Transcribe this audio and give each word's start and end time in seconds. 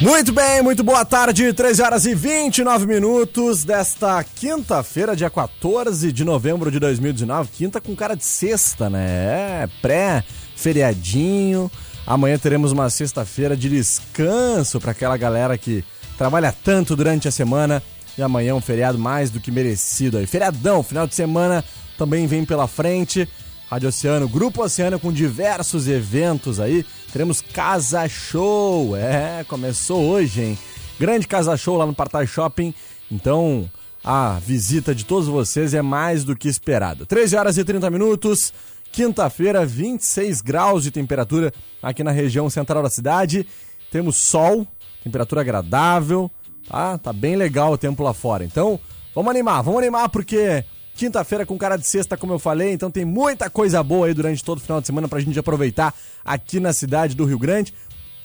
Muito 0.00 0.32
bem, 0.32 0.62
muito 0.62 0.82
boa 0.82 1.04
tarde, 1.04 1.52
13 1.52 1.82
horas 1.82 2.06
e 2.06 2.14
29 2.14 2.86
minutos 2.86 3.64
desta 3.64 4.24
quinta-feira, 4.24 5.14
dia 5.14 5.28
14 5.28 6.10
de 6.10 6.24
novembro 6.24 6.70
de 6.70 6.78
2019. 6.78 7.50
Quinta 7.50 7.82
com 7.82 7.94
cara 7.94 8.14
de 8.16 8.24
sexta, 8.24 8.88
né? 8.88 9.64
É 9.64 9.68
pré-feriadinho. 9.82 11.70
Amanhã 12.06 12.38
teremos 12.38 12.72
uma 12.72 12.88
sexta-feira 12.88 13.54
de 13.54 13.68
descanso 13.68 14.80
para 14.80 14.92
aquela 14.92 15.18
galera 15.18 15.58
que 15.58 15.84
trabalha 16.16 16.54
tanto 16.64 16.96
durante 16.96 17.28
a 17.28 17.30
semana. 17.30 17.82
E 18.16 18.22
amanhã 18.22 18.54
um 18.54 18.60
feriado 18.60 18.98
mais 18.98 19.30
do 19.30 19.38
que 19.38 19.50
merecido 19.50 20.16
aí. 20.16 20.26
Feriadão, 20.26 20.82
final 20.82 21.06
de 21.06 21.14
semana 21.14 21.62
também 21.98 22.26
vem 22.26 22.46
pela 22.46 22.66
frente. 22.66 23.28
Rádio 23.70 23.90
Oceano, 23.90 24.26
Grupo 24.26 24.64
Oceano 24.64 24.98
com 24.98 25.12
diversos 25.12 25.86
eventos 25.86 26.58
aí. 26.58 26.86
Teremos 27.12 27.40
Casa 27.40 28.08
Show, 28.08 28.96
é, 28.96 29.44
começou 29.48 30.00
hoje, 30.02 30.42
hein? 30.42 30.58
Grande 30.98 31.26
Casa 31.26 31.56
Show 31.56 31.76
lá 31.76 31.84
no 31.84 31.92
Partai 31.92 32.24
Shopping. 32.24 32.72
Então, 33.10 33.68
a 34.04 34.38
visita 34.38 34.94
de 34.94 35.04
todos 35.04 35.26
vocês 35.26 35.74
é 35.74 35.82
mais 35.82 36.22
do 36.22 36.36
que 36.36 36.46
esperada. 36.46 37.04
13 37.04 37.36
horas 37.36 37.58
e 37.58 37.64
30 37.64 37.90
minutos, 37.90 38.52
quinta-feira, 38.92 39.66
26 39.66 40.40
graus 40.40 40.84
de 40.84 40.92
temperatura 40.92 41.52
aqui 41.82 42.04
na 42.04 42.12
região 42.12 42.48
central 42.48 42.80
da 42.80 42.90
cidade. 42.90 43.44
Temos 43.90 44.16
sol, 44.16 44.64
temperatura 45.02 45.40
agradável, 45.40 46.30
tá? 46.68 46.96
Tá 46.96 47.12
bem 47.12 47.34
legal 47.34 47.72
o 47.72 47.78
tempo 47.78 48.04
lá 48.04 48.14
fora. 48.14 48.44
Então, 48.44 48.78
vamos 49.12 49.30
animar, 49.30 49.62
vamos 49.62 49.80
animar 49.80 50.08
porque 50.10 50.64
Quinta-feira 51.00 51.46
com 51.46 51.56
cara 51.56 51.78
de 51.78 51.86
sexta, 51.86 52.14
como 52.14 52.34
eu 52.34 52.38
falei, 52.38 52.74
então 52.74 52.90
tem 52.90 53.06
muita 53.06 53.48
coisa 53.48 53.82
boa 53.82 54.06
aí 54.06 54.12
durante 54.12 54.44
todo 54.44 54.58
o 54.58 54.60
final 54.60 54.82
de 54.82 54.86
semana 54.86 55.08
pra 55.08 55.18
gente 55.18 55.38
aproveitar 55.38 55.94
aqui 56.22 56.60
na 56.60 56.74
cidade 56.74 57.16
do 57.16 57.24
Rio 57.24 57.38
Grande. 57.38 57.72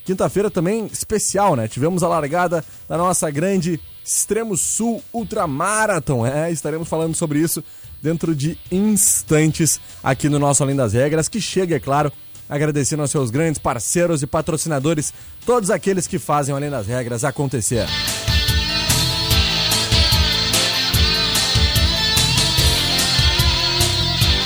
Quinta-feira 0.04 0.52
também 0.52 0.86
especial, 0.88 1.56
né? 1.56 1.70
Tivemos 1.70 2.04
a 2.04 2.10
largada 2.10 2.66
da 2.86 2.98
nossa 2.98 3.32
grande 3.32 3.80
Extremo 4.04 4.58
Sul 4.58 5.02
Ultramarathon. 5.14 6.26
É, 6.28 6.52
estaremos 6.52 6.90
falando 6.90 7.16
sobre 7.16 7.40
isso 7.40 7.64
dentro 8.04 8.36
de 8.36 8.58
instantes 8.70 9.80
aqui 10.04 10.28
no 10.28 10.38
nosso 10.38 10.62
Além 10.62 10.76
das 10.76 10.92
Regras, 10.92 11.30
que 11.30 11.40
chega, 11.40 11.78
é 11.78 11.80
claro, 11.80 12.12
agradecendo 12.50 13.04
aos 13.04 13.12
seus 13.12 13.32
grandes 13.32 13.58
parceiros 13.58 14.22
e 14.22 14.28
patrocinadores, 14.28 15.14
todos 15.46 15.72
aqueles 15.72 16.08
que 16.08 16.20
fazem 16.20 16.54
o 16.54 16.58
Além 16.58 16.70
das 16.70 16.88
Regras 16.88 17.24
acontecer. 17.24 17.88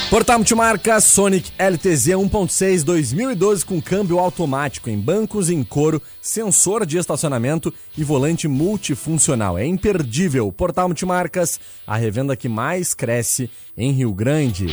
Portal 0.09 0.39
Multimarca 0.39 0.99
Sonic 0.99 1.51
LTZ 1.59 2.07
1.6 2.15 2.83
2012 2.83 3.63
com 3.63 3.79
câmbio 3.79 4.17
automático 4.17 4.89
em 4.89 4.99
bancos 4.99 5.51
em 5.51 5.63
couro, 5.63 6.01
sensor 6.19 6.83
de 6.83 6.97
estacionamento 6.97 7.71
e 7.95 8.03
volante 8.03 8.47
multifuncional. 8.47 9.55
É 9.55 9.67
imperdível. 9.67 10.51
Portal 10.51 10.87
Multimarcas, 10.87 11.59
a 11.85 11.95
revenda 11.95 12.35
que 12.35 12.49
mais 12.49 12.95
cresce 12.95 13.51
em 13.77 13.91
Rio 13.91 14.11
Grande. 14.11 14.65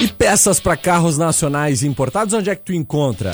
E 0.00 0.06
peças 0.06 0.60
para 0.60 0.76
carros 0.76 1.18
nacionais 1.18 1.82
importados, 1.82 2.34
onde 2.34 2.50
é 2.50 2.54
que 2.54 2.66
tu 2.66 2.72
encontra? 2.72 3.32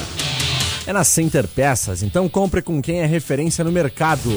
É 0.87 0.95
na 0.95 1.05
Center 1.05 1.47
Peças, 1.47 2.03
então 2.03 2.27
compre 2.27 2.63
com 2.63 2.81
quem 2.81 3.01
é 3.01 3.07
referência 3.07 3.63
no 3.63 3.71
mercado. 3.71 4.31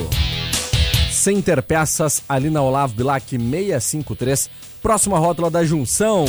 Center 1.28 1.62
Peças, 1.62 2.24
ali 2.30 2.50
na 2.50 2.62
Olavo 2.62 2.94
Bilac 2.94 3.38
653, 3.38 4.50
próxima 4.82 5.20
rótula 5.20 5.52
da 5.52 5.62
Junção. 5.62 6.24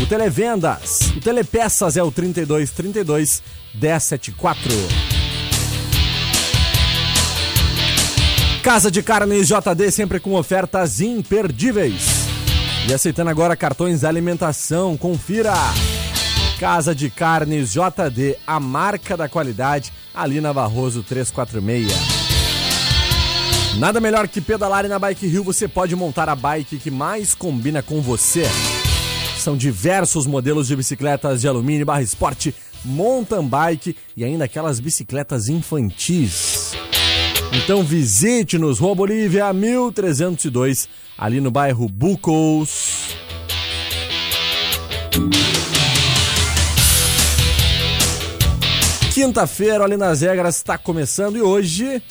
O 0.00 0.06
Televendas, 0.06 1.10
o 1.16 1.20
Telepeças 1.20 1.96
é 1.96 2.02
o 2.04 2.12
3232 2.12 3.42
1074. 3.74 4.70
Casa 8.62 8.88
de 8.88 9.02
Carnes 9.02 9.48
JD 9.48 9.90
sempre 9.90 10.20
com 10.20 10.34
ofertas 10.34 11.00
imperdíveis. 11.00 12.06
E 12.88 12.94
aceitando 12.94 13.30
agora 13.30 13.56
cartões 13.56 14.02
de 14.02 14.06
alimentação, 14.06 14.96
confira. 14.96 15.54
Casa 16.60 16.94
de 16.94 17.10
Carnes 17.10 17.72
JD, 17.72 18.38
a 18.46 18.60
marca 18.60 19.16
da 19.16 19.28
qualidade, 19.28 19.92
ali 20.14 20.40
na 20.40 20.54
Barroso 20.54 21.02
346. 21.02 22.17
Nada 23.78 24.00
melhor 24.00 24.26
que 24.26 24.40
pedalar 24.40 24.84
e 24.84 24.88
na 24.88 24.98
Bike 24.98 25.24
Rio 25.28 25.44
você 25.44 25.68
pode 25.68 25.94
montar 25.94 26.28
a 26.28 26.34
bike 26.34 26.78
que 26.78 26.90
mais 26.90 27.32
combina 27.32 27.80
com 27.80 28.02
você. 28.02 28.42
São 29.38 29.56
diversos 29.56 30.26
modelos 30.26 30.66
de 30.66 30.74
bicicletas 30.74 31.40
de 31.40 31.46
alumínio, 31.46 31.86
barra 31.86 32.02
esporte, 32.02 32.52
mountain 32.84 33.46
bike 33.46 33.96
e 34.16 34.24
ainda 34.24 34.46
aquelas 34.46 34.80
bicicletas 34.80 35.48
infantis. 35.48 36.72
Então 37.52 37.84
visite-nos, 37.84 38.80
Rua 38.80 38.96
Bolívia 38.96 39.52
1302, 39.52 40.88
ali 41.16 41.40
no 41.40 41.52
bairro 41.52 41.88
Bucos. 41.88 43.14
Quinta-feira, 49.14 49.84
ali 49.84 49.96
nas 49.96 50.20
regras, 50.20 50.56
está 50.56 50.76
começando 50.76 51.36
e 51.36 51.42
hoje 51.42 52.02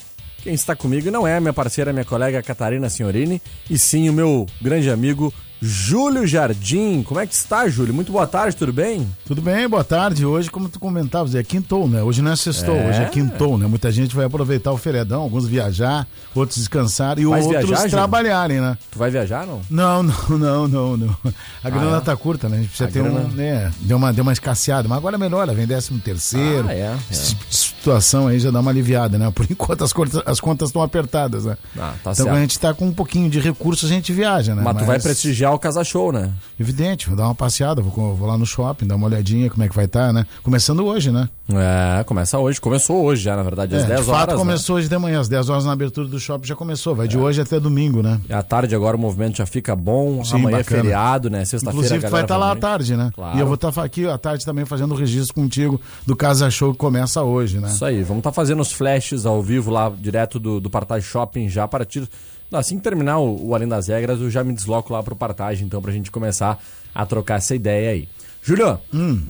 quem 0.43 0.53
está 0.53 0.75
comigo 0.75 1.11
não 1.11 1.27
é 1.27 1.35
a 1.35 1.39
minha 1.39 1.53
parceira, 1.53 1.91
minha 1.91 2.05
colega 2.05 2.41
Catarina 2.43 2.89
Signorini, 2.89 3.41
e 3.69 3.77
sim 3.77 4.09
o 4.09 4.13
meu 4.13 4.45
grande 4.61 4.89
amigo 4.89 5.33
Júlio 5.61 6.27
Jardim. 6.27 7.01
Como 7.01 7.19
é 7.19 7.25
que 7.25 7.33
está, 7.33 7.67
Júlio? 7.67 7.93
Muito 7.93 8.11
boa 8.11 8.27
tarde, 8.27 8.55
tudo 8.55 8.71
bem? 8.71 9.07
Tudo 9.25 9.41
bem, 9.41 9.67
boa 9.67 9.83
tarde. 9.83 10.25
Hoje, 10.25 10.51
como 10.51 10.69
tu 10.69 10.79
comentavas, 10.79 11.33
é 11.33 11.43
quintou, 11.43 11.87
né? 11.87 12.03
Hoje 12.03 12.21
não 12.21 12.31
é 12.31 12.35
sextou, 12.35 12.75
é... 12.75 12.89
hoje 12.89 13.01
é 13.01 13.05
quintou, 13.05 13.57
né? 13.57 13.65
Muita 13.65 13.91
gente 13.91 14.15
vai 14.15 14.25
aproveitar 14.25 14.71
o 14.71 14.77
feriadão, 14.77 15.21
alguns 15.21 15.47
viajar, 15.47 16.07
outros 16.35 16.59
descansar 16.59 17.17
e 17.17 17.25
outros 17.25 17.47
viajar, 17.47 17.89
trabalharem, 17.89 18.61
né? 18.61 18.77
Tu 18.91 18.99
vai 18.99 19.09
viajar, 19.09 19.47
não? 19.47 19.61
Não, 19.69 20.03
não, 20.03 20.15
não, 20.37 20.67
não, 20.67 20.97
não. 20.97 21.17
A 21.63 21.69
grana 21.69 21.95
ah, 21.95 21.97
é? 21.97 22.01
tá 22.01 22.15
curta, 22.15 22.47
né? 22.47 22.57
A 22.57 22.59
gente 22.59 22.69
precisa 22.69 22.89
a 22.89 22.91
ter 22.91 23.01
grana... 23.01 23.19
um, 23.21 23.27
né? 23.29 23.71
Deu 23.79 23.97
uma, 23.97 24.13
deu 24.13 24.21
uma 24.21 24.33
escasseada, 24.33 24.87
mas 24.87 24.97
agora 24.97 25.15
é 25.15 25.19
melhor, 25.19 25.43
ela 25.43 25.53
vem 25.53 25.65
décimo 25.65 25.99
terceiro. 25.99 26.67
Ah, 26.67 26.73
é, 26.73 26.79
é. 26.79 26.97
situação 27.09 28.27
aí 28.27 28.39
já 28.39 28.51
dá 28.51 28.59
uma 28.59 28.69
aliviada, 28.69 29.17
né? 29.17 29.31
Por 29.31 29.45
enquanto 29.49 29.83
as 29.83 29.91
contas 29.91 30.21
as 30.25 30.39
contas 30.39 30.69
estão 30.69 30.83
apertadas, 30.83 31.45
né? 31.45 31.57
Ah, 31.75 31.79
tá 31.79 32.11
então 32.11 32.15
certo. 32.15 32.29
quando 32.29 32.37
a 32.37 32.41
gente 32.41 32.59
tá 32.59 32.73
com 32.73 32.85
um 32.85 32.93
pouquinho 32.93 33.29
de 33.29 33.39
recursos, 33.39 33.89
a 33.89 33.93
gente 33.93 34.13
viaja, 34.13 34.53
né? 34.53 34.61
Mas, 34.63 34.75
mas... 34.75 34.83
tu 34.83 34.87
vai 34.87 34.99
prestigiar 34.99 35.46
o 35.51 35.59
Casa 35.59 35.83
Show, 35.83 36.11
né? 36.11 36.31
Evidente, 36.59 37.07
vou 37.07 37.15
dar 37.15 37.25
uma 37.25 37.35
passeada, 37.35 37.81
vou, 37.81 38.15
vou 38.15 38.27
lá 38.27 38.37
no 38.37 38.45
shopping, 38.45 38.87
dar 38.87 38.95
uma 38.95 39.07
olhadinha 39.07 39.49
como 39.49 39.63
é 39.63 39.69
que 39.69 39.75
vai 39.75 39.85
estar, 39.85 40.07
tá, 40.07 40.13
né? 40.13 40.25
Começando 40.43 40.85
hoje, 40.85 41.11
né? 41.11 41.29
É, 41.49 42.03
começa 42.03 42.37
hoje. 42.37 42.59
Começou 42.59 43.03
hoje 43.03 43.23
já, 43.23 43.35
na 43.35 43.43
verdade, 43.43 43.75
às 43.75 43.83
é, 43.83 43.87
10 43.87 43.99
de 43.99 44.05
fato, 44.05 44.15
horas. 44.15 44.33
Né? 44.33 44.39
começou 44.39 44.75
né? 44.75 44.79
hoje 44.79 44.89
de 44.89 44.97
manhã, 44.97 45.19
às 45.19 45.29
10 45.29 45.49
horas 45.49 45.65
na 45.65 45.71
abertura 45.71 46.07
do 46.07 46.19
shopping 46.19 46.47
já 46.47 46.55
começou. 46.55 46.93
Vai 46.93 47.05
é. 47.05 47.09
de 47.09 47.17
hoje 47.17 47.41
até 47.41 47.59
domingo, 47.59 48.01
né? 48.01 48.19
E 48.29 48.33
à 48.33 48.43
tarde 48.43 48.75
agora 48.75 48.97
o 48.97 48.99
movimento 48.99 49.37
já 49.37 49.45
fica 49.45 49.75
bom. 49.75 50.23
Sim, 50.23 50.35
Amanhã 50.35 50.57
é 50.57 50.59
bacana. 50.59 50.79
é 50.79 50.83
feriado, 50.83 51.29
né? 51.29 51.45
Sexta-feira. 51.45 51.85
Inclusive, 51.85 52.05
tu 52.05 52.11
vai 52.11 52.21
estar 52.23 52.35
tá 52.35 52.39
lá 52.39 52.51
à 52.51 52.55
tarde, 52.55 52.97
né? 52.97 53.11
Claro. 53.13 53.37
E 53.37 53.39
eu 53.39 53.45
vou 53.45 53.55
estar 53.55 53.71
tá 53.71 53.83
aqui 53.83 54.07
à 54.07 54.17
tarde 54.17 54.45
também 54.45 54.65
fazendo 54.65 54.93
o 54.93 54.97
registro 54.97 55.33
contigo 55.33 55.79
do 56.05 56.15
Casa 56.15 56.49
Show 56.49 56.73
que 56.73 56.77
começa 56.77 57.23
hoje, 57.23 57.59
né? 57.59 57.69
Isso 57.69 57.85
aí, 57.85 58.03
vamos 58.03 58.19
estar 58.19 58.31
tá 58.31 58.35
fazendo 58.35 58.61
os 58.61 58.71
flashes 58.71 59.25
ao 59.25 59.41
vivo 59.41 59.71
lá, 59.71 59.89
direto 59.89 60.39
do, 60.39 60.59
do 60.59 60.69
Partage 60.69 61.05
Shopping 61.05 61.47
já 61.47 61.63
a 61.63 61.67
partir. 61.67 62.07
Assim 62.51 62.77
que 62.77 62.83
terminar 62.83 63.19
o, 63.19 63.47
o 63.47 63.55
Além 63.55 63.67
das 63.67 63.87
Regras, 63.87 64.21
eu 64.21 64.29
já 64.29 64.43
me 64.43 64.53
desloco 64.53 64.93
lá 64.93 65.03
pro 65.03 65.15
Partage, 65.15 65.63
então, 65.63 65.81
pra 65.81 65.91
gente 65.91 66.09
começar 66.09 66.59
a 66.93 67.05
trocar 67.05 67.35
essa 67.35 67.53
ideia 67.53 67.91
aí. 67.91 68.09
Júlio, 68.41 68.79
hum. 68.93 69.21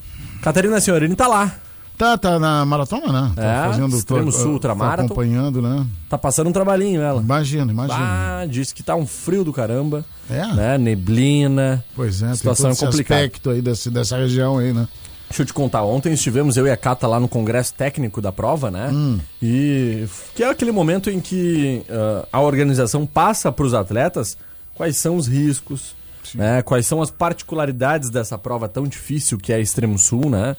Catarina 0.42 0.80
Senhorini 0.80 1.16
tá 1.16 1.28
lá. 1.28 1.56
Tá, 1.98 2.16
tá 2.16 2.38
na 2.38 2.64
maratona, 2.64 3.12
né? 3.12 3.32
Tá 3.36 3.44
é, 3.44 3.68
fazendo 3.70 3.98
Extremo 3.98 4.32
tô, 4.32 4.38
Sul 4.38 4.52
Ultramarathon. 4.54 4.98
Tá 4.98 5.06
acompanhando, 5.06 5.64
né? 5.64 5.84
Tá 6.08 6.16
passando 6.16 6.48
um 6.48 6.54
trabalhinho 6.54 7.02
ela. 7.02 7.20
Imagina, 7.20 7.72
imagina. 7.72 7.98
Ah, 8.00 8.46
disse 8.48 8.76
que 8.76 8.84
tá 8.84 8.96
um 8.96 9.08
frio 9.08 9.44
do 9.44 9.52
caramba. 9.52 10.06
É. 10.30 10.46
Né? 10.54 10.78
Neblina. 10.78 11.84
Pois 11.96 12.22
é, 12.22 12.36
situação 12.36 12.70
tem 12.70 12.78
todo 12.78 12.90
complicada. 12.92 13.22
aspecto 13.22 13.50
aí 13.50 13.64
desse, 13.64 13.90
dessa 13.90 14.16
região 14.16 14.60
aí, 14.60 14.72
né? 14.72 14.88
Deixa 15.30 15.42
eu 15.42 15.46
te 15.46 15.54
contar, 15.54 15.84
ontem 15.84 16.14
estivemos 16.14 16.56
eu 16.56 16.66
e 16.66 16.72
a 16.72 16.78
Cata 16.78 17.06
lá 17.06 17.20
no 17.20 17.28
congresso 17.28 17.74
técnico 17.74 18.22
da 18.22 18.32
prova, 18.32 18.72
né? 18.72 18.90
Hum. 18.92 19.20
E 19.42 20.06
que 20.34 20.44
é 20.44 20.50
aquele 20.50 20.72
momento 20.72 21.10
em 21.10 21.20
que 21.20 21.84
uh, 21.90 22.28
a 22.32 22.40
organização 22.40 23.06
passa 23.06 23.52
para 23.52 23.66
os 23.66 23.74
atletas 23.74 24.38
quais 24.74 24.96
são 24.96 25.18
os 25.18 25.28
riscos, 25.28 25.96
né? 26.34 26.62
Quais 26.62 26.86
são 26.86 27.02
as 27.02 27.12
particularidades 27.12 28.10
dessa 28.10 28.38
prova 28.38 28.70
tão 28.70 28.88
difícil 28.88 29.38
que 29.38 29.52
é 29.52 29.58
a 29.58 29.60
Extremo 29.60 29.98
Sul, 29.98 30.30
né? 30.30 30.56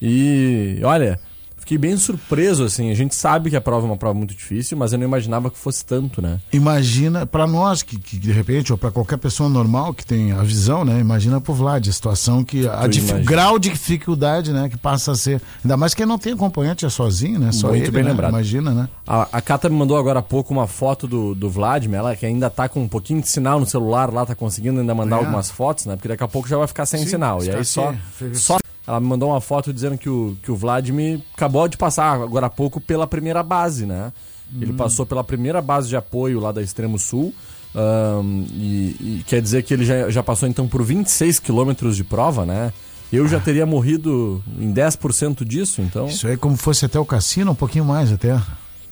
E 0.00 0.80
olha, 0.84 1.18
fiquei 1.64 1.78
bem 1.78 1.96
surpreso, 1.96 2.64
assim. 2.64 2.90
A 2.90 2.94
gente 2.94 3.14
sabe 3.14 3.50
que 3.50 3.56
a 3.56 3.60
prova 3.60 3.86
é 3.86 3.90
uma 3.90 3.96
prova 3.96 4.14
muito 4.14 4.34
difícil, 4.34 4.76
mas 4.76 4.92
eu 4.92 4.98
não 4.98 5.06
imaginava 5.06 5.50
que 5.50 5.58
fosse 5.58 5.84
tanto, 5.84 6.20
né? 6.20 6.38
Imagina, 6.52 7.26
para 7.26 7.46
nós 7.46 7.82
que, 7.82 7.98
que, 7.98 8.18
de 8.18 8.30
repente, 8.30 8.70
ou 8.70 8.78
para 8.78 8.90
qualquer 8.90 9.16
pessoa 9.16 9.48
normal 9.48 9.94
que 9.94 10.04
tem 10.04 10.32
a 10.32 10.42
visão, 10.42 10.84
né? 10.84 11.00
Imagina 11.00 11.40
pro 11.40 11.54
Vlad, 11.54 11.88
a 11.88 11.92
situação 11.92 12.44
que. 12.44 12.68
A 12.68 12.86
dif... 12.86 13.12
grau 13.24 13.58
de 13.58 13.70
dificuldade, 13.70 14.52
né? 14.52 14.68
Que 14.68 14.76
passa 14.76 15.12
a 15.12 15.14
ser. 15.14 15.40
Ainda 15.64 15.76
mais 15.76 15.94
que 15.94 16.04
não 16.04 16.18
tem 16.18 16.34
acompanhante, 16.34 16.84
é 16.84 16.90
sozinho, 16.90 17.38
né? 17.38 17.50
Só 17.50 17.68
muito 17.68 17.84
ele, 17.84 17.90
bem 17.90 18.04
né? 18.04 18.10
lembrado. 18.10 18.30
Imagina, 18.30 18.70
né? 18.72 18.88
A, 19.06 19.28
a 19.32 19.40
Cata 19.40 19.68
me 19.68 19.76
mandou 19.76 19.96
agora 19.96 20.20
há 20.20 20.22
pouco 20.22 20.52
uma 20.52 20.66
foto 20.66 21.06
do, 21.06 21.34
do 21.34 21.48
Vladimir, 21.48 21.98
ela 21.98 22.14
que 22.14 22.26
ainda 22.26 22.50
tá 22.50 22.68
com 22.68 22.82
um 22.82 22.88
pouquinho 22.88 23.20
de 23.20 23.28
sinal 23.28 23.58
no 23.58 23.66
celular 23.66 24.12
lá, 24.12 24.26
tá 24.26 24.34
conseguindo 24.34 24.80
ainda 24.80 24.94
mandar 24.94 25.16
é. 25.16 25.18
algumas 25.20 25.50
fotos, 25.50 25.86
né? 25.86 25.96
Porque 25.96 26.08
daqui 26.08 26.22
a 26.22 26.28
pouco 26.28 26.48
já 26.48 26.58
vai 26.58 26.66
ficar 26.66 26.84
sem 26.84 27.00
Sim, 27.00 27.10
sinal. 27.10 27.42
E 27.42 27.50
aí 27.50 27.64
só, 27.64 27.94
só 28.34 28.58
ela 28.86 29.00
me 29.00 29.06
mandou 29.06 29.30
uma 29.30 29.40
foto 29.40 29.72
dizendo 29.72 29.96
que 29.96 30.08
o, 30.08 30.36
que 30.42 30.50
o 30.50 30.56
Vladimir 30.56 31.20
acabou 31.34 31.66
de 31.68 31.76
passar 31.76 32.20
agora 32.20 32.46
há 32.46 32.50
pouco 32.50 32.80
pela 32.80 33.06
primeira 33.06 33.42
base, 33.42 33.86
né? 33.86 34.12
Ele 34.60 34.72
hum. 34.72 34.76
passou 34.76 35.06
pela 35.06 35.24
primeira 35.24 35.60
base 35.60 35.88
de 35.88 35.96
apoio 35.96 36.38
lá 36.38 36.52
da 36.52 36.62
Extremo 36.62 36.98
Sul. 36.98 37.34
Um, 37.74 38.46
e, 38.52 38.96
e, 39.00 39.24
quer 39.26 39.42
dizer 39.42 39.64
que 39.64 39.74
ele 39.74 39.84
já, 39.84 40.08
já 40.08 40.22
passou 40.22 40.48
então 40.48 40.68
por 40.68 40.82
26 40.84 41.40
quilômetros 41.40 41.96
de 41.96 42.04
prova, 42.04 42.46
né? 42.46 42.72
Eu 43.12 43.26
já 43.26 43.40
teria 43.40 43.66
morrido 43.66 44.42
em 44.58 44.72
10% 44.72 45.44
disso, 45.44 45.80
então. 45.80 46.06
Isso 46.06 46.26
aí 46.26 46.34
é 46.34 46.36
como 46.36 46.56
fosse 46.56 46.84
até 46.84 46.98
o 46.98 47.04
cassino, 47.04 47.52
um 47.52 47.54
pouquinho 47.54 47.84
mais 47.84 48.12
até. 48.12 48.40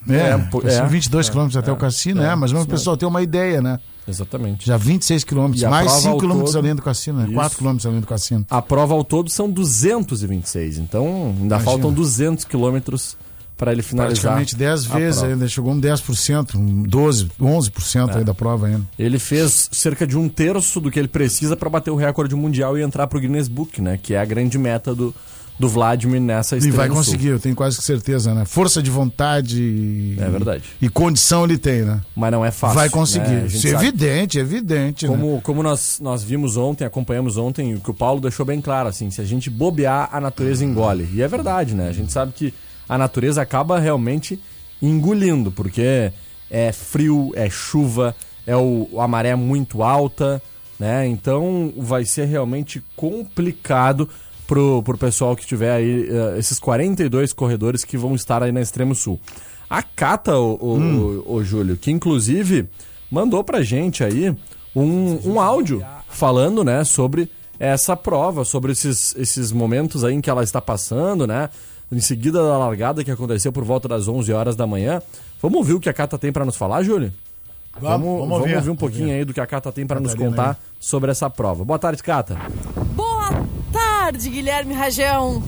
É, 0.08 0.68
é, 0.70 0.74
é 0.74 0.86
22 0.86 1.26
é, 1.26 1.30
quilômetros 1.30 1.56
até 1.56 1.70
o 1.70 1.74
é, 1.74 1.78
cassino, 1.78 2.22
é, 2.22 2.32
é 2.32 2.34
mas 2.34 2.52
o 2.52 2.66
pessoal 2.66 2.96
tem 2.96 3.08
uma 3.08 3.22
ideia, 3.22 3.60
né? 3.60 3.78
Exatamente. 4.06 4.66
Já 4.66 4.76
26 4.76 5.22
quilômetros, 5.22 5.62
mais 5.62 5.90
5 5.92 6.18
quilômetros 6.18 6.52
todo... 6.52 6.64
além 6.64 6.74
do 6.74 6.82
cassino, 6.82 7.20
né? 7.20 7.32
4 7.32 7.58
quilômetros 7.58 7.86
além 7.86 8.00
do 8.00 8.06
cassino. 8.06 8.44
A 8.50 8.60
prova 8.60 8.94
ao 8.94 9.04
todo 9.04 9.30
são 9.30 9.48
226, 9.48 10.78
então 10.78 11.04
ainda 11.06 11.54
Imagina. 11.54 11.60
faltam 11.60 11.92
200 11.92 12.44
quilômetros 12.44 13.16
para 13.56 13.70
ele 13.70 13.82
finalizar. 13.82 14.34
Praticamente 14.34 14.56
10 14.56 14.84
vezes 14.86 15.22
ainda, 15.22 15.46
chegou 15.46 15.72
um 15.72 15.80
10%, 15.80 16.56
um 16.56 16.82
12, 16.82 17.30
11% 17.40 18.08
é. 18.08 18.18
aí 18.18 18.24
da 18.24 18.34
prova 18.34 18.66
ainda. 18.66 18.82
Ele 18.98 19.20
fez 19.20 19.68
cerca 19.70 20.04
de 20.04 20.18
um 20.18 20.28
terço 20.28 20.80
do 20.80 20.90
que 20.90 20.98
ele 20.98 21.06
precisa 21.06 21.56
para 21.56 21.70
bater 21.70 21.92
o 21.92 21.94
recorde 21.94 22.34
mundial 22.34 22.76
e 22.76 22.82
entrar 22.82 23.06
para 23.06 23.18
o 23.18 23.20
Guinness 23.20 23.46
Book, 23.46 23.80
né? 23.80 24.00
Que 24.02 24.14
é 24.14 24.18
a 24.18 24.24
grande 24.24 24.58
meta 24.58 24.92
do, 24.92 25.14
do 25.58 25.68
Vladimir 25.68 26.20
nessa 26.20 26.56
E 26.56 26.70
vai 26.70 26.88
conseguir, 26.88 27.28
eu 27.28 27.38
tenho 27.38 27.54
quase 27.54 27.80
certeza, 27.80 28.34
né? 28.34 28.44
Força 28.44 28.82
de 28.82 28.90
vontade. 28.90 30.16
É 30.18 30.28
verdade. 30.28 30.64
E 30.80 30.88
condição 30.88 31.44
ele 31.44 31.58
tem, 31.58 31.82
né? 31.82 32.00
Mas 32.16 32.32
não 32.32 32.44
é 32.44 32.50
fácil. 32.50 32.76
Vai 32.76 32.90
conseguir. 32.90 33.28
Né? 33.28 33.46
Isso 33.46 33.66
é 33.66 33.70
evidente, 33.70 34.38
é 34.38 34.42
evidente. 34.42 35.06
Como, 35.06 35.34
né? 35.34 35.40
como 35.42 35.62
nós, 35.62 36.00
nós 36.00 36.22
vimos 36.22 36.56
ontem, 36.56 36.84
acompanhamos 36.84 37.36
ontem, 37.36 37.74
o 37.74 37.80
que 37.80 37.90
o 37.90 37.94
Paulo 37.94 38.20
deixou 38.20 38.44
bem 38.44 38.60
claro, 38.60 38.88
assim, 38.88 39.10
se 39.10 39.20
a 39.20 39.24
gente 39.24 39.48
bobear, 39.48 40.08
a 40.12 40.20
natureza 40.20 40.64
engole. 40.64 41.08
E 41.12 41.22
é 41.22 41.28
verdade, 41.28 41.74
né? 41.74 41.88
A 41.88 41.92
gente 41.92 42.12
sabe 42.12 42.32
que 42.32 42.52
a 42.88 42.98
natureza 42.98 43.40
acaba 43.40 43.78
realmente 43.78 44.40
engolindo, 44.80 45.52
porque 45.52 46.12
é 46.50 46.72
frio, 46.72 47.32
é 47.34 47.48
chuva, 47.48 48.14
é 48.46 48.56
o, 48.56 48.88
a 48.98 49.06
maré 49.06 49.34
muito 49.36 49.82
alta, 49.82 50.42
né? 50.78 51.06
Então 51.06 51.72
vai 51.76 52.04
ser 52.04 52.24
realmente 52.24 52.82
complicado 52.96 54.08
pro, 54.46 54.82
pro 54.82 54.98
pessoal 54.98 55.36
que 55.36 55.46
tiver 55.46 55.72
aí, 55.72 56.08
uh, 56.10 56.38
esses 56.38 56.58
42 56.58 57.32
corredores 57.32 57.84
que 57.84 57.96
vão 57.96 58.14
estar 58.14 58.42
aí 58.42 58.52
na 58.52 58.60
Extremo 58.60 58.94
Sul. 58.94 59.20
A 59.68 59.82
Cata, 59.82 60.36
o, 60.36 60.58
o, 60.60 60.76
hum. 60.76 61.22
o, 61.26 61.34
o 61.36 61.44
Júlio, 61.44 61.76
que 61.76 61.90
inclusive 61.90 62.68
mandou 63.10 63.42
pra 63.42 63.62
gente 63.62 64.04
aí 64.04 64.34
um, 64.74 65.32
um 65.32 65.40
áudio 65.40 65.84
falando, 66.08 66.62
né, 66.64 66.84
sobre 66.84 67.30
essa 67.58 67.96
prova, 67.96 68.44
sobre 68.44 68.72
esses, 68.72 69.14
esses 69.16 69.52
momentos 69.52 70.04
aí 70.04 70.14
em 70.14 70.20
que 70.20 70.28
ela 70.28 70.42
está 70.42 70.60
passando, 70.60 71.26
né? 71.26 71.48
Em 71.90 72.00
seguida 72.00 72.42
da 72.42 72.58
largada 72.58 73.04
que 73.04 73.10
aconteceu 73.10 73.52
por 73.52 73.64
volta 73.64 73.86
das 73.86 74.08
11 74.08 74.32
horas 74.32 74.56
da 74.56 74.66
manhã. 74.66 75.00
Vamos 75.40 75.58
ouvir 75.58 75.74
o 75.74 75.80
que 75.80 75.88
a 75.88 75.92
Cata 75.92 76.18
tem 76.18 76.32
para 76.32 76.44
nos 76.44 76.56
falar, 76.56 76.82
Júlio? 76.82 77.12
Vamos, 77.78 77.90
vamos, 77.90 78.20
vamos, 78.20 78.32
ouvir. 78.38 78.40
vamos 78.40 78.56
ouvir 78.56 78.70
um 78.70 78.76
pouquinho 78.76 79.14
aí 79.14 79.24
do 79.24 79.32
que 79.32 79.40
a 79.40 79.46
Cata 79.46 79.70
tem 79.70 79.86
para 79.86 80.00
nos 80.00 80.14
contar 80.14 80.50
aí. 80.50 80.56
sobre 80.80 81.10
essa 81.10 81.30
prova. 81.30 81.64
Boa 81.64 81.78
tarde, 81.78 82.02
Cata. 82.02 82.36
Boa 82.94 83.01
tarde, 84.02 84.30
Guilherme 84.30 84.74
Rajão. 84.74 85.44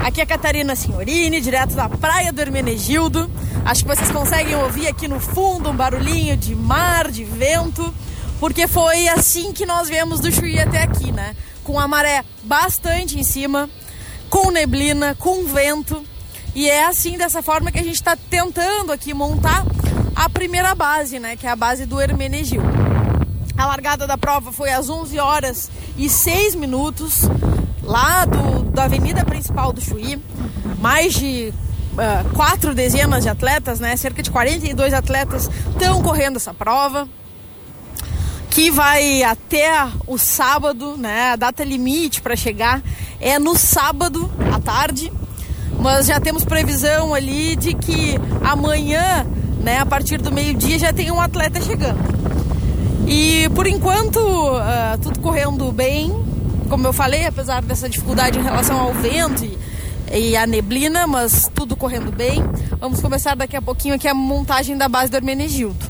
Aqui 0.00 0.20
é 0.20 0.24
a 0.24 0.26
Catarina 0.26 0.74
Senhorini, 0.74 1.40
direto 1.40 1.76
da 1.76 1.88
Praia 1.88 2.32
do 2.32 2.40
Hermenegildo. 2.40 3.30
Acho 3.64 3.84
que 3.84 3.94
vocês 3.94 4.10
conseguem 4.10 4.56
ouvir 4.56 4.88
aqui 4.88 5.06
no 5.06 5.20
fundo 5.20 5.70
um 5.70 5.76
barulhinho 5.76 6.36
de 6.36 6.52
mar, 6.52 7.12
de 7.12 7.22
vento, 7.22 7.94
porque 8.40 8.66
foi 8.66 9.06
assim 9.06 9.52
que 9.52 9.64
nós 9.64 9.88
viemos 9.88 10.18
do 10.18 10.32
Chuí 10.32 10.58
até 10.58 10.82
aqui, 10.82 11.12
né? 11.12 11.36
Com 11.62 11.78
a 11.78 11.86
maré 11.86 12.24
bastante 12.42 13.20
em 13.20 13.22
cima, 13.22 13.70
com 14.28 14.50
neblina, 14.50 15.14
com 15.14 15.44
vento. 15.44 16.04
E 16.56 16.68
é 16.68 16.86
assim, 16.86 17.16
dessa 17.16 17.40
forma, 17.40 17.70
que 17.70 17.78
a 17.78 17.84
gente 17.84 17.94
está 17.94 18.16
tentando 18.16 18.90
aqui 18.90 19.14
montar 19.14 19.64
a 20.16 20.28
primeira 20.28 20.74
base, 20.74 21.20
né? 21.20 21.36
Que 21.36 21.46
é 21.46 21.50
a 21.50 21.56
base 21.56 21.86
do 21.86 22.00
Hermenegildo. 22.00 22.66
A 23.56 23.64
largada 23.64 24.08
da 24.08 24.18
prova 24.18 24.50
foi 24.50 24.72
às 24.72 24.90
11 24.90 25.20
horas 25.20 25.70
e 25.96 26.10
6 26.10 26.56
minutos, 26.56 27.22
lá 27.86 28.24
do, 28.24 28.64
da 28.70 28.84
avenida 28.84 29.24
principal 29.24 29.72
do 29.72 29.80
Chuí. 29.80 30.20
Mais 30.80 31.14
de 31.14 31.52
uh, 31.92 32.34
quatro 32.34 32.74
dezenas 32.74 33.22
de 33.22 33.28
atletas, 33.28 33.80
né? 33.80 33.96
Cerca 33.96 34.22
de 34.22 34.30
42 34.30 34.92
atletas 34.92 35.48
estão 35.70 36.02
correndo 36.02 36.36
essa 36.36 36.52
prova. 36.52 37.08
Que 38.50 38.70
vai 38.70 39.22
até 39.22 39.70
o 40.06 40.18
sábado, 40.18 40.96
né? 40.96 41.32
A 41.32 41.36
data 41.36 41.62
limite 41.62 42.20
para 42.20 42.34
chegar 42.34 42.82
é 43.20 43.38
no 43.38 43.56
sábado 43.56 44.30
à 44.54 44.58
tarde. 44.58 45.12
Mas 45.78 46.06
já 46.06 46.18
temos 46.18 46.44
previsão 46.44 47.14
ali 47.14 47.54
de 47.54 47.74
que 47.74 48.18
amanhã, 48.42 49.26
né, 49.62 49.78
a 49.78 49.86
partir 49.86 50.18
do 50.18 50.32
meio-dia, 50.32 50.78
já 50.78 50.92
tem 50.92 51.10
um 51.10 51.20
atleta 51.20 51.60
chegando. 51.60 51.98
E 53.06 53.48
por 53.54 53.66
enquanto, 53.66 54.18
uh, 54.18 54.98
tudo 55.02 55.20
correndo 55.20 55.70
bem. 55.70 56.12
Como 56.68 56.86
eu 56.86 56.92
falei, 56.92 57.26
apesar 57.26 57.62
dessa 57.62 57.88
dificuldade 57.88 58.38
em 58.38 58.42
relação 58.42 58.78
ao 58.78 58.92
vento 58.92 59.44
e, 59.44 59.58
e 60.12 60.36
a 60.36 60.46
neblina, 60.46 61.06
mas 61.06 61.50
tudo 61.54 61.76
correndo 61.76 62.10
bem. 62.10 62.42
Vamos 62.78 63.00
começar 63.00 63.34
daqui 63.36 63.56
a 63.56 63.62
pouquinho 63.62 63.94
aqui 63.94 64.08
a 64.08 64.14
montagem 64.14 64.76
da 64.76 64.88
base 64.88 65.10
do 65.10 65.16
Hermenegildo. 65.16 65.86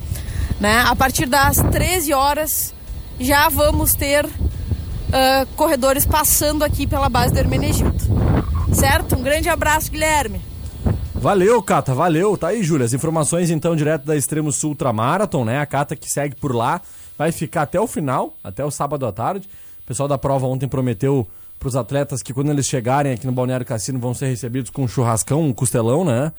Né? 0.60 0.84
A 0.86 0.94
partir 0.94 1.26
das 1.26 1.56
13 1.56 2.12
horas 2.12 2.74
já 3.18 3.48
vamos 3.48 3.94
ter 3.94 4.26
uh, 4.26 5.46
corredores 5.56 6.04
passando 6.04 6.62
aqui 6.62 6.86
pela 6.86 7.08
base 7.08 7.32
do 7.32 7.38
Hermenegildo. 7.38 8.04
Certo? 8.72 9.16
Um 9.16 9.22
grande 9.22 9.48
abraço, 9.48 9.90
Guilherme. 9.90 10.40
Valeu, 11.14 11.62
Cata, 11.62 11.94
valeu. 11.94 12.36
Tá 12.36 12.48
aí, 12.48 12.62
Júlia. 12.62 12.84
As 12.84 12.92
informações 12.92 13.50
então 13.50 13.74
direto 13.74 14.04
da 14.04 14.14
Extremo 14.14 14.52
Sul 14.52 14.70
Ultramarathon, 14.70 15.44
né? 15.44 15.58
A 15.58 15.66
Cata 15.66 15.96
que 15.96 16.10
segue 16.10 16.36
por 16.36 16.54
lá 16.54 16.80
vai 17.16 17.32
ficar 17.32 17.62
até 17.62 17.80
o 17.80 17.86
final, 17.86 18.34
até 18.44 18.64
o 18.64 18.70
sábado 18.70 19.06
à 19.06 19.12
tarde. 19.12 19.48
O 19.86 19.88
pessoal 19.88 20.08
da 20.08 20.18
prova 20.18 20.48
ontem 20.48 20.66
prometeu 20.66 21.24
para 21.60 21.68
os 21.68 21.76
atletas 21.76 22.20
que 22.20 22.34
quando 22.34 22.50
eles 22.50 22.66
chegarem 22.66 23.12
aqui 23.12 23.24
no 23.24 23.32
Balneário 23.32 23.64
Cassino 23.64 24.00
vão 24.00 24.12
ser 24.12 24.26
recebidos 24.26 24.68
com 24.68 24.82
um 24.82 24.88
churrascão, 24.88 25.44
um 25.44 25.52
costelão, 25.52 26.04
né? 26.04 26.32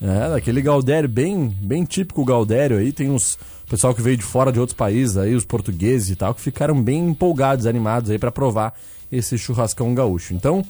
É, 0.00 0.30
daquele 0.30 0.62
Galdério, 0.62 1.06
bem, 1.06 1.54
bem 1.60 1.84
típico 1.84 2.24
Galdério 2.24 2.78
aí. 2.78 2.90
Tem 2.90 3.10
uns 3.10 3.38
pessoal 3.68 3.94
que 3.94 4.00
veio 4.00 4.16
de 4.16 4.22
fora 4.22 4.50
de 4.50 4.58
outros 4.58 4.74
países 4.74 5.18
aí, 5.18 5.34
os 5.34 5.44
portugueses 5.44 6.08
e 6.08 6.16
tal, 6.16 6.34
que 6.34 6.40
ficaram 6.40 6.82
bem 6.82 7.10
empolgados, 7.10 7.66
animados 7.66 8.10
aí 8.10 8.18
para 8.18 8.32
provar 8.32 8.72
esse 9.12 9.36
churrascão 9.36 9.94
gaúcho. 9.94 10.32
Então, 10.32 10.64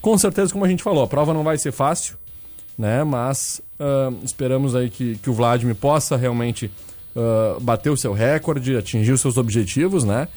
com 0.00 0.16
certeza, 0.16 0.52
como 0.52 0.64
a 0.64 0.68
gente 0.68 0.84
falou, 0.84 1.02
a 1.02 1.08
prova 1.08 1.34
não 1.34 1.42
vai 1.42 1.58
ser 1.58 1.72
fácil, 1.72 2.16
né? 2.78 3.02
Mas 3.02 3.60
uh, 3.80 4.16
esperamos 4.24 4.76
aí 4.76 4.88
que, 4.88 5.16
que 5.16 5.28
o 5.28 5.34
Vladimir 5.34 5.74
possa 5.74 6.16
realmente 6.16 6.70
uh, 7.16 7.60
bater 7.60 7.90
o 7.90 7.96
seu 7.96 8.12
recorde, 8.12 8.76
atingir 8.76 9.10
os 9.10 9.20
seus 9.20 9.36
objetivos, 9.36 10.04
né? 10.04 10.28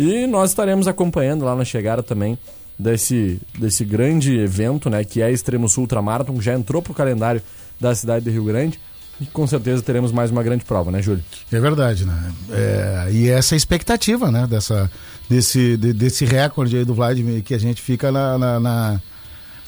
E 0.00 0.26
nós 0.26 0.48
estaremos 0.48 0.88
acompanhando 0.88 1.44
lá 1.44 1.54
na 1.54 1.62
chegada 1.62 2.02
também 2.02 2.38
desse, 2.78 3.38
desse 3.58 3.84
grande 3.84 4.34
evento, 4.38 4.88
né? 4.88 5.04
Que 5.04 5.20
é 5.20 5.30
Extremo 5.30 5.68
Sul 5.68 5.82
Ultramarathon, 5.82 6.40
já 6.40 6.54
entrou 6.54 6.80
pro 6.80 6.94
calendário 6.94 7.42
da 7.78 7.94
cidade 7.94 8.24
de 8.24 8.30
Rio 8.30 8.44
Grande. 8.44 8.80
E 9.20 9.26
com 9.26 9.46
certeza 9.46 9.82
teremos 9.82 10.10
mais 10.10 10.30
uma 10.30 10.42
grande 10.42 10.64
prova, 10.64 10.90
né, 10.90 11.02
Júlio? 11.02 11.22
É 11.52 11.60
verdade, 11.60 12.06
né? 12.06 12.32
É, 12.50 13.08
e 13.12 13.28
essa 13.28 13.54
é 13.54 13.56
a 13.56 13.58
expectativa, 13.58 14.30
né? 14.30 14.46
Dessa, 14.46 14.90
desse, 15.28 15.76
de, 15.76 15.92
desse 15.92 16.24
recorde 16.24 16.78
aí 16.78 16.84
do 16.86 16.94
Vladimir, 16.94 17.42
que 17.42 17.52
a 17.52 17.58
gente 17.58 17.82
fica 17.82 18.10
na, 18.10 18.38
na, 18.38 18.58
na 18.58 19.00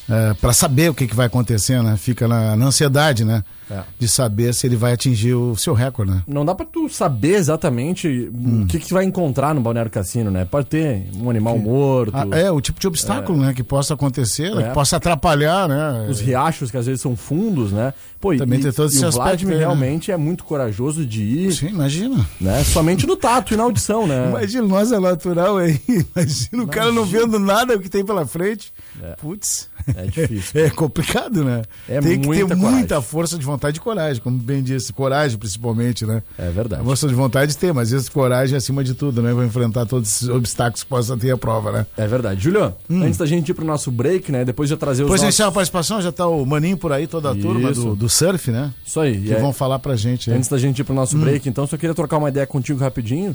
é, 0.08 0.32
para 0.32 0.54
saber 0.54 0.90
o 0.90 0.94
que, 0.94 1.06
que 1.06 1.14
vai 1.14 1.26
acontecer, 1.26 1.82
né? 1.82 1.98
Fica 1.98 2.26
na, 2.26 2.56
na 2.56 2.64
ansiedade, 2.64 3.22
né? 3.22 3.44
É. 3.72 3.82
De 3.98 4.08
saber 4.08 4.52
se 4.52 4.66
ele 4.66 4.76
vai 4.76 4.92
atingir 4.92 5.34
o 5.34 5.56
seu 5.56 5.72
recorde, 5.74 6.12
né? 6.12 6.22
Não 6.26 6.44
dá 6.44 6.54
para 6.54 6.66
tu 6.66 6.88
saber 6.88 7.34
exatamente 7.34 8.30
hum. 8.32 8.62
o 8.62 8.66
que, 8.66 8.78
que 8.78 8.92
vai 8.92 9.04
encontrar 9.04 9.54
no 9.54 9.60
Balneário 9.60 9.90
Cassino, 9.90 10.30
né? 10.30 10.44
Pode 10.44 10.66
ter 10.66 11.06
um 11.16 11.30
animal 11.30 11.54
que... 11.54 11.60
morto. 11.60 12.12
Ah, 12.14 12.38
é, 12.38 12.50
o 12.50 12.60
tipo 12.60 12.78
de 12.78 12.86
obstáculo, 12.86 13.42
é. 13.42 13.46
né? 13.46 13.54
Que 13.54 13.62
possa 13.62 13.94
acontecer, 13.94 14.54
né? 14.54 14.68
que 14.68 14.74
possa 14.74 14.96
atrapalhar, 14.96 15.68
né? 15.68 16.06
Os 16.08 16.20
riachos 16.20 16.70
que 16.70 16.76
às 16.76 16.86
vezes 16.86 17.00
são 17.00 17.16
fundos, 17.16 17.72
né? 17.72 17.94
Pô, 18.20 18.36
Também 18.36 18.60
e, 18.60 18.62
tem 18.62 18.72
todo 18.72 18.88
esse 18.88 19.02
e 19.02 19.06
o 19.06 19.10
Vladimir 19.10 19.54
aí, 19.54 19.58
né? 19.60 19.66
realmente 19.66 20.12
é 20.12 20.16
muito 20.16 20.44
corajoso 20.44 21.04
de 21.04 21.22
ir. 21.22 21.52
Sim, 21.52 21.68
imagina. 21.68 22.24
Né? 22.40 22.62
Somente 22.62 23.06
no 23.06 23.16
tato 23.16 23.52
e 23.52 23.56
na 23.56 23.64
audição, 23.64 24.06
né? 24.06 24.28
Imagina, 24.28 24.66
nós 24.66 24.92
é 24.92 25.00
natural 25.00 25.56
aí. 25.56 25.80
Imagina 25.88 26.08
o 26.14 26.16
imagina. 26.16 26.66
cara 26.66 26.92
não 26.92 27.04
vendo 27.04 27.38
nada 27.38 27.74
o 27.74 27.80
que 27.80 27.88
tem 27.88 28.04
pela 28.04 28.26
frente. 28.26 28.72
É. 29.02 29.16
Putz. 29.16 29.68
É 29.96 30.04
difícil. 30.04 30.52
É 30.62 30.70
complicado, 30.70 31.44
né? 31.44 31.62
É 31.88 32.00
Tem 32.00 32.20
que 32.20 32.28
ter 32.28 32.42
coragem. 32.42 32.56
muita 32.56 33.02
força 33.02 33.36
de 33.36 33.44
vontade 33.44 33.78
e 33.78 33.80
coragem, 33.80 34.22
como 34.22 34.38
bem 34.38 34.62
disse. 34.62 34.92
Coragem, 34.92 35.36
principalmente, 35.36 36.06
né? 36.06 36.22
É 36.38 36.50
verdade. 36.50 36.82
A 36.82 36.84
força 36.84 37.08
de 37.08 37.14
vontade 37.14 37.56
tem, 37.56 37.72
mas 37.72 37.90
esse 37.92 38.10
coragem 38.10 38.54
é 38.54 38.58
acima 38.58 38.84
de 38.84 38.94
tudo, 38.94 39.20
né? 39.20 39.32
Vai 39.32 39.46
enfrentar 39.46 39.86
todos 39.86 40.08
esses 40.08 40.28
obstáculos 40.28 40.84
que 40.84 40.88
possam 40.88 41.18
ter 41.18 41.32
a 41.32 41.36
prova, 41.36 41.72
né? 41.72 41.86
É 41.96 42.06
verdade. 42.06 42.42
Julio, 42.42 42.74
hum. 42.88 43.02
antes 43.02 43.18
da 43.18 43.26
gente 43.26 43.48
ir 43.48 43.54
pro 43.54 43.64
nosso 43.64 43.90
break, 43.90 44.30
né? 44.30 44.44
Depois 44.44 44.68
de 44.68 44.76
trazer 44.76 45.02
os 45.02 45.06
Depois 45.08 45.22
nossos... 45.22 45.40
a 45.40 45.50
participação, 45.50 46.00
já 46.00 46.12
tá 46.12 46.26
o 46.26 46.44
Maninho 46.46 46.76
por 46.76 46.92
aí, 46.92 47.06
toda 47.06 47.30
a 47.30 47.32
Isso. 47.32 47.42
turma 47.42 47.72
do, 47.72 47.96
do, 47.96 48.08
surf, 48.08 48.50
né? 48.50 48.72
Isso 48.86 49.00
aí. 49.00 49.20
Que 49.20 49.34
é... 49.34 49.40
vão 49.40 49.52
falar 49.52 49.80
pra 49.80 49.96
gente. 49.96 50.30
Antes 50.30 50.48
da 50.48 50.58
gente 50.58 50.78
ir 50.78 50.84
pro 50.84 50.94
nosso 50.94 51.16
hum. 51.16 51.20
break, 51.20 51.48
então, 51.48 51.66
só 51.66 51.76
queria 51.76 51.94
trocar 51.94 52.18
uma 52.18 52.28
ideia 52.28 52.46
contigo 52.46 52.78
rapidinho. 52.78 53.34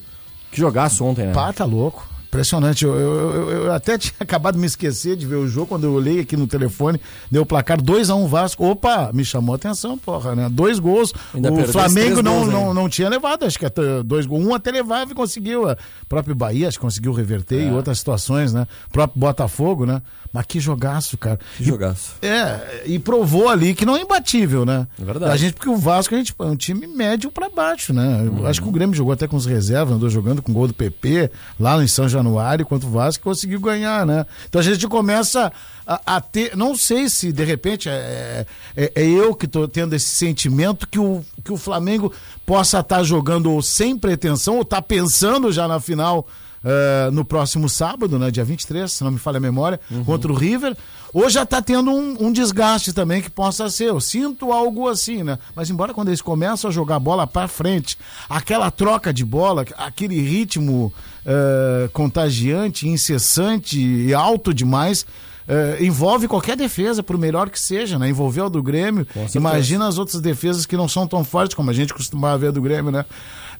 Que 0.51 0.59
jogaço 0.59 1.03
ontem, 1.03 1.25
né? 1.25 1.33
Pá, 1.33 1.51
tá 1.51 1.65
louco. 1.65 2.07
Impressionante. 2.27 2.83
Eu, 2.83 2.93
eu, 2.95 3.49
eu, 3.49 3.73
até 3.73 3.97
tinha 3.99 4.13
acabado 4.19 4.55
de 4.55 4.59
me 4.59 4.67
esquecer 4.67 5.15
de 5.15 5.25
ver 5.25 5.35
o 5.35 5.47
jogo 5.47 5.67
quando 5.67 5.85
eu 5.85 5.93
olhei 5.93 6.19
aqui 6.19 6.35
no 6.35 6.47
telefone. 6.47 6.99
Deu 7.31 7.43
o 7.43 7.45
placar 7.45 7.81
2x1 7.81 8.15
um 8.15 8.27
Vasco. 8.27 8.65
Opa, 8.65 9.11
me 9.13 9.23
chamou 9.23 9.53
a 9.53 9.55
atenção, 9.55 9.97
porra, 9.97 10.35
né? 10.35 10.49
Dois 10.49 10.79
gols. 10.79 11.13
Ainda 11.33 11.51
o 11.51 11.67
Flamengo 11.67 12.21
não, 12.21 12.39
gols, 12.41 12.53
não, 12.53 12.73
não 12.73 12.89
tinha 12.89 13.09
levado, 13.09 13.45
acho 13.45 13.57
que 13.57 13.65
até 13.65 14.03
dois 14.03 14.25
gols. 14.25 14.45
Um 14.45 14.53
até 14.53 14.71
levava 14.71 15.11
e 15.11 15.15
conseguiu. 15.15 15.69
O 15.69 15.75
próprio 16.07 16.35
Bahia, 16.35 16.67
acho 16.67 16.77
que 16.77 16.81
conseguiu 16.81 17.13
reverter 17.13 17.61
é. 17.61 17.67
e 17.67 17.71
outras 17.71 17.97
situações, 17.99 18.53
né? 18.53 18.67
O 18.87 18.91
próprio 18.91 19.19
Botafogo, 19.19 19.85
né? 19.85 20.01
Mas 20.31 20.45
que 20.45 20.59
jogaço, 20.59 21.17
cara. 21.17 21.39
Que 21.57 21.63
jogaço. 21.63 22.15
E, 22.21 22.27
é, 22.27 22.83
e 22.85 22.99
provou 22.99 23.49
ali 23.49 23.73
que 23.73 23.85
não 23.85 23.95
é 23.95 24.01
imbatível, 24.01 24.65
né? 24.65 24.87
É 24.99 25.05
verdade. 25.05 25.31
A 25.31 25.37
gente, 25.37 25.53
porque 25.53 25.69
o 25.69 25.77
Vasco 25.77 26.13
a 26.13 26.17
gente, 26.17 26.33
é 26.37 26.43
um 26.43 26.55
time 26.55 26.87
médio 26.87 27.31
para 27.31 27.49
baixo, 27.49 27.93
né? 27.93 28.23
Uhum. 28.23 28.45
Acho 28.45 28.61
que 28.61 28.67
o 28.67 28.71
Grêmio 28.71 28.95
jogou 28.95 29.13
até 29.13 29.27
com 29.27 29.35
os 29.35 29.45
reservas, 29.45 29.95
andou 29.95 30.09
jogando 30.09 30.41
com 30.41 30.53
gol 30.53 30.67
do 30.67 30.73
PP 30.73 31.31
lá 31.59 31.81
em 31.83 31.87
São 31.87 32.07
Januário, 32.07 32.63
enquanto 32.63 32.85
o 32.85 32.89
Vasco 32.89 33.23
conseguiu 33.23 33.59
ganhar, 33.59 34.05
né? 34.05 34.25
Então 34.47 34.59
a 34.59 34.63
gente 34.63 34.87
começa 34.87 35.51
a, 35.85 36.17
a 36.17 36.21
ter. 36.21 36.55
Não 36.55 36.75
sei 36.75 37.09
se 37.09 37.31
de 37.31 37.43
repente 37.43 37.87
é, 37.89 38.45
é, 38.75 38.91
é 38.95 39.05
eu 39.05 39.33
que 39.33 39.45
estou 39.45 39.67
tendo 39.67 39.95
esse 39.95 40.09
sentimento 40.09 40.87
que 40.87 40.99
o, 40.99 41.23
que 41.43 41.51
o 41.51 41.57
Flamengo 41.57 42.11
possa 42.45 42.79
estar 42.79 42.97
tá 42.97 43.03
jogando 43.03 43.61
sem 43.61 43.97
pretensão 43.97 44.55
ou 44.55 44.61
está 44.61 44.81
pensando 44.81 45.51
já 45.51 45.67
na 45.67 45.79
final 45.79 46.27
uh, 46.63 47.11
no 47.11 47.23
próximo 47.25 47.67
sábado, 47.69 48.17
né, 48.17 48.31
dia 48.31 48.43
23, 48.43 48.91
se 48.91 49.03
não 49.03 49.11
me 49.11 49.19
falha 49.19 49.37
a 49.37 49.41
memória, 49.41 49.79
uhum. 49.89 50.03
contra 50.03 50.31
o 50.31 50.35
River. 50.35 50.75
Ou 51.13 51.29
já 51.29 51.43
está 51.43 51.61
tendo 51.61 51.89
um, 51.89 52.27
um, 52.27 52.31
desgaste 52.31 52.91
também 52.91 53.21
que 53.21 53.29
possa 53.29 53.69
ser. 53.69 53.85
Eu 53.85 53.99
sinto 53.99 54.51
algo 54.51 54.89
assim, 54.89 55.23
né? 55.23 55.39
Mas 55.55 55.69
embora 55.69 55.93
quando 55.93 56.09
eles 56.09 56.21
começam 56.21 56.69
a 56.69 56.73
jogar 56.73 56.99
bola 56.99 57.25
para 57.25 57.47
frente, 57.47 57.97
aquela 58.29 58.69
troca 58.69 59.13
de 59.13 59.23
bola, 59.23 59.65
aquele 59.77 60.19
ritmo 60.19 60.93
uh, 61.25 61.89
contagiante, 61.89 62.87
incessante 62.87 63.79
e 63.79 64.13
alto 64.13 64.53
demais, 64.53 65.05
Uh, 65.47 65.81
envolve 65.81 66.27
qualquer 66.27 66.57
defesa, 66.57 67.01
por 67.01 67.17
melhor 67.17 67.49
que 67.49 67.57
seja, 67.57 67.97
né? 67.97 68.09
Envolveu 68.09 68.47
a 68.47 68.49
do 68.49 68.61
Grêmio. 68.61 69.07
Imagina 69.33 69.87
as 69.87 69.97
outras 69.97 70.19
defesas 70.19 70.65
que 70.65 70.75
não 70.75 70.89
são 70.89 71.07
tão 71.07 71.23
fortes 71.23 71.55
como 71.55 71.69
a 71.69 71.73
gente 71.73 71.93
costumava 71.93 72.37
ver 72.37 72.51
do 72.51 72.61
Grêmio, 72.61 72.91
né? 72.91 73.05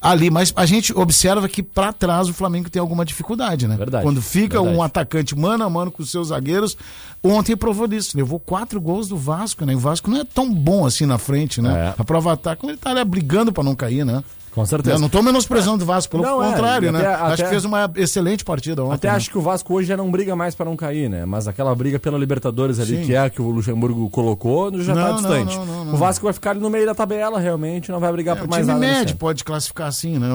Ali, 0.02 0.30
mas 0.30 0.54
a 0.56 0.66
gente 0.66 0.96
observa 0.98 1.48
que 1.48 1.62
para 1.64 1.92
trás 1.92 2.30
o 2.30 2.34
Flamengo 2.34 2.70
tem 2.70 2.80
alguma 2.80 3.04
dificuldade, 3.04 3.68
né? 3.68 3.76
Verdade. 3.76 4.04
Quando 4.04 4.22
fica 4.22 4.58
verdade. 4.60 4.78
um 4.78 4.84
atacante 4.84 5.36
mano 5.36 5.64
a 5.64 5.70
mano 5.70 5.92
com 5.92 6.04
os 6.04 6.12
seus 6.12 6.30
zagueiros, 6.30 6.78
ontem 7.24 7.56
provou 7.56 7.88
disso, 7.88 8.16
levou 8.16 8.40
quatro 8.40 8.80
gols 8.80 9.08
do 9.08 9.18
Vasco, 9.18 9.66
né? 9.66 9.76
o 9.76 9.80
Vasco 9.80 10.10
não 10.10 10.22
é 10.22 10.24
tão 10.24 10.54
bom 10.54 10.86
assim 10.86 11.06
na 11.06 11.18
frente, 11.18 11.62
né? 11.62 11.94
É. 11.98 12.02
A 12.02 12.04
prova 12.04 12.34
ataque, 12.34 12.66
ele 12.66 12.78
tá 12.78 12.92
ali 12.92 13.04
brigando 13.04 13.52
para 13.52 13.64
não 13.64 13.76
cair, 13.76 14.06
né? 14.06 14.24
Com 14.52 14.66
certeza. 14.66 14.96
Eu 14.96 15.00
não 15.00 15.08
estou 15.08 15.22
menosprezando 15.22 15.84
o 15.84 15.88
Vasco, 15.88 16.12
pelo 16.12 16.24
não, 16.24 16.44
é, 16.44 16.52
contrário, 16.52 16.90
é, 16.90 16.92
né? 16.92 17.00
Até, 17.00 17.14
acho 17.14 17.34
até, 17.34 17.44
que 17.44 17.50
fez 17.50 17.66
uma 17.66 17.92
excelente 17.96 18.44
partida 18.44 18.84
ontem. 18.84 18.96
Até 18.96 19.10
né? 19.10 19.16
acho 19.16 19.30
que 19.30 19.38
o 19.38 19.42
Vasco 19.42 19.74
hoje 19.74 19.88
já 19.88 19.98
não 19.98 20.10
briga 20.10 20.36
mais 20.36 20.56
para 20.56 20.66
não 20.66 20.76
cair, 20.76 21.10
né? 21.10 21.26
Mas 21.26 21.48
aquela 21.48 21.74
briga 21.76 22.00
pela 22.00 22.18
Libertadores 22.18 22.80
ali, 22.80 22.98
Sim. 22.98 23.06
que 23.06 23.16
é 23.16 23.30
que 23.30 23.42
o 23.42 23.50
Luxemburgo 23.50 24.10
colocou, 24.10 24.72
já 24.82 24.94
está 24.94 25.12
distante. 25.12 25.56
Não, 25.58 25.86
não, 25.86 25.94
o 25.94 25.98
Vasco 25.98 26.24
vai 26.24 26.34
ficar 26.34 26.52
ali 26.52 26.60
no 26.60 26.70
meio 26.70 26.86
da 26.86 26.96
tabela, 26.96 27.40
realmente, 27.40 27.92
não 27.92 28.00
vai 28.00 28.12
brigar 28.12 28.36
é, 28.36 28.40
por 28.40 28.48
mais 28.48 28.66
nada. 28.66 28.80
O 28.80 28.82
time 28.82 28.96
médio 28.96 29.16
pode 29.16 29.44
classificar 29.44 29.88
assim, 29.88 30.18
né? 30.18 30.28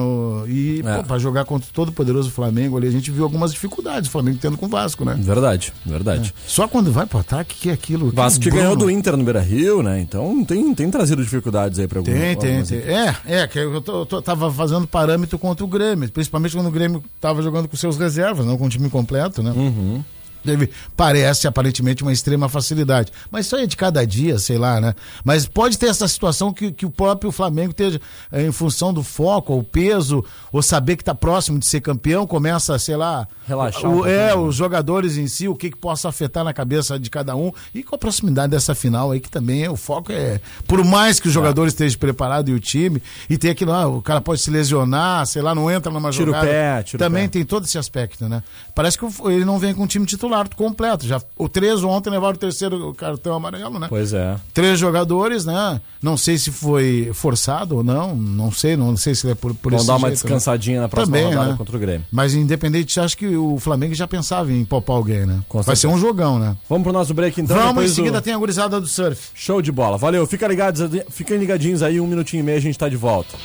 E 0.47 0.81
é. 0.85 1.03
para 1.03 1.17
jogar 1.19 1.45
contra 1.45 1.67
todo 1.73 1.89
o 1.89 1.91
poderoso 1.91 2.31
Flamengo 2.31 2.77
ali, 2.77 2.87
a 2.87 2.91
gente 2.91 3.11
viu 3.11 3.23
algumas 3.23 3.51
dificuldades 3.51 4.07
o 4.07 4.11
Flamengo 4.11 4.37
tendo 4.39 4.57
com 4.57 4.65
o 4.65 4.69
Vasco, 4.69 5.05
né? 5.05 5.15
Verdade, 5.19 5.73
verdade. 5.85 6.33
É. 6.35 6.49
Só 6.49 6.67
quando 6.67 6.91
vai 6.91 7.05
pro 7.05 7.19
ataque 7.19 7.55
que 7.55 7.69
é 7.69 7.73
aquilo. 7.73 8.07
O 8.07 8.11
Vasco 8.11 8.39
que 8.39 8.49
ganhou 8.49 8.75
do 8.75 8.89
Inter 8.89 9.17
no 9.17 9.23
Beira-Rio, 9.23 9.83
né? 9.83 9.99
Então 9.99 10.43
tem, 10.43 10.73
tem 10.73 10.89
trazido 10.89 11.23
dificuldades 11.23 11.79
aí 11.79 11.87
para 11.87 11.99
alguns. 11.99 12.13
Tem, 12.13 12.35
tem, 12.37 12.63
tem. 12.63 12.77
É, 12.79 13.15
é, 13.25 13.47
que 13.47 13.59
eu, 13.59 13.81
tô, 13.81 14.01
eu 14.01 14.05
tô, 14.05 14.12
tava 14.21 14.51
fazendo 14.51 14.87
parâmetro 14.87 15.37
contra 15.39 15.63
o 15.63 15.67
Grêmio, 15.67 16.11
principalmente 16.11 16.55
quando 16.55 16.67
o 16.67 16.71
Grêmio 16.71 17.03
estava 17.15 17.41
jogando 17.41 17.67
com 17.67 17.75
seus 17.75 17.97
reservas, 17.97 18.45
não 18.45 18.57
com 18.57 18.65
o 18.65 18.69
time 18.69 18.89
completo, 18.89 19.41
né? 19.41 19.51
Uhum 19.51 20.03
teve, 20.43 20.69
parece 20.95 21.47
aparentemente 21.47 22.03
uma 22.03 22.11
extrema 22.11 22.49
facilidade. 22.49 23.11
Mas 23.31 23.45
isso 23.45 23.55
aí 23.55 23.63
é 23.63 23.67
de 23.67 23.77
cada 23.77 24.05
dia, 24.05 24.37
sei 24.37 24.57
lá, 24.57 24.79
né? 24.79 24.93
Mas 25.23 25.47
pode 25.47 25.77
ter 25.77 25.87
essa 25.87 26.07
situação 26.07 26.53
que, 26.53 26.71
que 26.71 26.85
o 26.85 26.89
próprio 26.89 27.31
Flamengo 27.31 27.71
esteja, 27.71 27.99
eh, 28.31 28.43
em 28.43 28.51
função 28.51 28.93
do 28.93 29.03
foco, 29.03 29.53
ou 29.53 29.63
peso, 29.63 30.23
ou 30.51 30.61
saber 30.61 30.95
que 30.95 31.01
está 31.01 31.15
próximo 31.15 31.59
de 31.59 31.67
ser 31.67 31.81
campeão, 31.81 32.27
começa, 32.27 32.77
sei 32.77 32.95
lá. 32.95 33.27
Relaxar. 33.47 33.89
O, 33.89 34.05
é, 34.05 34.35
os 34.35 34.55
jogadores 34.55 35.17
em 35.17 35.27
si, 35.27 35.47
o 35.47 35.55
que, 35.55 35.69
que 35.71 35.77
possa 35.77 36.09
afetar 36.09 36.43
na 36.43 36.53
cabeça 36.53 36.99
de 36.99 37.09
cada 37.09 37.35
um. 37.35 37.51
E 37.73 37.83
com 37.83 37.95
a 37.95 37.97
proximidade 37.97 38.51
dessa 38.51 38.75
final 38.75 39.11
aí, 39.11 39.19
que 39.19 39.29
também 39.29 39.63
é, 39.63 39.69
o 39.69 39.75
foco 39.75 40.11
é. 40.11 40.39
Por 40.67 40.83
mais 40.83 41.19
que 41.19 41.27
os 41.27 41.33
jogadores 41.33 41.73
estejam 41.73 41.99
preparados 41.99 42.51
e 42.51 42.55
o 42.55 42.59
time, 42.59 43.01
e 43.29 43.37
tem 43.37 43.51
aquilo 43.51 43.71
lá, 43.71 43.87
o 43.87 44.01
cara 44.01 44.21
pode 44.21 44.41
se 44.41 44.49
lesionar, 44.49 45.25
sei 45.25 45.41
lá, 45.41 45.53
não 45.53 45.69
entra 45.69 45.91
numa 45.91 46.09
tira 46.09 46.25
jogada. 46.25 46.45
O 46.45 46.49
pé, 46.49 46.83
tira 46.83 47.03
também 47.03 47.25
o 47.25 47.27
pé. 47.27 47.31
tem 47.31 47.45
todo 47.45 47.65
esse 47.65 47.77
aspecto, 47.77 48.27
né? 48.27 48.43
Parece 48.73 48.97
que 48.97 49.05
ele 49.25 49.45
não 49.45 49.59
vem 49.59 49.73
com 49.73 49.83
o 49.83 49.87
time 49.87 50.05
titular 50.05 50.32
titular 50.33 50.49
completo. 50.55 51.05
Já, 51.05 51.21
o 51.37 51.47
três 51.47 51.83
ontem 51.83 52.09
levaram 52.09 52.35
o 52.35 52.37
terceiro 52.37 52.93
cartão 52.93 53.35
amarelo, 53.35 53.79
né? 53.79 53.87
Pois 53.89 54.13
é. 54.13 54.35
Três 54.53 54.79
jogadores, 54.79 55.45
né? 55.45 55.79
Não 56.01 56.17
sei 56.17 56.37
se 56.37 56.51
foi 56.51 57.11
forçado 57.13 57.77
ou 57.77 57.83
não, 57.83 58.15
não 58.15 58.51
sei, 58.51 58.75
não 58.75 58.97
sei 58.97 59.15
se 59.15 59.29
é 59.29 59.35
por, 59.35 59.53
por 59.53 59.71
Vão 59.73 59.85
dar 59.85 59.93
uma 59.93 59.99
jeito, 59.99 60.09
né? 60.09 60.23
descansadinha 60.23 60.77
né? 60.77 60.81
na 60.83 60.89
próxima 60.89 61.17
Também, 61.17 61.33
rodada 61.33 61.51
né? 61.51 61.57
contra 61.57 61.77
o 61.77 61.79
Grêmio. 61.79 62.05
Mas 62.11 62.33
independente, 62.33 62.99
acho 62.99 63.17
que 63.17 63.27
o 63.35 63.59
Flamengo 63.59 63.93
já 63.93 64.07
pensava 64.07 64.51
em 64.51 64.65
poupar 64.65 64.95
alguém, 64.95 65.25
né? 65.25 65.39
Com 65.47 65.61
Vai 65.61 65.75
ser 65.75 65.87
um 65.87 65.97
jogão, 65.97 66.39
né? 66.39 66.57
Vamos 66.67 66.83
pro 66.83 66.91
nosso 66.91 67.13
break 67.13 67.39
então. 67.39 67.55
Vamos, 67.55 67.85
em 67.85 67.87
seguida 67.93 68.21
tem 68.21 68.33
a 68.33 68.37
gurizada 68.37 68.79
do 68.79 68.87
surf. 68.87 69.29
Show 69.33 69.61
de 69.61 69.71
bola. 69.71 69.97
Valeu, 69.97 70.25
fica 70.25 70.47
ligados, 70.47 70.81
fiquem 71.09 71.37
ligadinhos 71.37 71.83
aí, 71.83 71.99
um 71.99 72.07
minutinho 72.07 72.41
e 72.41 72.43
meio 72.43 72.57
a 72.57 72.61
gente 72.61 72.77
tá 72.77 72.89
de 72.89 72.97
volta. 72.97 73.35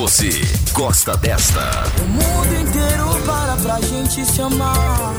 Você 0.00 0.30
gosta 0.72 1.14
desta? 1.18 1.60
O 2.00 2.08
mundo 2.08 2.54
inteiro 2.54 3.22
para 3.26 3.54
pra 3.56 3.78
gente 3.82 4.24
se 4.24 4.40
amar. 4.40 5.14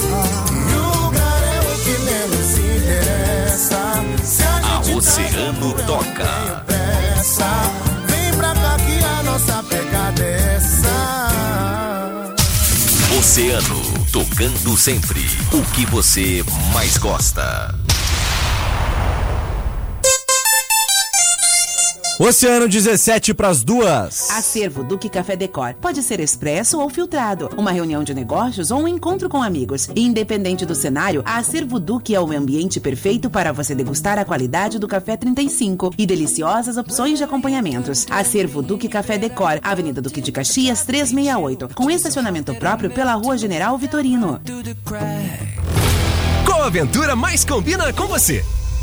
E 0.49 0.75
o 0.75 1.03
lugar 1.03 1.43
é 1.43 1.59
o 1.59 1.75
que 1.83 1.99
menos 1.99 2.57
interessa. 2.57 4.03
Se 4.25 4.41
a, 4.41 4.57
a 4.65 4.79
Oceano 4.97 5.73
toca. 5.85 6.63
Pressa, 6.65 7.71
vem 8.07 8.33
pra 8.33 8.55
cá 8.55 8.77
que 8.77 9.03
a 9.03 9.21
nossa 9.21 9.63
pegada 9.69 10.23
é 10.23 10.55
essa. 10.55 11.27
Oceano, 13.19 14.07
tocando 14.11 14.75
sempre 14.75 15.23
o 15.53 15.61
que 15.75 15.85
você 15.85 16.43
mais 16.73 16.97
gosta. 16.97 17.75
Oceano 22.21 22.67
17 22.67 23.33
para 23.33 23.47
as 23.47 23.63
duas. 23.63 24.29
Acervo 24.29 24.83
Duque 24.83 25.09
Café 25.09 25.35
Decor. 25.35 25.73
Pode 25.81 26.03
ser 26.03 26.19
expresso 26.19 26.79
ou 26.79 26.87
filtrado. 26.87 27.49
Uma 27.57 27.71
reunião 27.71 28.03
de 28.03 28.13
negócios 28.13 28.69
ou 28.69 28.83
um 28.83 28.87
encontro 28.87 29.27
com 29.27 29.41
amigos. 29.41 29.89
Independente 29.95 30.63
do 30.63 30.75
cenário, 30.75 31.23
a 31.25 31.39
Acervo 31.39 31.79
Duque 31.79 32.13
é 32.13 32.21
o 32.21 32.31
ambiente 32.31 32.79
perfeito 32.79 33.27
para 33.27 33.51
você 33.51 33.73
degustar 33.73 34.19
a 34.19 34.23
qualidade 34.23 34.77
do 34.77 34.87
café 34.87 35.17
35 35.17 35.95
e 35.97 36.05
deliciosas 36.05 36.77
opções 36.77 37.17
de 37.17 37.23
acompanhamentos. 37.23 38.05
Acervo 38.11 38.61
Duque 38.61 38.87
Café 38.87 39.17
Decor, 39.17 39.59
Avenida 39.63 39.99
Duque 39.99 40.21
de 40.21 40.31
Caxias 40.31 40.85
368, 40.85 41.69
com 41.73 41.89
estacionamento 41.89 42.53
próprio 42.53 42.91
pela 42.91 43.15
Rua 43.15 43.35
General 43.35 43.75
Vitorino. 43.79 44.39
Qual 46.45 46.61
aventura 46.61 47.15
mais 47.15 47.43
combina 47.43 47.91
com 47.91 48.05
você? 48.05 48.45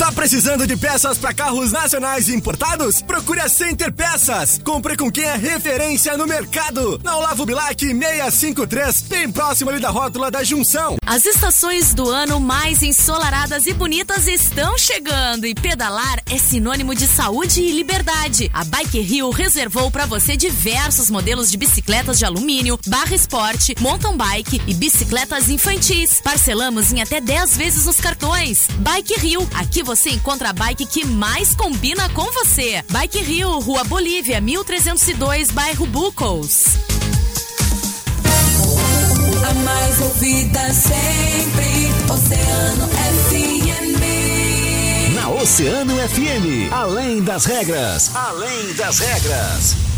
Tá 0.00 0.10
precisando 0.10 0.66
de 0.66 0.78
peças 0.78 1.18
para 1.18 1.34
carros 1.34 1.72
nacionais 1.72 2.26
e 2.30 2.34
importados? 2.34 3.02
Procure 3.02 3.38
a 3.38 3.50
Center 3.50 3.92
Peças. 3.92 4.58
Compre 4.64 4.96
com 4.96 5.12
quem 5.12 5.24
é 5.24 5.36
referência 5.36 6.16
no 6.16 6.26
mercado. 6.26 6.98
Na 7.04 7.18
Olavo 7.18 7.44
Bilac 7.44 7.78
653, 7.78 9.02
bem 9.02 9.30
próximo 9.30 9.68
ali 9.68 9.78
da 9.78 9.90
rótula 9.90 10.30
da 10.30 10.42
Junção. 10.42 10.96
As 11.04 11.26
estações 11.26 11.92
do 11.92 12.08
ano 12.08 12.40
mais 12.40 12.82
ensolaradas 12.82 13.66
e 13.66 13.74
bonitas 13.74 14.26
estão 14.26 14.78
chegando 14.78 15.44
e 15.44 15.54
pedalar 15.54 16.22
é 16.30 16.38
sinônimo 16.38 16.94
de 16.94 17.06
saúde 17.06 17.60
e 17.60 17.70
liberdade. 17.70 18.50
A 18.54 18.64
Bike 18.64 19.00
Rio 19.00 19.28
reservou 19.28 19.90
para 19.90 20.06
você 20.06 20.34
diversos 20.34 21.10
modelos 21.10 21.50
de 21.50 21.58
bicicletas 21.58 22.18
de 22.18 22.24
alumínio, 22.24 22.78
barra 22.86 23.14
esporte, 23.14 23.74
mountain 23.78 24.16
bike 24.16 24.62
e 24.66 24.72
bicicletas 24.72 25.50
infantis. 25.50 26.22
Parcelamos 26.24 26.90
em 26.90 27.02
até 27.02 27.20
10 27.20 27.54
vezes 27.58 27.84
nos 27.84 28.00
cartões. 28.00 28.66
Bike 28.78 29.20
Rio, 29.20 29.46
aqui 29.52 29.82
você 29.82 29.89
encontra 30.10 30.50
a 30.50 30.52
bike 30.52 30.86
que 30.86 31.04
mais 31.04 31.54
combina 31.54 32.08
com 32.10 32.30
você. 32.32 32.84
Bike 32.88 33.18
Rio, 33.22 33.58
Rua 33.58 33.82
Bolívia, 33.82 34.40
1302, 34.40 35.50
bairro 35.50 35.84
Bucos. 35.86 36.76
A 39.48 39.54
mais 39.54 40.00
ouvida 40.00 40.72
sempre, 40.72 41.90
Oceano 42.12 42.88
FM. 43.20 44.00
Na 45.14 45.28
Oceano 45.30 45.96
FM, 45.96 46.72
além 46.72 47.20
das 47.22 47.44
regras, 47.44 48.14
além 48.14 48.72
das 48.74 48.98
regras. 49.00 49.89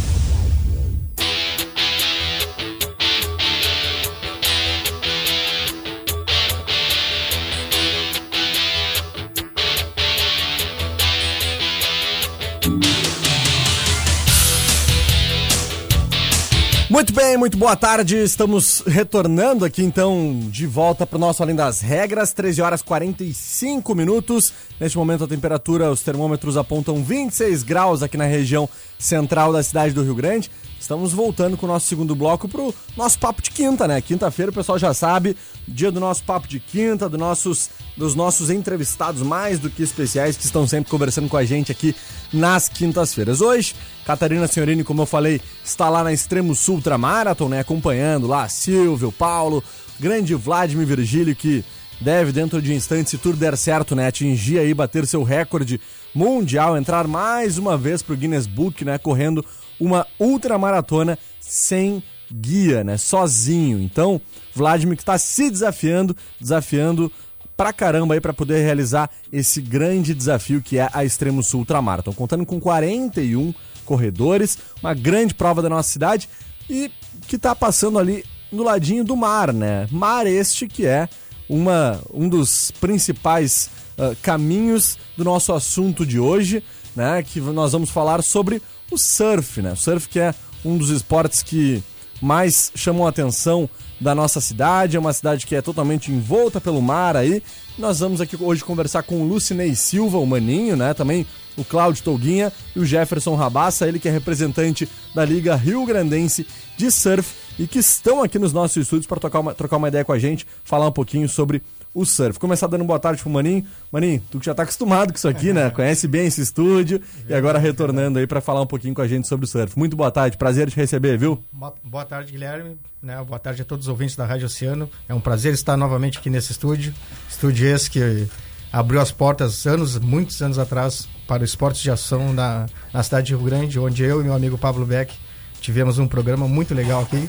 Muito 17.03 17.15
bem, 17.15 17.37
muito 17.37 17.59
boa 17.59 17.75
tarde. 17.75 18.17
Estamos 18.17 18.81
retornando 18.87 19.65
aqui 19.65 19.83
então 19.83 20.39
de 20.45 20.69
volta 20.69 21.05
para 21.05 21.17
o 21.17 21.21
nosso 21.21 21.43
Além 21.43 21.57
das 21.57 21.81
Regras, 21.81 22.33
13 22.33 22.63
horas 22.63 22.81
45 22.81 23.93
minutos. 23.93 24.53
Neste 24.79 24.97
momento 24.97 25.25
a 25.25 25.27
temperatura, 25.27 25.91
os 25.91 26.01
termômetros 26.01 26.57
apontam 26.57 27.03
26 27.03 27.65
graus 27.65 28.05
aqui 28.05 28.17
na 28.17 28.27
região 28.27 28.69
central 29.01 29.53
da 29.53 29.65
cidade 29.65 29.93
do 29.93 30.05
Rio 30.05 30.15
Grande. 30.15 30.49
Estamos 30.79 31.13
voltando 31.13 31.57
com 31.57 31.67
o 31.67 31.69
nosso 31.69 31.87
segundo 31.87 32.15
bloco 32.15 32.49
pro 32.49 32.73
nosso 32.97 33.19
papo 33.19 33.43
de 33.43 33.51
quinta, 33.51 33.89
né? 33.89 34.01
Quinta-feira 34.01 34.53
o 34.53 34.55
pessoal 34.55 34.79
já 34.79 34.95
sabe, 34.95 35.37
dia 35.67 35.91
do 35.91 36.01
nosso 36.01 36.25
papo 36.25 36.49
de 36.49 36.59
quinta, 36.59 37.09
do 37.09 37.17
nossos, 37.17 37.71
dos 37.97 38.15
nossos 38.15 38.51
entrevistados 38.51 39.23
mais 39.23 39.59
do 39.59 39.71
que 39.71 39.83
especiais 39.83 40.37
que 40.37 40.45
estão 40.45 40.67
sempre 40.67 40.91
conversando 40.91 41.29
com 41.29 41.37
a 41.37 41.45
gente 41.45 41.71
aqui 41.71 41.95
nas 42.33 42.69
quintas-feiras. 42.69 43.41
Hoje, 43.41 43.75
Catarina 44.05 44.47
Senhorini, 44.47 44.85
como 44.85 45.03
eu 45.03 45.07
falei, 45.07 45.41
está 45.65 45.89
lá 45.89 46.03
na 46.03 46.13
Extremo 46.13 46.55
Sul 46.55 46.77
Ultramarathon, 46.77 47.49
né? 47.49 47.61
Acompanhando 47.61 48.27
lá 48.27 48.49
Silvio, 48.49 49.13
Paulo, 49.13 49.63
grande 49.99 50.35
Vladimir 50.35 50.87
Virgílio, 50.87 51.37
que 51.37 51.65
deve, 52.01 52.33
dentro 52.33 52.61
de 52.61 52.75
instantes, 52.75 53.11
se 53.11 53.19
tudo 53.19 53.37
der 53.37 53.57
certo, 53.57 53.95
né? 53.95 54.09
Atingir 54.09 54.59
aí, 54.59 54.75
bater 54.75 55.07
seu 55.07 55.23
recorde 55.23 55.81
mundial, 56.15 56.77
entrar 56.77 57.07
mais 57.07 57.59
uma 57.59 57.79
vez 57.79 58.03
pro 58.03 58.17
Guinness 58.17 58.47
Book, 58.47 58.85
né? 58.85 58.99
Correndo 58.99 59.45
uma 59.79 60.07
ultramaratona 60.19 61.19
sem 61.41 62.03
guia, 62.33 62.83
né? 62.83 62.97
Sozinho. 62.97 63.81
Então, 63.81 64.21
Vladimir 64.55 64.97
que 64.97 65.03
está 65.03 65.19
se 65.19 65.51
desafiando, 65.51 66.17
desafiando 66.41 67.11
pra 67.57 67.73
caramba 67.73 68.15
aí 68.15 68.21
para 68.21 68.33
poder 68.33 68.63
realizar 68.63 69.11
esse 69.33 69.61
grande 69.61 70.15
desafio 70.15 70.63
que 70.63 70.79
é 70.79 70.89
a 70.93 71.05
Extremo 71.05 71.43
Sul 71.43 71.61
Ultramarathon, 71.61 72.13
contando 72.13 72.45
com 72.45 72.61
41 72.61 73.55
corredores, 73.85 74.59
uma 74.83 74.95
grande 74.95 75.35
prova 75.35 75.63
da 75.63 75.69
nossa 75.69 75.89
cidade 75.89 76.29
e 76.69 76.91
que 77.27 77.39
tá 77.39 77.55
passando 77.55 77.99
ali 77.99 78.25
no 78.51 78.63
ladinho 78.63 79.05
do 79.05 79.17
mar, 79.17 79.53
né? 79.53 79.87
Mar 79.91 80.27
este 80.27 80.67
que 80.67 80.87
é 80.87 81.09
uma, 81.49 82.01
um 82.13 82.29
dos 82.29 82.71
principais 82.81 83.71
uh, 83.99 84.17
caminhos 84.23 84.99
do 85.17 85.25
nosso 85.25 85.53
assunto 85.53 86.05
de 86.07 86.19
hoje, 86.19 86.63
né? 86.95 87.23
Que 87.23 87.41
nós 87.41 87.73
vamos 87.73 87.91
falar 87.91 88.23
sobre 88.23 88.63
o 88.91 88.99
surf, 88.99 89.63
né? 89.63 89.73
O 89.73 89.77
surf 89.77 90.09
que 90.09 90.21
é 90.21 90.35
um 90.65 90.77
dos 90.77 90.91
esportes 90.91 91.43
que 91.43 91.83
mais 92.21 92.71
chamam 92.75 93.07
a 93.07 93.11
atenção 93.11 93.69
da 94.03 94.15
nossa 94.15 94.41
cidade, 94.41 94.97
é 94.97 95.01
uma 95.01 95.13
cidade 95.13 95.47
que 95.47 95.55
é 95.55 95.63
totalmente 95.63 96.11
envolta 96.11 96.61
pelo 96.61 96.83
mar 96.83 97.17
aí. 97.17 97.43
Nós 97.79 98.01
vamos 98.01 98.21
aqui 98.21 98.37
hoje 98.39 98.65
conversar 98.65 99.03
com 99.05 99.23
o 99.23 99.27
Lucinei 99.27 99.75
Silva, 99.75 100.19
o 100.19 100.27
Maninho, 100.27 100.77
né? 100.77 100.93
Também 100.93 101.25
o 101.57 101.65
Cláudio 101.65 102.03
Tolguinha 102.03 102.53
e 102.75 102.81
o 102.81 102.85
Jefferson 102.85 103.35
Rabassa, 103.35 103.87
ele 103.87 103.99
que 103.99 104.09
é 104.09 104.13
representante 104.13 104.89
da 105.15 105.25
Liga 105.25 105.55
Rio 105.55 105.87
Grandense 105.87 106.47
de 106.77 106.91
Surf 106.91 107.35
e 107.59 107.67
que 107.67 107.79
estão 107.79 108.23
aqui 108.23 108.39
nos 108.39 108.53
nossos 108.53 108.77
estúdios 108.77 109.07
para 109.07 109.21
trocar 109.21 109.41
uma, 109.41 109.55
trocar 109.55 109.77
uma 109.77 109.89
ideia 109.89 110.05
com 110.05 110.13
a 110.13 110.19
gente, 110.19 110.47
falar 110.65 110.89
um 110.89 110.93
pouquinho 110.93 111.29
sobre 111.29 111.63
o 111.95 112.05
surf. 112.05 112.39
Começar 112.39 112.67
dando 112.67 112.85
boa 112.85 112.99
tarde 112.99 113.21
pro 113.21 113.31
Maninho. 113.31 113.67
Maninho, 113.91 114.23
tu 114.31 114.39
que 114.39 114.47
já 114.47 114.55
tá 114.55 114.63
acostumado 114.63 115.13
com 115.13 115.17
isso 115.17 115.29
aqui, 115.29 115.53
né? 115.53 115.69
Conhece 115.75 116.09
bem 116.09 116.27
esse 116.27 116.41
estúdio 116.41 117.01
e 117.29 117.35
agora 117.35 117.59
retornando 117.59 118.19
aí 118.19 118.27
para 118.27 118.41
falar 118.41 118.63
um 118.63 118.67
pouquinho 118.67 118.95
com 118.95 119.03
a 119.03 119.09
gente 119.09 119.29
sobre 119.29 119.45
o 119.45 119.49
surf. 119.49 119.79
Muito 119.79 119.97
boa 119.97 120.11
tarde, 120.11 120.37
prazer 120.37 120.71
te 120.71 120.77
receber, 120.77 121.19
viu? 121.19 121.43
Boa 121.85 122.05
tarde, 122.05 122.33
Guilherme. 122.33 122.77
Né? 123.03 123.23
Boa 123.25 123.39
tarde 123.39 123.63
a 123.63 123.65
todos 123.65 123.87
os 123.87 123.89
ouvintes 123.89 124.17
da 124.17 124.25
Rádio 124.25 124.47
Oceano. 124.47 124.89
É 125.09 125.15
um 125.15 125.21
prazer 125.21 125.53
estar 125.53 125.77
novamente 125.77 126.19
aqui 126.19 126.31
nesse 126.31 126.53
estúdio. 126.53 126.95
Estúdio 127.29 127.69
esse 127.69 127.91
que 127.91 128.27
abriu 128.73 129.01
as 129.01 129.13
portas 129.13 129.67
anos, 129.67 129.99
muitos 129.99 130.41
anos 130.41 130.59
atrás, 130.59 131.09
para 131.29 131.43
o 131.43 131.45
esporte 131.45 131.83
de 131.83 131.91
ação 131.91 132.33
na, 132.33 132.67
na 132.93 133.03
cidade 133.03 133.27
de 133.27 133.35
Rio 133.35 133.45
Grande, 133.45 133.79
onde 133.79 134.03
eu 134.03 134.21
e 134.21 134.25
meu 134.25 134.35
amigo 134.35 134.57
Pablo 134.57 134.87
Beck 134.87 135.15
tivemos 135.61 135.99
um 135.99 136.09
programa 136.09 136.49
muito 136.49 136.75
legal 136.75 137.03
aqui. 137.03 137.29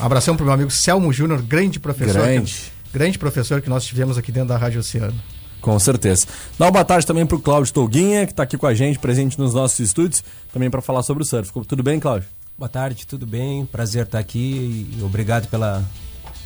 Um 0.00 0.04
abração 0.04 0.34
para 0.34 0.42
o 0.44 0.46
meu 0.46 0.54
amigo 0.54 0.70
Selmo 0.70 1.12
Júnior, 1.12 1.42
grande 1.42 1.78
professor. 1.78 2.22
Grande. 2.22 2.72
Grande 2.92 3.18
professor 3.18 3.60
que 3.60 3.68
nós 3.68 3.84
tivemos 3.84 4.18
aqui 4.18 4.32
dentro 4.32 4.48
da 4.48 4.56
Rádio 4.56 4.80
Oceano. 4.80 5.14
Com 5.60 5.78
certeza. 5.78 6.26
Dá 6.58 6.66
uma 6.66 6.70
boa 6.70 6.84
tarde 6.84 7.06
também 7.06 7.26
para 7.26 7.36
o 7.36 7.40
Cláudio 7.40 7.72
Tolguinha, 7.72 8.26
que 8.26 8.32
está 8.32 8.42
aqui 8.42 8.56
com 8.56 8.66
a 8.66 8.74
gente, 8.74 8.98
presente 8.98 9.38
nos 9.38 9.54
nossos 9.54 9.78
estúdios, 9.78 10.24
também 10.52 10.70
para 10.70 10.80
falar 10.80 11.02
sobre 11.02 11.22
o 11.22 11.26
surf. 11.26 11.52
Tudo 11.66 11.82
bem, 11.82 12.00
Cláudio? 12.00 12.28
Boa 12.58 12.68
tarde, 12.68 13.06
tudo 13.06 13.26
bem? 13.26 13.64
Prazer 13.66 14.04
estar 14.04 14.18
aqui 14.18 14.86
e 14.98 15.02
obrigado 15.02 15.48
pela, 15.48 15.84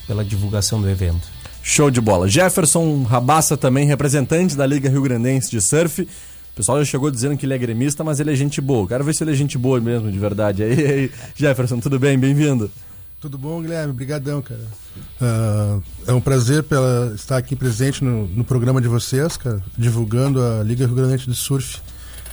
pela 0.07 0.25
divulgação 0.25 0.81
do 0.81 0.89
evento. 0.89 1.29
Show 1.63 1.91
de 1.91 2.01
bola. 2.01 2.29
Jefferson 2.29 3.05
Rabassa 3.05 3.57
também, 3.57 3.87
representante 3.87 4.55
da 4.55 4.67
Liga 4.67 4.89
Rio 4.89 5.03
Grandense 5.03 5.51
de 5.51 5.61
Surf. 5.61 6.03
O 6.03 6.57
pessoal 6.57 6.79
já 6.79 6.85
chegou 6.85 7.11
dizendo 7.11 7.37
que 7.37 7.47
ele 7.47 7.55
é 7.55 7.59
gremista, 7.59 8.05
mas 8.05 8.21
ele 8.21 8.33
é 8.33 8.37
gente 8.37 8.61
boa. 8.61 8.87
Quero 8.87 9.03
ver 9.03 9.15
se 9.15 9.25
ele 9.25 9.33
é 9.33 9.35
gente 9.35 9.57
boa 9.57 9.81
mesmo, 9.81 10.13
de 10.13 10.19
verdade. 10.19 10.63
Aí, 10.63 10.87
aí 10.87 11.11
Jefferson, 11.35 11.81
tudo 11.81 11.99
bem? 11.99 12.19
Bem-vindo. 12.19 12.71
Tudo 13.25 13.39
bom, 13.39 13.63
Guilherme? 13.63 13.91
Obrigadão, 13.91 14.43
cara. 14.43 14.61
Uh, 15.19 15.83
é 16.07 16.13
um 16.13 16.21
prazer 16.21 16.63
pela, 16.63 17.11
estar 17.15 17.39
aqui 17.39 17.57
presente 17.57 18.05
no, 18.05 18.27
no, 18.27 18.45
programa 18.45 18.83
de 18.83 18.87
vocês, 18.87 19.39
cara, 19.39 19.65
divulgando 19.79 20.43
a 20.43 20.63
Liga 20.63 20.85
Rio 20.85 20.95
Grande 20.95 21.27
de 21.27 21.35
Surf 21.35 21.81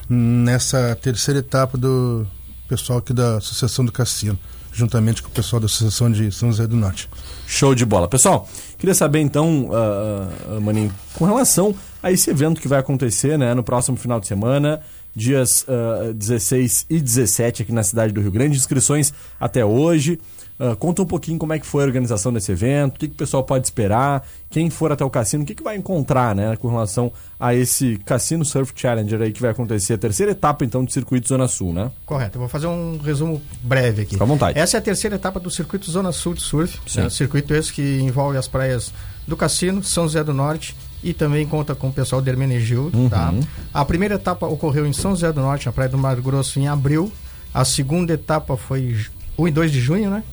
nessa 0.09 0.93
terceira 1.01 1.39
etapa 1.39 1.77
do 1.77 2.27
pessoal 2.67 2.99
aqui 2.99 3.13
da 3.13 3.37
Associação 3.37 3.85
do 3.85 3.91
Cassino, 3.93 4.37
juntamente 4.73 5.23
com 5.23 5.29
o 5.29 5.31
pessoal 5.31 5.61
da 5.61 5.67
Associação 5.67 6.11
de 6.11 6.29
São 6.29 6.51
José 6.51 6.67
do 6.67 6.75
Norte. 6.75 7.07
Show 7.47 7.73
de 7.73 7.85
bola. 7.85 8.09
Pessoal, 8.09 8.45
queria 8.77 8.93
saber 8.93 9.21
então, 9.21 9.69
uh, 9.69 10.59
Maninho, 10.59 10.93
com 11.13 11.23
relação 11.23 11.73
a 12.03 12.11
esse 12.11 12.29
evento 12.29 12.59
que 12.59 12.67
vai 12.67 12.79
acontecer 12.79 13.37
né, 13.37 13.53
no 13.53 13.63
próximo 13.63 13.95
final 13.95 14.19
de 14.19 14.27
semana, 14.27 14.81
dias 15.15 15.65
uh, 15.67 16.13
16 16.13 16.85
e 16.89 16.99
17 16.99 17.63
aqui 17.63 17.71
na 17.71 17.83
cidade 17.83 18.13
do 18.13 18.21
Rio 18.21 18.31
Grande, 18.31 18.57
inscrições 18.57 19.13
até 19.39 19.63
hoje. 19.65 20.19
Uh, 20.59 20.75
conta 20.75 21.01
um 21.01 21.05
pouquinho 21.05 21.39
como 21.39 21.53
é 21.53 21.59
que 21.59 21.65
foi 21.65 21.83
a 21.83 21.87
organização 21.87 22.31
desse 22.31 22.51
evento, 22.51 22.95
o 22.95 22.99
que, 22.99 23.07
que 23.07 23.15
o 23.15 23.17
pessoal 23.17 23.43
pode 23.43 23.65
esperar, 23.65 24.23
quem 24.47 24.69
for 24.69 24.91
até 24.91 25.03
o 25.03 25.09
cassino, 25.09 25.41
o 25.41 25.45
que, 25.45 25.55
que 25.55 25.63
vai 25.63 25.75
encontrar 25.75 26.35
né, 26.35 26.55
com 26.55 26.67
relação 26.69 27.11
a 27.39 27.55
esse 27.55 27.97
Cassino 28.05 28.45
Surf 28.45 28.71
Challenger 28.75 29.19
aí 29.23 29.31
que 29.31 29.41
vai 29.41 29.49
acontecer, 29.49 29.93
a 29.93 29.97
terceira 29.97 30.33
etapa 30.33 30.63
então 30.63 30.85
do 30.85 30.91
Circuito 30.91 31.27
Zona 31.27 31.47
Sul, 31.47 31.73
né? 31.73 31.91
Correto, 32.05 32.37
eu 32.37 32.41
vou 32.41 32.47
fazer 32.47 32.67
um 32.67 32.99
resumo 32.99 33.41
breve 33.63 34.03
aqui. 34.03 34.11
Fica 34.11 34.23
à 34.23 34.27
vontade. 34.27 34.59
Essa 34.59 34.77
é 34.77 34.79
a 34.79 34.81
terceira 34.81 35.15
etapa 35.15 35.39
do 35.39 35.49
Circuito 35.49 35.89
Zona 35.89 36.11
Sul 36.11 36.35
de 36.35 36.41
Surf, 36.41 36.79
né, 36.95 37.09
circuito 37.09 37.55
esse 37.55 37.73
que 37.73 37.99
envolve 37.99 38.37
as 38.37 38.47
praias 38.47 38.93
do 39.27 39.35
Cassino, 39.35 39.83
São 39.83 40.03
José 40.03 40.23
do 40.23 40.33
Norte 40.33 40.75
e 41.03 41.13
também 41.13 41.47
conta 41.47 41.73
com 41.73 41.89
o 41.89 41.93
pessoal 41.93 42.21
de 42.21 42.29
Hermenegildo, 42.29 42.97
uhum. 42.97 43.09
tá? 43.09 43.33
A 43.73 43.83
primeira 43.83 44.15
etapa 44.15 44.45
ocorreu 44.45 44.85
em 44.85 44.93
São 44.93 45.11
José 45.11 45.31
do 45.31 45.41
Norte, 45.41 45.65
na 45.65 45.71
Praia 45.71 45.89
do 45.89 45.97
Mar 45.97 46.19
Grosso, 46.21 46.59
em 46.59 46.67
abril. 46.67 47.11
A 47.53 47.65
segunda 47.65 48.13
etapa 48.13 48.55
foi 48.55 48.95
1 49.37 49.47
e 49.47 49.51
2 49.51 49.71
de 49.71 49.79
junho, 49.79 50.09
né? 50.09 50.23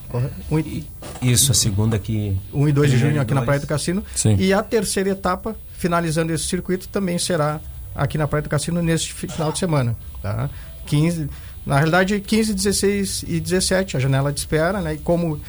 Um 0.49 0.59
e... 0.59 0.85
Isso, 1.21 1.51
a 1.51 1.55
segunda 1.55 1.95
aqui. 1.95 2.37
1 2.53 2.67
e 2.67 2.71
2 2.71 2.91
de 2.91 2.97
junho 2.97 3.19
aqui 3.19 3.33
na 3.33 3.41
Praia 3.41 3.59
do 3.59 3.67
Cassino. 3.67 4.03
Sim. 4.15 4.35
E 4.37 4.53
a 4.53 4.61
terceira 4.61 5.09
etapa, 5.09 5.55
finalizando 5.77 6.31
esse 6.31 6.45
circuito, 6.45 6.87
também 6.87 7.17
será 7.17 7.59
aqui 7.95 8.17
na 8.17 8.27
Praia 8.27 8.43
do 8.43 8.49
Cassino 8.49 8.81
neste 8.81 9.13
final 9.13 9.51
de 9.51 9.59
semana. 9.59 9.95
Tá? 10.21 10.49
15, 10.85 11.29
na 11.65 11.75
realidade, 11.75 12.19
15, 12.19 12.53
16 12.53 13.25
e 13.27 13.39
17, 13.39 13.97
a 13.97 13.99
janela 13.99 14.31
de 14.31 14.39
espera, 14.39 14.81
né? 14.81 14.93
E 14.93 14.97
como 14.97 15.39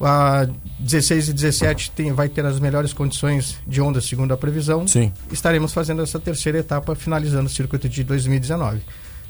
a 0.00 0.48
16 0.78 1.28
e 1.28 1.32
17 1.32 1.90
tem, 1.90 2.12
vai 2.12 2.28
ter 2.28 2.44
as 2.44 2.58
melhores 2.58 2.92
condições 2.92 3.58
de 3.66 3.80
onda, 3.80 4.00
segundo 4.00 4.32
a 4.32 4.36
previsão, 4.36 4.86
Sim. 4.86 5.12
estaremos 5.30 5.72
fazendo 5.72 6.02
essa 6.02 6.18
terceira 6.18 6.58
etapa, 6.58 6.94
finalizando 6.94 7.46
o 7.46 7.52
circuito 7.52 7.88
de 7.88 8.02
2019. 8.04 8.80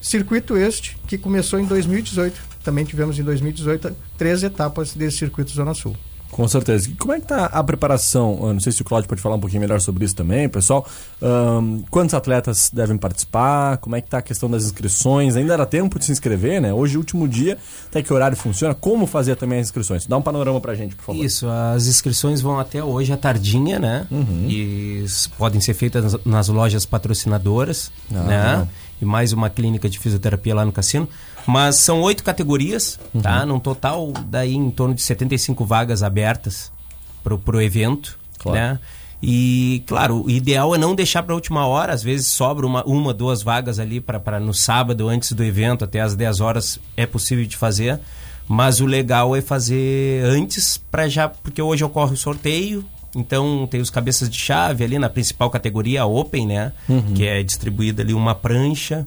Circuito 0.00 0.56
este 0.56 0.96
que 1.06 1.18
começou 1.18 1.60
em 1.60 1.66
2018. 1.66 2.40
Também 2.64 2.84
tivemos 2.84 3.18
em 3.18 3.22
2018 3.22 3.94
três 4.16 4.42
etapas 4.42 4.94
desse 4.94 5.18
circuito 5.18 5.50
Zona 5.50 5.74
Sul. 5.74 5.96
Com 6.30 6.46
certeza. 6.48 6.88
E 6.88 6.92
como 6.94 7.12
é 7.12 7.16
que 7.16 7.24
está 7.24 7.46
a 7.46 7.62
preparação? 7.64 8.38
Eu 8.42 8.52
não 8.52 8.60
sei 8.60 8.72
se 8.72 8.80
o 8.82 8.84
Claudio 8.84 9.08
pode 9.08 9.20
falar 9.20 9.34
um 9.36 9.40
pouquinho 9.40 9.60
melhor 9.60 9.80
sobre 9.80 10.04
isso 10.04 10.14
também, 10.14 10.48
pessoal. 10.48 10.86
Um, 11.20 11.82
quantos 11.90 12.14
atletas 12.14 12.70
devem 12.72 12.96
participar? 12.96 13.78
Como 13.78 13.96
é 13.96 14.00
que 14.00 14.06
está 14.06 14.18
a 14.18 14.22
questão 14.22 14.48
das 14.50 14.64
inscrições? 14.64 15.36
Ainda 15.36 15.52
era 15.54 15.66
tempo 15.66 15.98
de 15.98 16.04
se 16.04 16.12
inscrever, 16.12 16.60
né? 16.60 16.72
Hoje, 16.72 16.96
último 16.96 17.26
dia, 17.28 17.58
até 17.88 18.02
que 18.02 18.12
horário 18.12 18.36
funciona? 18.36 18.74
Como 18.74 19.06
fazer 19.06 19.34
também 19.36 19.58
as 19.60 19.66
inscrições? 19.66 20.06
Dá 20.06 20.16
um 20.16 20.22
panorama 20.22 20.60
pra 20.60 20.74
gente, 20.74 20.94
por 20.94 21.04
favor. 21.06 21.24
Isso, 21.24 21.48
as 21.48 21.86
inscrições 21.86 22.40
vão 22.40 22.58
até 22.60 22.82
hoje 22.82 23.12
à 23.12 23.16
tardinha, 23.16 23.78
né? 23.78 24.06
Uhum. 24.10 24.46
E 24.48 25.04
podem 25.36 25.60
ser 25.60 25.74
feitas 25.74 26.16
nas 26.24 26.48
lojas 26.48 26.86
patrocinadoras, 26.86 27.90
Ah, 28.14 28.14
né? 28.22 28.46
legal. 28.50 28.68
E 29.00 29.04
mais 29.04 29.32
uma 29.32 29.48
clínica 29.48 29.88
de 29.88 29.98
fisioterapia 29.98 30.54
lá 30.54 30.64
no 30.64 30.72
cassino. 30.72 31.08
Mas 31.46 31.76
são 31.76 32.00
oito 32.02 32.22
categorias, 32.22 32.98
Uhum. 33.14 33.20
tá? 33.22 33.46
Num 33.46 33.58
total, 33.58 34.12
daí 34.26 34.54
em 34.54 34.70
torno 34.70 34.94
de 34.94 35.02
75 35.02 35.64
vagas 35.64 36.02
abertas 36.02 36.70
pro, 37.24 37.38
pro 37.38 37.62
evento, 37.62 38.18
Claro. 38.38 38.58
né? 38.58 38.78
E, 39.22 39.82
claro, 39.86 40.24
o 40.24 40.30
ideal 40.30 40.74
é 40.74 40.78
não 40.78 40.94
deixar 40.94 41.22
para 41.22 41.34
a 41.34 41.36
última 41.36 41.66
hora, 41.66 41.92
às 41.92 42.02
vezes 42.02 42.26
sobra 42.28 42.66
uma, 42.66 42.82
uma 42.84 43.12
duas 43.12 43.42
vagas 43.42 43.78
ali 43.78 44.00
para 44.00 44.40
no 44.40 44.54
sábado, 44.54 45.08
antes 45.08 45.32
do 45.32 45.44
evento, 45.44 45.84
até 45.84 46.00
às 46.00 46.14
10 46.16 46.40
horas, 46.40 46.78
é 46.96 47.04
possível 47.04 47.44
de 47.44 47.56
fazer. 47.56 48.00
Mas 48.48 48.80
o 48.80 48.86
legal 48.86 49.36
é 49.36 49.42
fazer 49.42 50.24
antes, 50.24 50.78
para 50.90 51.06
já, 51.08 51.28
porque 51.28 51.60
hoje 51.60 51.84
ocorre 51.84 52.14
o 52.14 52.16
sorteio, 52.16 52.84
então 53.14 53.66
tem 53.70 53.80
os 53.80 53.90
cabeças 53.90 54.28
de 54.30 54.38
chave 54.38 54.84
ali 54.84 54.98
na 54.98 55.08
principal 55.08 55.50
categoria, 55.50 56.02
a 56.02 56.06
Open, 56.06 56.46
né? 56.46 56.72
Uhum. 56.88 57.14
Que 57.14 57.26
é 57.26 57.42
distribuída 57.42 58.02
ali 58.02 58.14
uma 58.14 58.34
prancha 58.34 59.06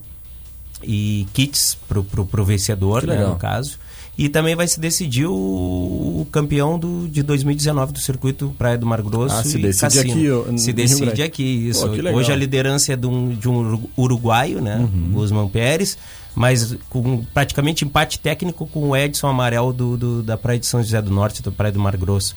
e 0.83 1.25
kits 1.33 1.77
pro, 1.87 2.03
pro, 2.03 2.25
pro 2.25 2.43
vencedor, 2.45 3.05
né, 3.07 3.25
no 3.25 3.35
caso. 3.37 3.77
E 4.15 4.29
também 4.29 4.55
vai 4.55 4.67
se 4.67 4.79
decidir 4.79 5.25
o, 5.25 5.31
o 5.33 6.27
campeão 6.31 6.77
do, 6.77 7.07
de 7.09 7.23
2019 7.23 7.93
do 7.93 7.99
circuito 7.99 8.53
Praia 8.59 8.77
do 8.77 8.85
Mar 8.85 9.01
Grosso 9.01 9.35
Ah, 9.37 9.43
se 9.43 9.57
e 9.57 9.61
decide 9.61 9.81
Cassino. 9.81 10.41
aqui, 10.43 10.51
em 10.51 10.57
se 10.59 10.71
decide 10.73 11.23
aqui, 11.23 11.43
isso. 11.69 11.87
Pô. 11.89 12.09
Hoje 12.13 12.31
a 12.31 12.35
liderança 12.35 12.93
é 12.93 12.95
de 12.95 13.07
um, 13.07 13.29
de 13.33 13.49
um 13.49 13.55
uru- 13.57 13.89
uruguaio, 13.97 14.61
né? 14.61 14.77
Uhum. 14.77 15.11
Guzmán 15.13 15.47
Pérez, 15.47 15.97
mas 16.35 16.75
com 16.91 17.23
praticamente 17.33 17.85
empate 17.85 18.19
técnico 18.19 18.67
com 18.67 18.89
o 18.89 18.95
Edson 18.95 19.27
Amarel 19.27 19.73
do, 19.73 19.97
do- 19.97 20.21
da 20.21 20.37
Praia 20.37 20.59
de 20.59 20.67
São 20.67 20.83
José 20.83 21.01
do 21.01 21.09
Norte, 21.09 21.41
da 21.41 21.49
Praia 21.51 21.71
do 21.71 21.79
Mar 21.79 21.97
Grosso. 21.97 22.35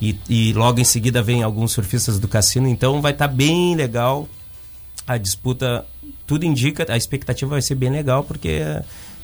E, 0.00 0.18
e 0.28 0.52
logo 0.52 0.80
em 0.80 0.84
seguida 0.84 1.22
vem 1.22 1.42
alguns 1.42 1.72
surfistas 1.72 2.18
do 2.18 2.28
cassino, 2.28 2.68
então 2.68 3.00
vai 3.00 3.12
estar 3.12 3.28
bem 3.28 3.74
legal 3.74 4.28
a 5.06 5.16
disputa. 5.16 5.86
Tudo 6.26 6.44
indica, 6.44 6.86
a 6.88 6.96
expectativa 6.96 7.50
vai 7.50 7.62
ser 7.62 7.74
bem 7.74 7.90
legal, 7.90 8.24
porque 8.24 8.60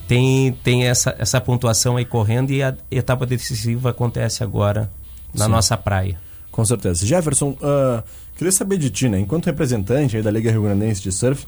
tem, 0.09 0.53
tem 0.65 0.87
essa, 0.87 1.15
essa 1.19 1.41
pontuação 1.41 1.97
aí 1.97 2.05
correndo 2.05 2.51
e 2.51 2.63
a 2.63 2.75
etapa 2.91 3.27
decisiva 3.27 3.91
acontece 3.91 4.43
agora 4.43 4.91
na 5.35 5.47
Sim. 5.47 5.51
nossa 5.51 5.77
praia. 5.77 6.19
Com 6.51 6.65
certeza. 6.65 7.05
Jefferson, 7.05 7.57
ah, 7.63 8.03
queria 8.37 8.53
saber 8.53 8.79
de 8.79 8.89
ti, 8.89 9.09
né? 9.09 9.19
Enquanto 9.19 9.47
representante 9.47 10.17
aí 10.17 10.23
da 10.23 10.31
Liga 10.31 10.51
Rio 10.51 10.63
Grandense 10.63 11.03
de 11.03 11.13
Surf, 11.13 11.45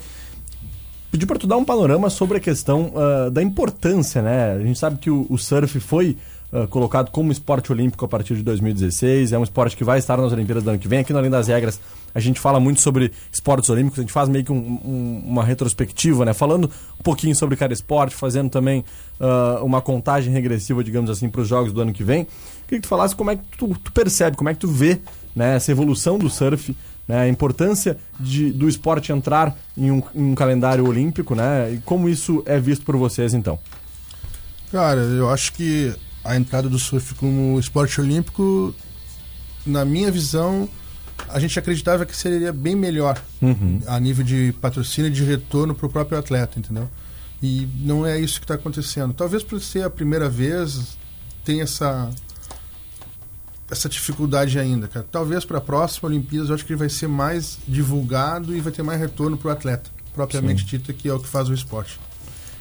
pedir 1.11 1.25
para 1.25 1.39
tu 1.39 1.47
dar 1.47 1.57
um 1.57 1.65
panorama 1.65 2.11
sobre 2.11 2.37
a 2.37 2.41
questão 2.41 2.93
ah, 2.95 3.31
da 3.31 3.43
importância, 3.43 4.21
né? 4.21 4.53
A 4.53 4.59
gente 4.61 4.79
sabe 4.79 4.99
que 4.99 5.11
o, 5.11 5.27
o 5.31 5.39
surf 5.39 5.81
foi 5.81 6.17
ah, 6.53 6.67
colocado 6.67 7.11
como 7.11 7.31
esporte 7.33 7.71
olímpico 7.73 8.05
a 8.05 8.09
partir 8.09 8.35
de 8.37 8.43
2016, 8.43 9.33
é 9.33 9.39
um 9.39 9.43
esporte 9.43 9.77
que 9.77 9.85
vai 9.85 9.99
estar 9.99 10.17
nas 10.17 10.33
Olimpíadas 10.33 10.63
do 10.65 10.71
ano 10.71 10.79
que 10.79 10.89
vem. 10.89 11.01
Aqui 11.01 11.13
no 11.13 11.19
Além 11.19 11.31
das 11.31 11.49
Regras, 11.49 11.81
a 12.15 12.21
gente 12.21 12.41
fala 12.41 12.59
muito 12.59 12.81
sobre 12.81 13.13
esportes 13.31 13.69
olímpicos, 13.71 13.99
a 13.99 14.03
gente 14.03 14.13
faz 14.13 14.29
meio 14.29 14.45
que 14.45 14.53
um- 14.53 14.81
um- 14.85 15.23
uma 15.27 15.45
retrospectiva, 15.45 16.25
né? 16.25 16.33
Falando 16.33 16.65
um 16.99 17.03
pouquinho 17.03 17.35
sobre 17.37 17.55
cada 17.57 17.73
esporte, 17.73 18.15
fazendo 18.15 18.51
também 18.51 18.85
ah, 19.21 19.61
uma 19.63 19.81
contagem 19.83 20.33
regressiva, 20.33 20.83
digamos 20.85 21.11
assim, 21.11 21.29
para 21.29 21.41
os 21.41 21.49
Jogos 21.49 21.73
do 21.73 21.81
ano 21.81 21.93
que 21.93 22.05
vem. 22.05 22.25
Queria 22.67 22.81
que 22.81 22.87
tu 22.87 22.89
falasse 22.89 23.17
como 23.17 23.31
é 23.31 23.37
que 23.37 23.43
tu, 23.59 23.69
tu 23.83 23.91
percebe, 23.93 24.37
como 24.37 24.49
é 24.49 24.55
que 24.55 24.61
tu 24.61 24.69
vê 24.69 25.01
né, 25.35 25.57
essa 25.57 25.71
evolução 25.73 26.19
do 26.19 26.29
surf, 26.31 26.75
né, 27.07 27.21
a 27.21 27.29
importância 27.29 27.97
de, 28.21 28.51
do 28.53 28.69
esporte 28.69 29.11
entrar 29.13 29.57
em 29.77 29.91
um, 29.91 30.03
em 30.15 30.23
um 30.33 30.35
calendário 30.35 30.87
olímpico, 30.87 31.35
né? 31.35 31.73
E 31.75 31.79
como 31.79 32.09
isso 32.09 32.43
é 32.47 32.59
visto 32.61 32.85
por 32.85 32.97
vocês, 32.97 33.35
então? 33.35 33.59
Cara, 34.71 35.01
eu 35.01 35.31
acho 35.31 35.53
que 35.55 35.95
a 36.25 36.37
entrada 36.37 36.69
do 36.69 36.79
surf 36.79 37.15
como 37.15 37.59
esporte 37.59 38.01
olímpico, 38.01 38.75
na 39.65 39.85
minha 39.85 40.11
visão, 40.11 40.69
a 41.29 41.39
gente 41.39 41.59
acreditava 41.59 42.07
que 42.07 42.17
seria 42.17 42.53
bem 42.53 42.75
melhor 42.77 43.21
Uhum. 43.41 43.81
a 43.87 43.99
nível 44.01 44.25
de 44.25 44.53
patrocínio 44.61 45.11
e 45.11 45.13
de 45.13 45.25
retorno 45.25 45.75
para 45.75 45.87
o 45.87 45.91
próprio 45.91 46.19
atleta, 46.19 46.59
entendeu? 46.59 46.89
E 47.43 47.69
não 47.81 48.05
é 48.07 48.19
isso 48.19 48.41
que 48.41 48.45
está 48.45 48.55
acontecendo. 48.55 49.13
Talvez 49.15 49.43
por 49.43 49.61
ser 49.61 49.85
a 49.85 49.91
primeira 49.91 50.29
vez, 50.29 50.97
tenha 51.45 51.63
essa 51.63 52.11
essa 53.71 53.89
dificuldade 53.89 54.59
ainda, 54.59 54.89
cara. 54.89 55.07
Talvez 55.11 55.45
para 55.45 55.59
a 55.59 55.61
próxima 55.61 56.09
Olimpíadas 56.09 56.49
eu 56.49 56.55
acho 56.55 56.65
que 56.65 56.73
ele 56.73 56.79
vai 56.79 56.89
ser 56.89 57.07
mais 57.07 57.59
divulgado 57.69 58.57
e 58.57 58.61
vai 58.61 58.73
ter 58.73 58.83
mais 58.83 58.99
retorno 58.99 59.37
para 59.37 59.49
o 59.49 59.51
atleta, 59.51 59.91
propriamente 60.15 60.65
dito, 60.65 60.93
que 60.95 61.07
é 61.09 61.13
o 61.13 61.21
que 61.21 61.29
faz 61.29 61.49
o 61.51 61.55
esporte. 61.55 62.01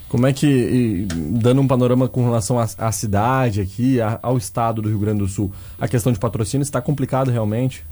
Como 0.08 0.26
é 0.26 0.32
que, 0.32 0.46
e, 0.46 1.06
dando 1.38 1.60
um 1.60 1.66
panorama 1.68 2.08
com 2.08 2.24
relação 2.24 2.58
à, 2.58 2.66
à 2.78 2.90
cidade 2.90 3.60
aqui, 3.60 4.00
a- 4.00 4.18
ao 4.22 4.38
estado 4.38 4.80
do 4.80 4.88
Rio 4.88 4.98
Grande 4.98 5.18
do 5.18 5.28
Sul, 5.28 5.52
a 5.78 5.86
questão 5.86 6.10
de 6.12 6.18
patrocínio 6.18 6.62
está 6.62 6.80
complicado 6.80 7.30
realmente? 7.30 7.84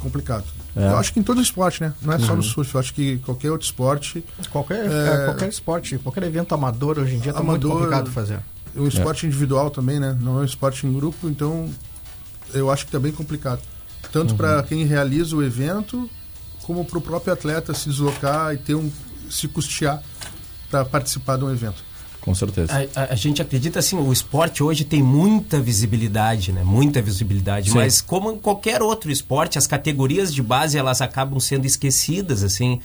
complicado. 0.00 0.44
É. 0.76 0.88
Eu 0.88 0.96
acho 0.98 1.14
que 1.14 1.20
em 1.20 1.22
todo 1.22 1.40
esporte, 1.40 1.80
né? 1.80 1.94
Não 2.02 2.12
é 2.12 2.18
só 2.18 2.32
Uhum. 2.32 2.36
no 2.36 2.42
surf. 2.42 2.74
Eu 2.74 2.80
acho 2.80 2.92
que 2.92 3.16
qualquer 3.18 3.50
outro 3.50 3.64
esporte. 3.64 4.22
Qualquer, 4.50 4.84
É. 4.84 5.22
é, 5.22 5.24
qualquer 5.24 5.48
esporte, 5.48 5.96
qualquer 5.96 6.24
evento 6.24 6.54
amador 6.54 6.98
hoje 6.98 7.14
em 7.14 7.20
dia 7.20 7.30
está 7.30 7.42
muito 7.42 7.66
complicado 7.66 8.04
de 8.04 8.10
fazer. 8.10 8.38
O 8.76 8.86
esporte 8.86 9.24
individual 9.26 9.70
também, 9.70 9.98
né? 9.98 10.14
Não 10.20 10.38
é 10.38 10.42
um 10.42 10.44
esporte 10.44 10.86
em 10.86 10.92
grupo, 10.92 11.26
então 11.26 11.70
eu 12.52 12.70
acho 12.70 12.84
que 12.84 12.92
tá 12.92 12.98
bem 12.98 13.12
complicado. 13.12 13.60
Tanto 14.12 14.32
Uhum. 14.32 14.36
para 14.36 14.62
quem 14.64 14.84
realiza 14.84 15.34
o 15.34 15.42
evento, 15.42 16.10
como 16.64 16.84
para 16.84 16.98
o 16.98 17.00
próprio 17.00 17.32
atleta 17.32 17.72
se 17.72 17.88
deslocar 17.88 18.52
e 18.52 18.58
ter 18.58 18.74
um 18.74 18.90
se 19.30 19.48
custear 19.48 20.02
para 20.74 20.84
participar 20.84 21.36
de 21.36 21.44
um 21.44 21.50
evento. 21.52 21.82
Com 22.20 22.34
certeza. 22.34 22.72
A, 22.96 23.00
a- 23.02 23.06
a 23.12 23.14
gente 23.14 23.42
acredita 23.42 23.78
assim, 23.80 23.96
o 23.98 24.10
esporte 24.10 24.62
hoje 24.62 24.82
tem 24.82 25.02
muita 25.02 25.60
visibilidade, 25.60 26.52
né? 26.52 26.64
Muita 26.64 27.02
visibilidade, 27.02 27.68
Sim. 27.70 27.76
mas 27.76 28.00
como 28.00 28.32
em 28.32 28.38
qualquer 28.38 28.80
outro 28.82 29.10
esporte, 29.10 29.58
as 29.58 29.66
categorias 29.66 30.32
de 30.32 30.42
base 30.42 30.78
elas 30.78 31.02
acabam 31.02 31.38
sendo 31.38 31.66
esquecidas, 31.66 32.42
assim, 32.42 32.80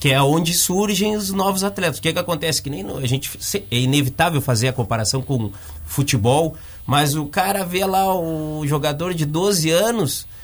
que 0.00 0.10
é 0.10 0.20
onde 0.20 0.52
surgem 0.52 1.14
os 1.16 1.30
novos 1.30 1.62
atletas. 1.62 1.98
O 1.98 2.02
que 2.02 2.12
que 2.12 2.18
acontece 2.18 2.60
que 2.60 2.68
nem 2.68 2.82
no- 2.82 2.98
a 2.98 3.06
gente 3.06 3.30
é 3.70 3.78
inevitável 3.78 4.42
fazer 4.42 4.66
a 4.68 4.72
comparação 4.72 5.22
com 5.22 5.52
futebol, 5.86 6.56
mas 6.84 7.14
o 7.14 7.26
cara 7.26 7.64
vê 7.64 7.84
lá 7.86 8.12
o 8.18 8.66
jogador 8.66 9.14
de 9.14 9.24
12 9.24 9.70
anos 9.70 10.26
é, 10.26 10.35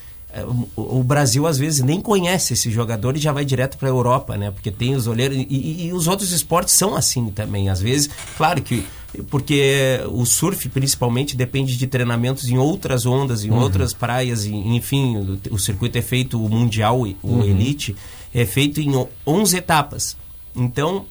o, 0.76 0.98
o 1.00 1.04
Brasil 1.04 1.46
às 1.46 1.58
vezes 1.58 1.80
nem 1.82 2.00
conhece 2.00 2.54
esse 2.54 2.70
jogador 2.70 3.16
e 3.16 3.20
já 3.20 3.32
vai 3.32 3.44
direto 3.44 3.76
para 3.76 3.88
a 3.88 3.90
Europa, 3.90 4.36
né? 4.36 4.50
Porque 4.50 4.70
tem 4.70 4.94
os 4.94 5.06
olheiros 5.06 5.36
e, 5.36 5.46
e- 5.50 5.86
e 5.88 5.92
os 5.92 6.06
outros 6.08 6.32
esportes 6.32 6.74
são 6.74 6.94
assim 6.94 7.28
também. 7.30 7.68
Às 7.68 7.80
vezes, 7.80 8.08
claro 8.36 8.62
que 8.62 8.84
porque 9.28 10.00
o 10.10 10.24
surf 10.24 10.68
principalmente 10.70 11.36
depende 11.36 11.76
de 11.76 11.86
treinamentos 11.86 12.48
em 12.48 12.56
outras 12.56 13.04
ondas, 13.04 13.44
em 13.44 13.50
Uhum. 13.50 13.58
outras 13.60 13.92
praias, 13.92 14.46
e, 14.46 14.54
enfim, 14.54 15.16
o, 15.50 15.54
o 15.54 15.58
circuito 15.58 15.98
é 15.98 16.02
feito 16.02 16.42
o 16.42 16.48
mundial, 16.48 17.02
o 17.02 17.14
Uhum. 17.22 17.44
elite 17.44 17.94
é 18.32 18.46
feito 18.46 18.80
em 18.80 18.96
o- 18.96 19.08
11 19.26 19.56
etapas. 19.58 20.16
Então 20.56 21.04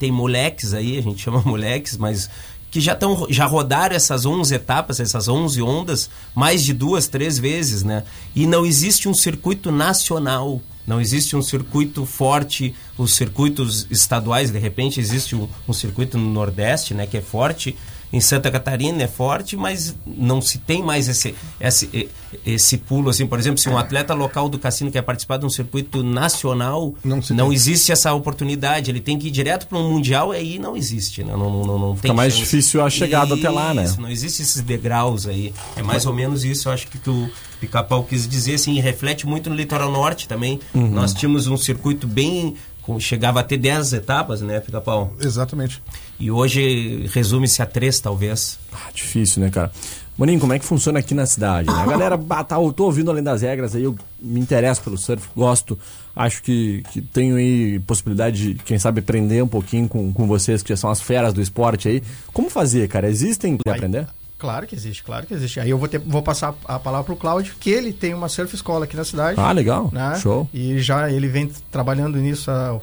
tem 0.00 0.10
moleques 0.10 0.74
aí, 0.74 0.98
a 0.98 1.02
gente 1.02 1.22
chama 1.22 1.40
moleques, 1.46 1.96
mas 1.96 2.28
que 2.72 2.80
já, 2.80 2.94
tão, 2.94 3.26
já 3.28 3.44
rodaram 3.44 3.94
essas 3.94 4.24
11 4.24 4.54
etapas, 4.54 4.98
essas 4.98 5.28
11 5.28 5.60
ondas, 5.60 6.08
mais 6.34 6.64
de 6.64 6.72
duas, 6.72 7.06
três 7.06 7.38
vezes, 7.38 7.82
né? 7.82 8.02
E 8.34 8.46
não 8.46 8.64
existe 8.64 9.10
um 9.10 9.14
circuito 9.14 9.70
nacional, 9.70 10.58
não 10.86 10.98
existe 10.98 11.36
um 11.36 11.42
circuito 11.42 12.06
forte, 12.06 12.74
os 12.96 13.14
circuitos 13.14 13.86
estaduais, 13.90 14.50
de 14.50 14.58
repente 14.58 14.98
existe 14.98 15.36
um, 15.36 15.46
um 15.68 15.72
circuito 15.74 16.16
no 16.16 16.32
Nordeste, 16.32 16.94
né, 16.94 17.06
que 17.06 17.18
é 17.18 17.20
forte, 17.20 17.76
em 18.12 18.20
Santa 18.20 18.50
Catarina 18.50 19.02
é 19.02 19.08
forte, 19.08 19.56
mas 19.56 19.96
não 20.06 20.40
se 20.42 20.58
tem 20.58 20.82
mais 20.82 21.08
esse, 21.08 21.34
esse, 21.58 22.08
esse 22.44 22.76
pulo, 22.76 23.08
assim, 23.08 23.26
por 23.26 23.38
exemplo, 23.38 23.58
se 23.58 23.68
um 23.68 23.78
atleta 23.78 24.12
local 24.12 24.48
do 24.48 24.58
cassino 24.58 24.90
quer 24.90 25.02
participar 25.02 25.38
de 25.38 25.46
um 25.46 25.50
circuito 25.50 26.02
nacional, 26.02 26.94
não, 27.02 27.20
não 27.30 27.52
existe 27.52 27.90
essa 27.90 28.12
oportunidade, 28.12 28.90
ele 28.90 29.00
tem 29.00 29.18
que 29.18 29.28
ir 29.28 29.30
direto 29.30 29.66
para 29.66 29.78
um 29.78 29.90
mundial, 29.90 30.30
aí 30.30 30.58
não 30.58 30.76
existe, 30.76 31.24
né? 31.24 31.32
não, 31.32 31.50
não, 31.50 31.64
não, 31.64 31.78
não 31.78 31.96
Fica 31.96 32.12
mais 32.12 32.34
chance. 32.34 32.44
difícil 32.44 32.84
a 32.84 32.90
chegada 32.90 33.34
isso, 33.34 33.46
até 33.46 33.48
lá, 33.48 33.72
né? 33.72 33.90
Não 33.98 34.10
existe 34.10 34.42
esses 34.42 34.60
degraus 34.60 35.26
aí, 35.26 35.54
é 35.74 35.82
mais 35.82 36.04
ou 36.04 36.12
menos 36.12 36.44
isso, 36.44 36.68
eu 36.68 36.72
acho 36.72 36.88
que, 36.88 37.10
o 37.10 37.30
Pica-Pau 37.60 38.02
quis 38.02 38.28
dizer, 38.28 38.54
assim, 38.54 38.78
reflete 38.80 39.26
muito 39.26 39.48
no 39.48 39.56
litoral 39.56 39.90
norte 39.90 40.28
também, 40.28 40.60
uhum. 40.74 40.90
nós 40.90 41.14
tínhamos 41.14 41.46
um 41.46 41.56
circuito 41.56 42.06
bem 42.06 42.56
chegava 42.98 43.40
a 43.40 43.42
ter 43.42 43.58
10 43.58 43.92
etapas, 43.92 44.40
né, 44.40 44.60
Pica-Pau? 44.60 45.12
Exatamente. 45.20 45.82
E 46.18 46.30
hoje 46.30 47.08
resume-se 47.12 47.62
a 47.62 47.66
três, 47.66 48.00
talvez. 48.00 48.58
Ah, 48.72 48.90
difícil, 48.92 49.42
né, 49.42 49.50
cara? 49.50 49.70
Maninho, 50.16 50.40
como 50.40 50.52
é 50.52 50.58
que 50.58 50.64
funciona 50.64 50.98
aqui 50.98 51.14
na 51.14 51.24
cidade? 51.24 51.68
Né? 51.68 51.74
A 51.74 51.86
galera, 51.86 52.20
ah, 52.30 52.44
tá, 52.44 52.56
eu 52.56 52.72
tô 52.72 52.84
ouvindo 52.84 53.10
além 53.10 53.22
das 53.22 53.40
regras 53.42 53.74
aí, 53.74 53.84
eu 53.84 53.96
me 54.20 54.38
interesso 54.38 54.82
pelo 54.82 54.98
surf, 54.98 55.26
gosto, 55.34 55.78
acho 56.14 56.42
que, 56.42 56.82
que 56.92 57.00
tenho 57.00 57.36
aí 57.36 57.78
possibilidade 57.80 58.54
de, 58.54 58.54
quem 58.62 58.78
sabe, 58.78 59.00
aprender 59.00 59.42
um 59.42 59.48
pouquinho 59.48 59.88
com, 59.88 60.12
com 60.12 60.26
vocês, 60.26 60.62
que 60.62 60.68
já 60.68 60.76
são 60.76 60.90
as 60.90 61.00
feras 61.00 61.32
do 61.32 61.40
esporte 61.40 61.88
aí. 61.88 62.02
Como 62.32 62.50
fazer, 62.50 62.88
cara? 62.88 63.08
Existem 63.08 63.56
que 63.56 63.70
aprender? 63.70 64.06
Claro 64.42 64.66
que 64.66 64.74
existe, 64.74 65.04
claro 65.04 65.24
que 65.24 65.32
existe. 65.32 65.60
Aí 65.60 65.70
eu 65.70 65.78
vou, 65.78 65.86
ter, 65.86 66.00
vou 66.00 66.20
passar 66.20 66.52
a 66.64 66.76
palavra 66.76 67.04
para 67.04 67.14
o 67.14 67.16
Cláudio, 67.16 67.54
que 67.60 67.70
ele 67.70 67.92
tem 67.92 68.12
uma 68.12 68.28
surf 68.28 68.52
escola 68.52 68.86
aqui 68.86 68.96
na 68.96 69.04
cidade. 69.04 69.38
Ah, 69.38 69.52
legal. 69.52 69.88
Né? 69.92 70.18
Show. 70.18 70.48
E 70.52 70.80
já 70.80 71.08
ele 71.08 71.28
vem 71.28 71.48
trabalhando 71.70 72.18
nisso 72.18 72.50
há 72.50 72.76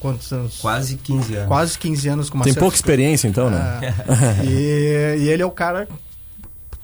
quantos 0.00 0.32
anos? 0.32 0.58
Quase 0.58 0.96
15 0.96 1.36
anos. 1.36 1.46
Quase 1.46 1.78
15 1.78 2.08
anos 2.08 2.30
com 2.30 2.38
uma 2.38 2.44
Tem 2.44 2.52
pouca 2.52 2.74
experiência 2.74 3.28
então, 3.28 3.48
né? 3.48 3.78
É. 3.80 4.42
e, 4.44 5.22
e 5.22 5.28
ele 5.28 5.40
é 5.40 5.46
o 5.46 5.52
cara 5.52 5.86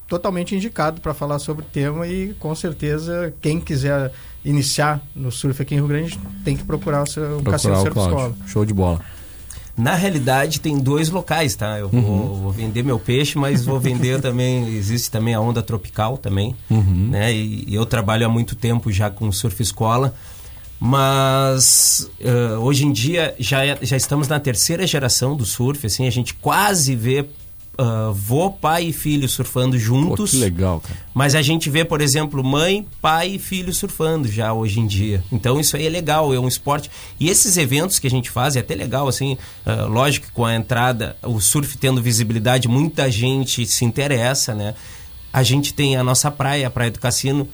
totalmente 0.07 0.55
indicado 0.55 1.01
para 1.01 1.13
falar 1.13 1.41
sobre 1.41 1.65
o 1.65 1.69
tema 1.69 2.07
e 2.07 2.35
com 2.35 2.55
certeza 2.55 3.35
quem 3.41 3.59
quiser 3.59 4.13
iniciar 4.45 5.03
no 5.13 5.33
surf 5.33 5.61
aqui 5.61 5.75
em 5.75 5.79
Rio 5.79 5.89
Grande 5.89 6.21
tem 6.45 6.57
que 6.57 6.63
procurar 6.63 7.03
o, 7.03 7.07
seu, 7.07 7.25
procurar 7.25 7.51
Cassino 7.51 7.77
Surf 7.81 7.99
Escola. 7.99 8.35
Show 8.47 8.65
de 8.65 8.73
bola. 8.73 9.01
Na 9.77 9.95
realidade, 9.95 10.61
tem 10.61 10.79
dois 10.79 11.11
locais, 11.11 11.57
tá? 11.57 11.79
Eu 11.79 11.91
uhum. 11.93 12.01
vou, 12.01 12.35
vou, 12.37 12.53
vender 12.53 12.85
meu 12.85 12.99
peixe, 12.99 13.37
mas 13.37 13.65
vou 13.65 13.81
vender 13.81 14.21
também. 14.23 14.69
Existe 14.69 15.11
também 15.11 15.35
a 15.35 15.41
onda 15.41 15.63
tropical 15.63 16.17
também, 16.17 16.55
uhum. 16.71 17.09
né? 17.11 17.33
E, 17.33 17.65
e, 17.67 17.75
eu 17.75 17.85
trabalho 17.85 18.25
há 18.25 18.29
muito 18.29 18.55
tempo 18.55 18.93
já 18.93 19.11
com 19.11 19.31
surf 19.33 19.61
escola, 19.61 20.15
mas 20.79 22.09
uh, 22.21 22.59
hoje 22.61 22.87
em 22.87 22.93
dia 22.93 23.35
já, 23.39 23.67
é, 23.67 23.77
já 23.83 23.97
estamos 23.97 24.29
na 24.29 24.39
terceira 24.39 24.87
geração 24.87 25.37
do 25.37 25.45
surf, 25.45 25.85
assim, 25.87 26.07
a 26.07 26.11
gente 26.11 26.35
quase 26.35 26.95
vê 26.95 27.27
uh, 27.79 28.13
vô, 28.13 28.51
pai 28.51 28.87
e 28.87 28.93
filho 28.93 29.29
surfando 29.29 29.79
juntos. 29.79 30.31
Pô, 30.31 30.37
que 30.37 30.43
legal, 30.43 30.81
cara. 30.81 30.99
Mas 31.13 31.35
a 31.35 31.43
gente 31.43 31.69
vê, 31.71 31.85
por 31.85 32.01
exemplo, 32.01 32.43
mãe, 32.43 32.87
pai 33.01 33.35
e 33.35 33.39
filho 33.39 33.73
surfando 33.73 34.29
já 34.29 34.53
hoje 34.53 34.81
em 34.81 34.87
dia. 34.87 35.23
Então 35.31 35.61
isso 35.61 35.77
aí 35.77 35.87
é 35.87 35.91
legal, 35.91 36.33
é 36.35 36.39
um 36.39 36.49
esporte. 36.49 36.91
E 37.19 37.29
esses 37.29 37.57
eventos 37.57 37.99
que 37.99 38.07
a 38.07 38.11
gente 38.11 38.31
faz 38.31 38.57
é 38.57 38.61
até 38.61 38.75
legal, 38.75 39.09
assim, 39.09 39.37
uh, 39.67 39.89
lógico 39.89 40.27
que 40.27 40.33
com 40.33 40.45
a 40.45 40.55
entrada, 40.55 41.17
o 41.23 41.41
surf 41.41 41.77
tendo 41.79 42.03
visibilidade, 42.03 42.69
muita 42.69 43.11
gente 43.11 43.67
se 43.67 43.85
interessa, 43.85 44.55
né? 44.55 44.75
A 45.33 45.43
gente 45.43 45.75
tem 45.75 45.97
a 45.97 46.05
nossa 46.05 46.31
praia, 46.31 46.67
a 46.67 46.71
Praia 46.71 46.91
do 46.93 47.01
Cassino, 47.01 47.49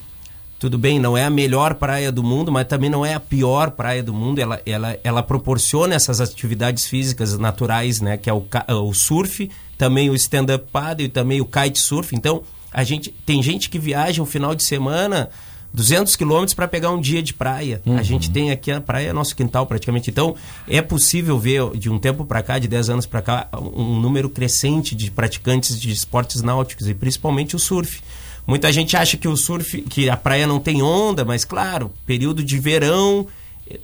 tudo 0.61 0.77
bem, 0.77 0.99
não 0.99 1.17
é 1.17 1.25
a 1.25 1.31
melhor 1.31 1.77
praia 1.77 2.13
do 2.13 2.23
mundo, 2.23 2.53
mas 2.53 2.67
também 2.67 2.91
não 2.91 3.05
é 3.05 3.15
a 3.15 3.21
pior 3.21 3.71
praia 3.71 4.03
do 4.03 4.13
mundo. 4.13 4.39
Ela, 4.39 4.61
ela, 4.67 4.99
ela 5.03 5.23
proporciona 5.23 5.95
essas 5.95 6.21
atividades 6.21 6.85
físicas 6.85 7.39
naturais, 7.39 7.99
né? 8.03 8.19
Que 8.19 8.29
é 8.29 8.33
o, 8.35 8.45
o 8.87 8.93
surf 8.93 9.51
também 9.81 10.11
o 10.11 10.15
stand-up 10.15 10.67
paddle 10.71 11.07
e 11.07 11.09
também 11.09 11.41
o 11.41 11.47
kitesurf. 11.47 12.15
Então, 12.15 12.43
a 12.71 12.85
gente 12.85 13.11
tem 13.25 13.43
gente 13.43 13.71
que 13.71 13.79
viaja 13.79 14.23
um 14.23 14.27
final 14.27 14.55
de 14.55 14.63
semana 14.63 15.31
200 15.73 16.17
quilômetros 16.17 16.53
para 16.53 16.69
pegar 16.69 16.91
um 16.91 17.01
dia 17.01 17.23
de 17.23 17.33
praia. 17.33 17.81
Uhum. 17.87 17.97
A 17.97 18.03
gente 18.03 18.31
tem 18.31 18.51
aqui 18.51 18.71
a 18.71 18.79
praia 18.79 19.09
é 19.09 19.13
nosso 19.15 19.35
quintal 19.35 19.65
praticamente. 19.65 20.11
Então, 20.11 20.37
é 20.69 20.83
possível 20.83 21.39
ver 21.39 21.71
de 21.79 21.89
um 21.89 21.99
tempo 21.99 22.27
para 22.27 22.43
cá, 22.43 22.59
de 22.59 22.69
10 22.69 22.91
anos 22.91 23.07
para 23.07 23.23
cá, 23.23 23.49
um 23.55 23.99
número 23.99 24.29
crescente 24.29 24.95
de 24.95 25.11
praticantes 25.11 25.81
de 25.81 25.91
esportes 25.91 26.43
náuticos 26.43 26.87
e 26.87 26.93
principalmente 26.93 27.57
o 27.57 27.59
surf. 27.59 28.03
Muita 28.47 28.71
gente 28.71 28.99
acha 28.99 29.17
que 29.17 29.29
o 29.29 29.35
surf, 29.35 29.81
que 29.81 30.11
a 30.11 30.17
praia 30.17 30.47
não 30.47 30.61
tem 30.61 30.83
onda, 30.83 31.25
mas 31.25 31.43
claro, 31.43 31.91
período 32.05 32.45
de 32.45 32.59
verão 32.59 33.27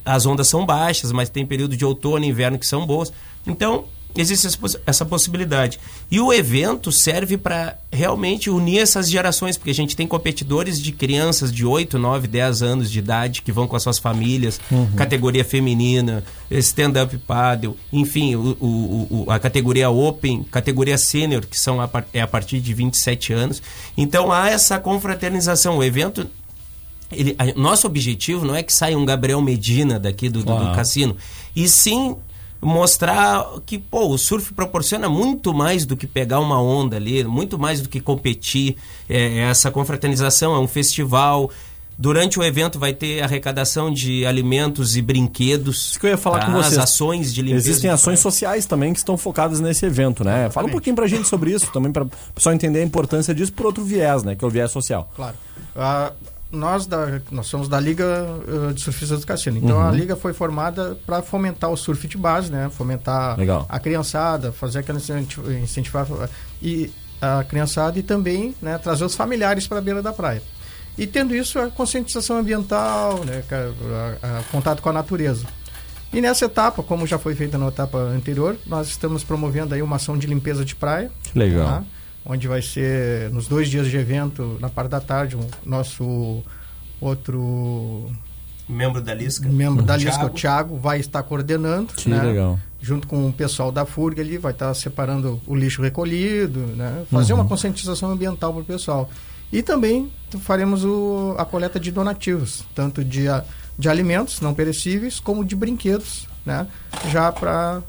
as 0.05 0.27
ondas 0.27 0.49
são 0.49 0.67
baixas, 0.67 1.11
mas 1.11 1.31
tem 1.31 1.47
período 1.47 1.75
de 1.75 1.85
outono 1.85 2.25
e 2.25 2.29
inverno 2.29 2.59
que 2.59 2.67
são 2.67 2.85
boas. 2.85 3.11
Então, 3.47 3.85
existe 4.21 4.59
essa 4.87 5.05
possibilidade. 5.05 5.79
E 6.11 6.21
o 6.21 6.33
evento 6.33 6.91
serve 6.91 7.37
para 7.37 7.77
realmente 7.93 8.49
unir 8.49 8.79
essas 8.79 9.11
gerações, 9.11 9.57
porque 9.57 9.71
a 9.71 9.75
gente 9.75 9.97
tem 9.97 10.07
competidores 10.07 10.81
de 10.81 10.93
crianças 10.93 11.53
de 11.53 11.65
8, 11.65 11.99
9, 11.99 12.27
10 12.29 12.63
anos 12.63 12.91
de 12.91 12.99
idade 12.99 13.43
que 13.43 13.53
vão 13.53 13.67
com 13.67 13.77
as 13.77 13.83
suas 13.83 13.99
famílias, 13.99 14.61
uhum. 14.71 14.93
categoria 14.97 15.45
feminina, 15.45 16.25
stand-up 16.51 17.17
paddle, 17.19 17.77
enfim, 17.93 18.35
o, 18.37 18.57
o, 18.61 19.25
o, 19.27 19.31
a 19.31 19.39
categoria 19.39 19.91
open, 19.91 20.43
categoria 20.45 20.99
sênior, 20.99 21.47
que 21.47 21.59
são 21.59 21.81
a, 21.81 21.91
é 22.13 22.21
a 22.21 22.27
partir 22.27 22.61
de 22.61 22.73
27 22.75 23.33
anos. 23.33 23.63
Então 23.97 24.33
há 24.33 24.51
essa 24.51 24.79
confraternização. 24.79 25.79
O 25.79 25.85
evento 25.85 26.27
ele, 27.11 27.37
a, 27.39 27.47
nosso 27.59 27.87
objetivo 27.87 28.45
não 28.45 28.55
é 28.55 28.63
que 28.63 28.73
saia 28.73 28.99
um 28.99 29.05
Gabriel 29.05 29.41
Medina 29.41 29.99
daqui 29.99 30.29
do, 30.29 30.43
do, 30.43 30.57
do 30.57 30.75
cassino, 30.75 31.17
e 31.55 31.69
sim 31.69 32.17
mostrar 32.67 33.47
que 33.65 33.79
pô, 33.79 34.09
o 34.09 34.19
surf 34.19 34.53
proporciona 34.53 35.09
muito 35.09 35.55
mais 35.55 35.87
do 35.87 35.97
que 35.97 36.07
pegar 36.07 36.41
uma 36.41 36.61
onda 36.61 36.97
ali, 36.97 37.23
muito 37.23 37.57
mais 37.57 37.81
do 37.81 37.89
que 37.89 38.01
competir. 38.01 38.77
É, 39.09 39.39
essa 39.43 39.71
confraternização 39.71 40.53
é 40.53 40.59
um 40.59 40.67
festival. 40.67 41.49
Durante 41.97 42.39
o 42.39 42.43
evento 42.43 42.79
vai 42.79 42.93
ter 42.93 43.23
arrecadação 43.23 43.91
de 43.91 44.27
alimentos 44.27 44.97
e 44.97 45.01
brinquedos. 45.01 45.91
Isso 45.91 46.01
que 46.01 46.07
eu 46.07 46.11
ia 46.11 46.17
falar 46.17 46.41
tá? 46.41 46.47
com 46.47 46.53
vocês. 46.53 46.77
As 46.77 46.85
ações 46.85 47.33
de 47.33 47.41
limpeza. 47.41 47.71
Existem 47.71 47.89
ações 47.89 48.19
sociais 48.19 48.67
também 48.67 48.93
que 48.93 48.99
estão 48.99 49.17
focadas 49.17 49.61
nesse 49.61 49.87
evento, 49.87 50.25
né? 50.25 50.33
Exatamente. 50.33 50.53
Fala 50.53 50.67
um 50.67 50.71
pouquinho 50.73 50.97
pra 50.97 51.07
gente 51.07 51.29
sobre 51.29 51.53
isso, 51.53 51.71
também 51.73 51.93
para 51.93 52.03
o 52.03 52.11
pessoal 52.35 52.55
entender 52.55 52.81
a 52.81 52.85
importância 52.85 53.33
disso 53.33 53.53
por 53.53 53.65
outro 53.65 53.85
viés, 53.85 54.25
né? 54.25 54.35
Que 54.35 54.45
é 54.45 54.49
o 54.49 54.51
viés 54.51 54.73
social. 54.73 55.09
Claro. 55.15 55.37
Uh, 55.75 56.13
nós, 56.57 56.87
da, 56.87 57.21
nós 57.31 57.47
somos 57.47 57.69
da 57.69 57.79
Liga 57.79 58.27
uh, 58.49 58.73
de 58.73 58.81
Surfistas 58.81 59.21
do 59.21 59.27
Cassino. 59.27 59.59
Então 59.59 59.77
uhum. 59.77 59.89
a 59.89 59.93
liga 59.93 60.17
foi 60.17 60.33
formada 60.33 60.99
para 61.07 61.23
fomentar 61.23 61.71
o 61.71 61.77
surf 61.77 62.09
de 62.09 62.17
base, 62.17 62.51
né? 62.51 62.69
Fomentar 62.71 63.39
Legal. 63.39 63.67
a 63.69 63.79
criançada, 63.79 64.53
fazer 64.53 64.81
aquela 64.81 64.99
incentivar 65.63 66.07
e 66.61 66.91
a 67.21 67.45
criançada 67.45 67.99
e 67.99 68.03
também 68.03 68.55
né, 68.61 68.79
trazer 68.79 69.05
os 69.05 69.15
familiares 69.15 69.67
para 69.67 69.79
a 69.79 69.81
beira 69.81 70.03
da 70.03 70.13
praia. 70.13 70.43
E 70.99 71.07
tendo 71.07 71.35
isso 71.35 71.59
a 71.59 71.69
conscientização 71.69 72.39
ambiental, 72.39 73.25
né, 73.25 73.43
a, 73.51 74.27
a, 74.27 74.39
a 74.39 74.43
contato 74.45 74.81
com 74.81 74.89
a 74.89 74.93
natureza. 74.93 75.47
E 76.13 76.21
nessa 76.21 76.47
etapa, 76.47 76.83
como 76.83 77.07
já 77.07 77.19
foi 77.19 77.35
feita 77.35 77.59
na 77.59 77.69
etapa 77.69 77.99
anterior, 77.99 78.57
nós 78.67 78.89
estamos 78.89 79.23
promovendo 79.23 79.75
aí 79.75 79.83
uma 79.83 79.97
ação 79.97 80.17
de 80.17 80.27
limpeza 80.27 80.65
de 80.65 80.75
praia. 80.75 81.11
Legal. 81.35 81.67
Tá? 81.67 81.85
Onde 82.27 82.49
vai 82.49 82.61
ser 82.61 83.31
nos 83.31 83.47
dois 83.47 83.69
dias 83.69 83.89
de 83.89 83.97
evento, 83.97 84.59
na 84.61 84.69
parte 84.69 84.91
da 84.91 85.01
tarde, 85.01 85.37
o 85.37 85.47
nosso 85.65 86.43
outro 87.01 88.11
membro 88.69 89.01
da 89.01 89.15
Lisca, 89.15 89.49
membro 89.49 89.85
da 89.85 89.97
Lisca, 89.97 90.27
o 90.27 90.31
Thiago, 90.31 90.77
vai 90.77 90.99
estar 90.99 91.23
coordenando, 91.23 91.95
que 91.95 92.09
né? 92.09 92.21
legal. 92.21 92.59
junto 92.81 93.07
com 93.07 93.29
o 93.29 93.33
pessoal 93.33 93.71
da 93.71 93.87
FURG 93.87 94.21
ali, 94.21 94.39
vai 94.39 94.53
estar 94.53 94.75
separando 94.75 95.41
o 95.47 95.55
lixo 95.55 95.81
recolhido, 95.81 96.61
né? 96.61 97.05
fazer 97.11 97.33
uhum. 97.33 97.41
uma 97.41 97.49
conscientização 97.49 98.11
ambiental 98.11 98.53
para 98.53 98.63
o 98.63 98.65
pessoal. 98.65 99.09
E 99.53 99.63
também 99.63 100.11
faremos 100.41 100.85
o, 100.85 101.37
a 101.39 101.45
coleta 101.45 101.79
de 101.79 101.93
donativos, 101.93 102.65
tanto 102.75 103.05
de, 103.05 103.27
de 103.79 103.89
alimentos 103.89 104.41
não 104.41 104.53
perecíveis, 104.53 105.21
como 105.21 105.45
de 105.45 105.55
brinquedos, 105.55 106.27
né? 106.45 106.67
já 107.09 107.31
para 107.31 107.83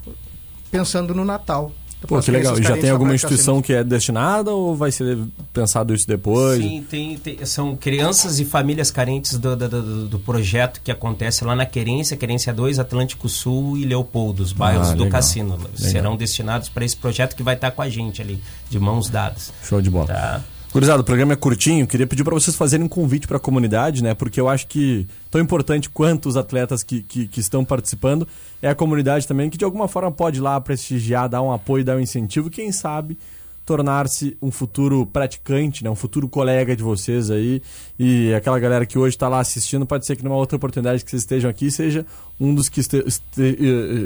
pensando 0.70 1.16
no 1.16 1.26
Natal. 1.26 1.72
Pô, 2.02 2.20
que 2.22 2.30
legal. 2.30 2.58
E 2.60 2.64
já 2.64 2.78
tem 2.78 2.90
alguma 2.90 3.16
instituição 3.16 3.62
que 3.62 3.74
é 3.74 3.84
destinada 3.84 4.52
ou 4.52 4.76
vai 4.76 4.92
ser 4.92 5.18
pensado 5.52 5.94
isso 5.94 6.08
depois? 6.08 6.62
Sim, 6.62 6.86
tem, 6.88 7.18
tem 7.18 7.46
são 7.46 7.76
crianças 7.76 8.40
e 8.40 8.46
famílias 8.46 8.92
carentes 8.92 9.38
do, 9.38 9.56
do, 9.56 10.08
do, 10.08 10.20
projeto 10.20 10.80
que 10.84 10.92
acontece 10.92 11.44
lá 11.44 11.56
na 11.56 11.66
Querência, 11.66 12.16
Querência 12.16 12.54
2, 12.54 12.78
Atlântico 12.78 13.28
Sul 13.28 13.78
e 13.78 13.84
Leopoldo, 13.84 14.44
os 14.44 14.54
bairros 14.54 14.90
ah, 14.90 14.94
do 14.94 15.10
Cassino. 15.10 15.54
Legal. 15.54 15.70
Serão 15.76 16.16
destinados 16.16 16.70
para 16.70 16.86
esse 16.86 16.96
projeto 16.96 17.36
que 17.36 17.42
vai 17.42 17.56
estar 17.56 17.72
com 17.72 17.82
a 17.82 17.90
gente 17.90 18.22
ali, 18.22 18.40
de 18.70 18.80
mãos 18.80 19.10
dadas. 19.10 19.52
Show 19.64 19.82
de 19.82 19.90
bola. 19.90 20.08
Tá. 20.08 20.44
Gurizada, 20.78 21.02
o 21.02 21.04
programa 21.04 21.34
é 21.34 21.36
curtinho, 21.36 21.88
queria 21.88 22.06
pedir 22.06 22.24
para 22.24 22.36
vocês 22.36 22.56
fazerem 22.56 22.86
um 22.86 22.88
convite 22.88 23.28
para 23.28 23.38
a 23.38 23.40
comunidade, 23.40 24.04
né? 24.04 24.14
Porque 24.14 24.40
eu 24.40 24.48
acho 24.48 24.68
que 24.68 25.08
tão 25.32 25.42
importante 25.42 25.90
quanto 25.90 26.30
os 26.30 26.38
atletas 26.38 26.84
que, 26.84 27.02
que, 27.02 27.28
que, 27.28 27.40
estão 27.40 27.66
participando 27.66 28.28
é 28.62 28.70
a 28.70 28.76
comunidade 28.76 29.28
também, 29.28 29.50
que 29.50 29.58
de 29.58 29.66
alguma 29.66 29.88
forma 29.88 30.12
pode 30.12 30.38
ir 30.38 30.42
lá 30.42 30.62
prestigiar, 30.62 31.28
dar 31.28 31.42
um 31.42 31.52
apoio, 31.52 31.84
dar 31.84 31.98
um 31.98 32.00
incentivo, 32.00 32.48
quem 32.52 32.72
sabe 32.72 33.18
tornar-se 33.68 34.38
um 34.42 34.50
futuro 34.50 35.06
praticante, 35.06 35.84
né? 35.84 35.90
um 35.90 35.96
futuro 35.96 36.30
colega 36.30 36.74
de 36.74 36.82
vocês 36.82 37.30
aí. 37.30 37.62
E 38.00 38.34
aquela 38.34 38.58
galera 38.58 38.86
que 38.86 38.98
hoje 38.98 39.18
está 39.18 39.28
lá 39.28 39.42
assistindo, 39.42 39.86
pode 39.86 40.06
ser 40.06 40.16
que 40.16 40.24
numa 40.24 40.38
outra 40.38 40.56
oportunidade 40.56 41.04
que 41.04 41.12
vocês 41.12 41.24
estejam 41.24 41.50
aqui, 41.50 41.70
seja 41.70 42.06
um 42.40 42.56
dos 42.56 42.70
que 42.70 42.80
este, 42.80 43.04
este, 43.06 43.42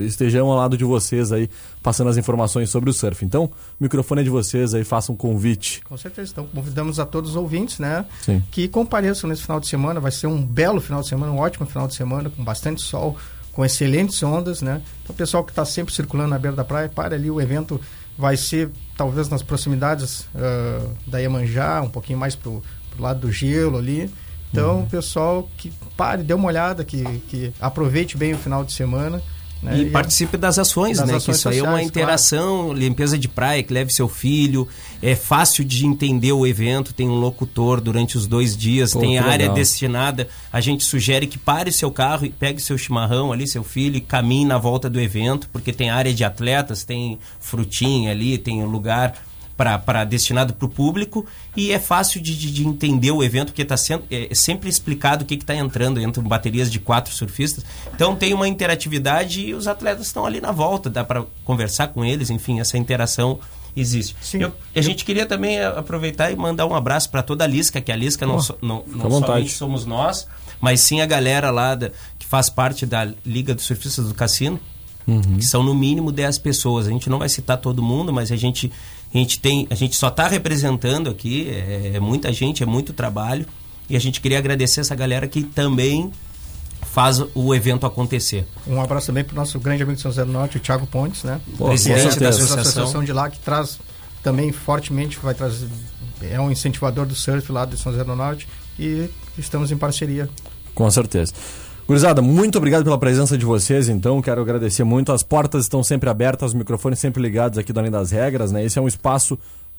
estejam 0.04 0.50
ao 0.50 0.58
lado 0.58 0.76
de 0.76 0.84
vocês 0.84 1.32
aí, 1.32 1.48
passando 1.84 2.10
as 2.10 2.18
informações 2.18 2.72
sobre 2.72 2.90
o 2.90 2.94
surf. 2.94 3.24
Então, 3.24 3.44
o 3.80 3.84
microfone 3.84 4.22
é 4.22 4.24
de 4.24 4.32
vocês 4.32 4.74
aí, 4.74 4.84
façam 4.84 5.14
um 5.14 5.18
convite. 5.18 5.84
Com 5.84 5.96
certeza. 5.96 6.32
Então, 6.32 6.48
convidamos 6.48 7.00
a 7.00 7.06
todos 7.06 7.32
os 7.32 7.36
ouvintes, 7.36 7.78
né? 7.78 8.04
Sim. 8.24 8.42
Que 8.50 8.68
compareçam 8.68 9.30
nesse 9.30 9.44
final 9.44 9.60
de 9.60 9.68
semana. 9.68 10.00
Vai 10.00 10.12
ser 10.12 10.26
um 10.26 10.44
belo 10.44 10.82
final 10.82 11.02
de 11.02 11.08
semana, 11.08 11.32
um 11.32 11.38
ótimo 11.38 11.68
final 11.68 11.88
de 11.88 11.94
semana, 11.94 12.32
com 12.32 12.44
bastante 12.44 12.82
sol, 12.82 13.16
com 13.52 13.64
excelentes 13.64 14.24
ondas, 14.24 14.64
né? 14.64 14.82
Então, 15.04 15.14
o 15.14 15.18
pessoal 15.18 15.44
que 15.44 15.52
está 15.52 15.64
sempre 15.66 15.94
circulando 15.94 16.32
na 16.32 16.40
beira 16.40 16.58
da 16.58 16.64
praia, 16.64 16.90
para 16.90 17.14
ali 17.14 17.30
o 17.30 17.40
evento 17.40 17.80
vai 18.22 18.38
ser 18.38 18.70
talvez 18.96 19.28
nas 19.30 19.42
proximidades 19.42 20.22
uh, 20.36 20.88
da 21.08 21.18
Iemanjá, 21.18 21.82
um 21.82 21.90
pouquinho 21.90 22.20
mais 22.20 22.36
pro, 22.36 22.62
pro 22.92 23.02
lado 23.02 23.22
do 23.22 23.32
gelo 23.32 23.80
ali. 23.80 24.12
Então, 24.52 24.82
uhum. 24.82 24.86
pessoal 24.86 25.50
que 25.58 25.74
pare, 25.98 26.22
dê 26.22 26.34
uma 26.34 26.48
olhada, 26.48 26.86
que, 26.86 27.04
que 27.28 27.52
aproveite 27.60 28.16
bem 28.16 28.34
o 28.34 28.38
final 28.38 28.64
de 28.64 28.74
semana. 28.74 29.20
Né? 29.64 29.78
E, 29.78 29.82
e 29.84 29.90
participe 29.90 30.38
das 30.38 30.60
ações, 30.60 30.98
das 30.98 31.08
né? 31.08 31.16
Ações 31.16 31.26
que 31.26 31.32
isso 31.32 31.42
sociais, 31.42 31.64
aí 31.64 31.68
é 31.68 31.70
uma 31.70 31.82
interação, 31.82 32.66
claro. 32.66 32.74
limpeza 32.74 33.18
de 33.18 33.28
praia, 33.28 33.64
que 33.64 33.74
leve 33.74 33.92
seu 33.92 34.08
filho. 34.08 34.68
É 35.02 35.16
fácil 35.16 35.66
de 35.66 35.86
entender 35.86 36.32
o 36.32 36.46
evento, 36.46 36.94
tem 36.94 37.10
um 37.10 37.16
locutor 37.16 37.82
durante 37.82 38.18
os 38.18 38.28
dois 38.28 38.56
dias, 38.56 38.94
Pô, 38.94 39.00
tem 39.00 39.18
área 39.18 39.46
legal. 39.46 39.56
destinada. 39.56 40.28
A 40.54 40.62
gente 40.62 40.84
sugere 40.84 41.26
que 41.26 41.38
pare 41.38 41.72
seu 41.72 41.90
carro 41.92 42.26
e 42.26 42.30
pegue 42.30 42.62
seu 42.62 42.78
chimarrão 42.78 43.32
ali, 43.32 43.48
seu 43.48 43.64
filho, 43.64 43.98
e 43.98 44.02
caminhe 44.02 44.46
na 44.46 44.58
volta 44.58 44.90
do 44.90 45.00
evento, 45.00 45.50
porque 45.52 45.74
tem 45.74 45.90
área 45.90 46.14
de 46.14 46.24
atletas, 46.24 46.84
tem 46.84 47.18
frutinha 47.40 48.12
ali, 48.12 48.38
tem 48.38 48.64
lugar 48.64 49.16
para 49.56 50.04
destinado 50.04 50.54
para 50.54 50.66
o 50.66 50.70
público 50.70 51.26
e 51.56 51.72
é 51.72 51.80
fácil 51.80 52.20
de, 52.20 52.36
de, 52.36 52.52
de, 52.52 52.68
entender 52.68 53.12
o 53.12 53.24
evento 53.24 53.48
porque 53.48 53.62
está 53.62 53.78
sendo 53.78 54.04
é, 54.10 54.32
é, 54.32 54.36
sempre 54.36 54.70
explicado 54.70 55.24
o 55.24 55.28
que 55.28 55.36
está 55.36 55.56
entrando 55.56 56.00
entre 56.00 56.22
baterias 56.24 56.72
de 56.72 56.80
quatro 56.80 57.14
surfistas 57.14 57.64
então 57.94 58.16
tem 58.16 58.34
uma 58.34 58.48
interatividade 58.48 59.42
e 59.42 59.54
os 59.54 59.68
atletas 59.68 60.08
estão 60.08 60.26
ali 60.26 60.42
na 60.42 60.52
volta 60.52 60.90
dá 60.90 61.04
para 61.04 61.26
conversar 61.46 61.90
com 61.90 62.04
eles 62.04 62.32
enfim 62.32 62.60
essa 62.60 62.78
interação 62.78 63.40
existe. 63.76 64.16
Eu, 64.38 64.52
a 64.76 64.82
gente 64.82 65.06
queria 65.06 65.26
também 65.26 65.58
é, 65.58 65.66
aproveitar 65.66 66.32
e 66.32 66.36
mandar 66.36 66.66
um 66.66 66.76
abraço 66.76 67.10
para 67.10 67.22
toda 67.24 67.44
a 67.44 67.48
Lisca 67.48 67.82
que 67.82 67.92
a 67.92 67.96
Lisca 67.96 68.26
não, 68.26 68.38
oh, 68.38 68.66
não, 68.66 68.84
não 68.88 69.12
somente 69.20 69.52
somos 69.52 69.86
nós 69.86 70.28
mas 70.60 70.82
sim 70.82 71.02
a 71.02 71.06
galera 71.06 71.50
lá 71.50 71.74
da, 71.74 71.90
que 72.20 72.26
faz 72.26 72.50
parte 72.50 72.86
da 72.86 73.12
Liga 73.26 73.56
dos 73.56 73.66
Surfistas 73.66 74.08
do 74.08 74.14
Cassino 74.14 74.60
uhum. 75.08 75.38
que 75.38 75.46
são 75.46 75.64
no 75.64 75.74
mínimo 75.74 76.12
10 76.12 76.38
pessoas. 76.38 76.88
A 76.88 76.92
gente 76.92 77.10
não 77.10 77.20
vai 77.20 77.30
citar 77.30 77.58
todo 77.58 77.82
mundo 77.82 78.14
mas 78.14 78.32
a 78.32 78.36
gente 78.36 78.72
a 79.14 79.18
gente, 79.18 79.40
tem, 79.40 79.68
a 79.70 79.76
gente 79.76 79.96
só 79.98 80.08
está 80.08 80.26
representando 80.28 81.10
aqui, 81.10 81.50
é, 81.50 81.92
é, 81.96 82.00
muita 82.00 82.32
gente, 82.32 82.64
é 82.64 82.66
muito 82.66 82.94
trabalho. 82.94 83.46
E 83.90 83.96
a 83.98 84.00
gente 84.00 84.22
queria 84.22 84.38
agradecer 84.38 84.80
essa 84.80 84.96
galera 84.96 85.28
que 85.28 85.44
também 85.44 86.12
faz 86.82 87.24
o 87.34 87.56
evento 87.56 87.86
acontecer. 87.86 88.46
Um 88.68 88.82
abraço 88.82 89.08
também 89.08 89.24
para 89.24 89.34
o 89.34 89.36
nosso 89.36 89.60
grande 89.60 89.84
amigo 89.84 89.96
de 89.96 90.02
São 90.02 90.12
José 90.12 90.26
do 90.26 90.32
Norte, 90.32 90.58
o 90.58 90.60
Thiago 90.60 90.86
Pontes, 90.88 91.24
né? 91.24 91.40
Pô, 91.58 91.66
Presidente 91.66 92.20
da 92.20 92.30
associação. 92.30 92.60
associação 92.60 93.04
de 93.04 93.14
lá, 93.14 93.30
que 93.30 93.40
traz 93.40 93.80
também 94.22 94.52
fortemente, 94.52 95.18
vai 95.22 95.34
trazer, 95.34 95.68
é 96.22 96.40
um 96.40 96.52
incentivador 96.52 97.06
do 97.06 97.16
surf 97.16 97.52
lá 97.52 97.66
de 97.66 97.78
São 97.78 97.92
José 97.92 98.04
do 98.04 98.16
Norte 98.16 98.48
e 98.78 99.10
estamos 99.38 99.72
em 99.72 99.78
parceria. 99.78 100.30
Com 100.76 100.90
certeza. 100.90 101.34
Gurizada, 101.88 102.22
muito 102.22 102.58
obrigado 102.58 102.84
pela 102.84 102.98
presença 102.98 103.38
de 103.38 103.44
vocês, 103.44 103.90
então. 103.90 104.22
Quero 104.22 104.42
agradecer 104.42 104.84
muito. 104.84 105.12
As 105.12 105.24
portas 105.24 105.64
estão 105.64 105.84
sempre 105.84 106.10
abertas, 106.10 106.52
os 106.52 106.54
microfones 106.54 107.00
sempre 107.00 107.22
ligados 107.22 107.58
aqui 107.58 107.74
do 107.74 107.80
Além 107.80 107.92
das 107.92 108.12
Regras, 108.12 108.52
né? 108.52 108.64
Esse 108.64 108.80
é 108.80 108.82
um 108.82 108.88
espaço 108.88 109.38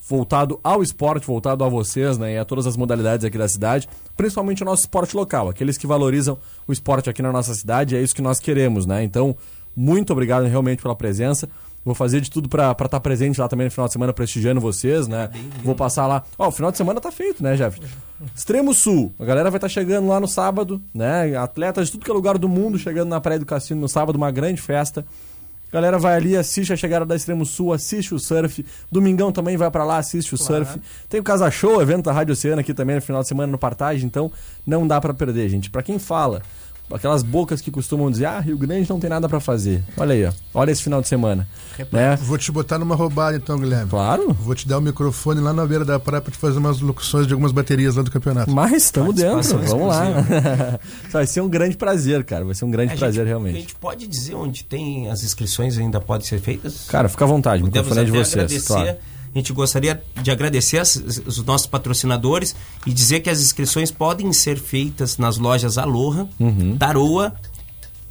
voltado 0.09 0.59
ao 0.63 0.83
esporte, 0.83 1.27
voltado 1.27 1.65
a 1.65 1.69
vocês, 1.69 2.19
né? 2.19 2.35
E 2.35 2.39
a 2.39 2.45
todas 2.45 2.67
as 2.67 2.77
modalidades 2.77 3.25
aqui 3.25 3.39
da 3.39 3.49
cidade, 3.49 3.89
principalmente 4.17 4.63
o 4.63 4.67
nosso 4.67 4.83
esporte 4.83 5.17
local, 5.17 5.49
aqueles 5.49 5.79
que 5.79 5.87
valorizam 5.87 6.39
o 6.67 6.73
esporte 6.73 7.09
aqui 7.09 7.23
na 7.23 7.33
nossa 7.33 7.55
cidade, 7.55 7.97
é 7.97 8.03
isso 8.03 8.15
que 8.15 8.23
nós 8.23 8.41
queremos, 8.41 8.85
né? 8.87 9.03
Então, 9.05 9.37
muito 9.77 10.13
obrigado 10.13 10.45
realmente 10.47 10.83
pela 10.83 10.95
presença. 10.95 11.49
Vou 11.85 11.97
fazer 11.97 12.21
de 12.21 12.31
tudo 12.31 12.49
para 12.49 12.71
estar 12.71 12.89
tá 12.89 13.01
presente 13.01 13.41
lá 13.41 13.49
também 13.49 13.65
no 13.65 13.71
final 13.71 13.87
de 13.89 13.93
semana, 13.93 14.13
prestigiando 14.13 14.61
vocês, 14.61 15.09
né? 15.09 15.31
Vou 15.65 15.75
passar 15.75 16.07
lá. 16.07 16.23
Ó, 16.39 16.47
o 16.47 16.53
final 16.53 16.71
de 16.71 16.77
semana 16.77 17.01
tá 17.01 17.11
feito, 17.11 17.43
né, 17.43 17.57
Jeff? 17.57 17.81
Extremo 18.37 18.73
Sul. 18.73 19.13
A 19.19 19.25
galera 19.25 19.51
vai 19.51 19.59
estar 19.59 19.67
tá 19.67 19.73
chegando 19.73 20.07
lá 20.07 20.21
no 20.21 20.29
sábado, 20.29 20.81
né? 20.95 21.37
Atletas 21.37 21.87
de 21.87 21.93
tudo 21.93 22.05
que 22.05 22.11
é 22.11 22.15
lugar 22.15 22.39
do 22.39 22.49
mundo 22.49 22.79
chegando 22.79 23.09
na 23.09 23.21
Praia 23.21 23.41
do 23.41 23.47
Cassino 23.47 23.81
no 23.81 23.89
sábado, 23.89 24.15
uma 24.15 24.31
grande 24.31 24.61
festa. 24.61 25.05
Galera 25.73 25.99
vai 25.99 26.15
ali, 26.15 26.37
assiste 26.37 26.73
a 26.73 26.77
chegada 26.77 27.07
da 27.07 27.17
Extremo 27.17 27.47
Sul, 27.47 27.73
assiste 27.73 28.15
o 28.15 28.19
surf. 28.19 28.65
Domingão 28.91 29.33
também 29.33 29.57
vai 29.57 29.71
para 29.71 29.85
lá, 29.85 29.97
assiste 29.97 30.35
o 30.35 30.39
claro. 30.39 30.67
surf. 30.67 30.81
Tem 31.09 31.19
o 31.19 31.25
Casa 31.25 31.51
Show, 31.51 31.81
evento 31.81 32.05
da 32.05 32.13
Rádio 32.13 32.33
Oceana 32.33 32.61
aqui 32.61 32.75
também 32.75 32.97
no 32.97 33.03
final 33.03 33.23
de 33.23 33.29
semana 33.29 33.51
no 33.51 33.57
Partage, 33.57 34.05
então 34.05 34.31
não 34.67 34.87
dá 34.87 35.01
para 35.01 35.15
perder, 35.15 35.49
gente. 35.49 35.71
Para 35.71 35.83
quem 35.83 35.99
fala 35.99 36.43
aquelas 36.95 37.23
bocas 37.23 37.61
que 37.61 37.71
costumam 37.71 38.11
dizer, 38.11 38.27
ah, 38.27 38.41
Rio 38.41 38.57
Grande 38.57 38.89
não 38.89 39.01
tem 39.01 39.09
nada 39.09 39.29
para 39.29 39.41
fazer. 39.41 39.83
Olha 39.97 40.15
aí, 40.15 40.25
ó. 40.25 40.33
Olha 40.55 40.71
esse 40.71 40.83
final 40.83 41.01
de 41.01 41.09
semana. 41.09 41.47
Né? 41.91 42.17
Vou 42.17 42.37
te 42.37 42.53
botar 42.53 42.79
numa 42.79 42.95
roubada 42.95 43.37
então, 43.37 43.59
Guilherme. 43.59 43.91
Claro. 43.91 44.33
Vou 44.33 44.55
te 44.55 44.69
dar 44.69 44.79
o 44.79 44.81
microfone 44.81 45.41
lá 45.41 45.53
na 45.53 45.67
beira 45.67 45.85
da 45.85 45.99
praia 45.99 46.21
pra 46.21 46.31
te 46.31 46.39
fazer 46.39 46.59
umas 46.59 46.81
locuções 46.81 47.27
de 47.27 47.33
algumas 47.33 47.53
baterias 47.53 47.97
lá 47.97 48.03
do 48.03 48.11
campeonato. 48.11 48.51
Mas 48.51 48.85
estamos 48.85 49.15
dentro, 49.15 49.59
vamos 49.59 49.89
lá. 49.89 50.79
Vai 51.11 51.27
ser 51.27 51.41
um 51.41 51.49
grande 51.49 51.77
prazer, 51.77 52.25
cara. 52.25 52.45
Vai 52.45 52.55
ser 52.55 52.65
um 52.65 52.71
grande 52.71 52.93
a 52.93 52.97
prazer, 52.97 53.21
gente, 53.21 53.29
realmente. 53.29 53.57
A 53.57 53.61
gente 53.61 53.75
pode 53.77 54.07
dizer 54.07 54.35
onde 54.35 54.65
tem 54.65 55.11
as 55.11 55.23
inscrições 55.23 55.79
ainda 55.79 56.01
podem 56.01 56.27
ser 56.27 56.41
feitas? 56.41 56.87
Cara, 56.89 57.09
fica 57.09 57.25
à 57.25 57.29
vontade, 57.29 57.63
o 57.63 57.67
microfone 57.67 58.01
é 58.01 58.05
de 58.05 58.11
vocês. 58.11 58.35
Agradecer 58.35 58.67
claro 58.67 59.12
a 59.35 59.39
gente 59.39 59.53
gostaria 59.53 60.03
de 60.23 60.31
agradecer 60.31 60.79
as, 60.79 60.97
os 60.97 61.43
nossos 61.45 61.67
patrocinadores 61.67 62.55
e 62.87 62.93
dizer 62.93 63.21
que 63.21 63.31
as 63.31 63.41
inscrições 63.41 63.91
podem 63.91 64.33
ser 64.33 64.59
feitas 64.59 65.17
nas 65.17 65.39
lojas 65.39 65.79
Aloha, 65.79 66.29
uhum. 66.39 66.77
Taroa, 66.77 67.35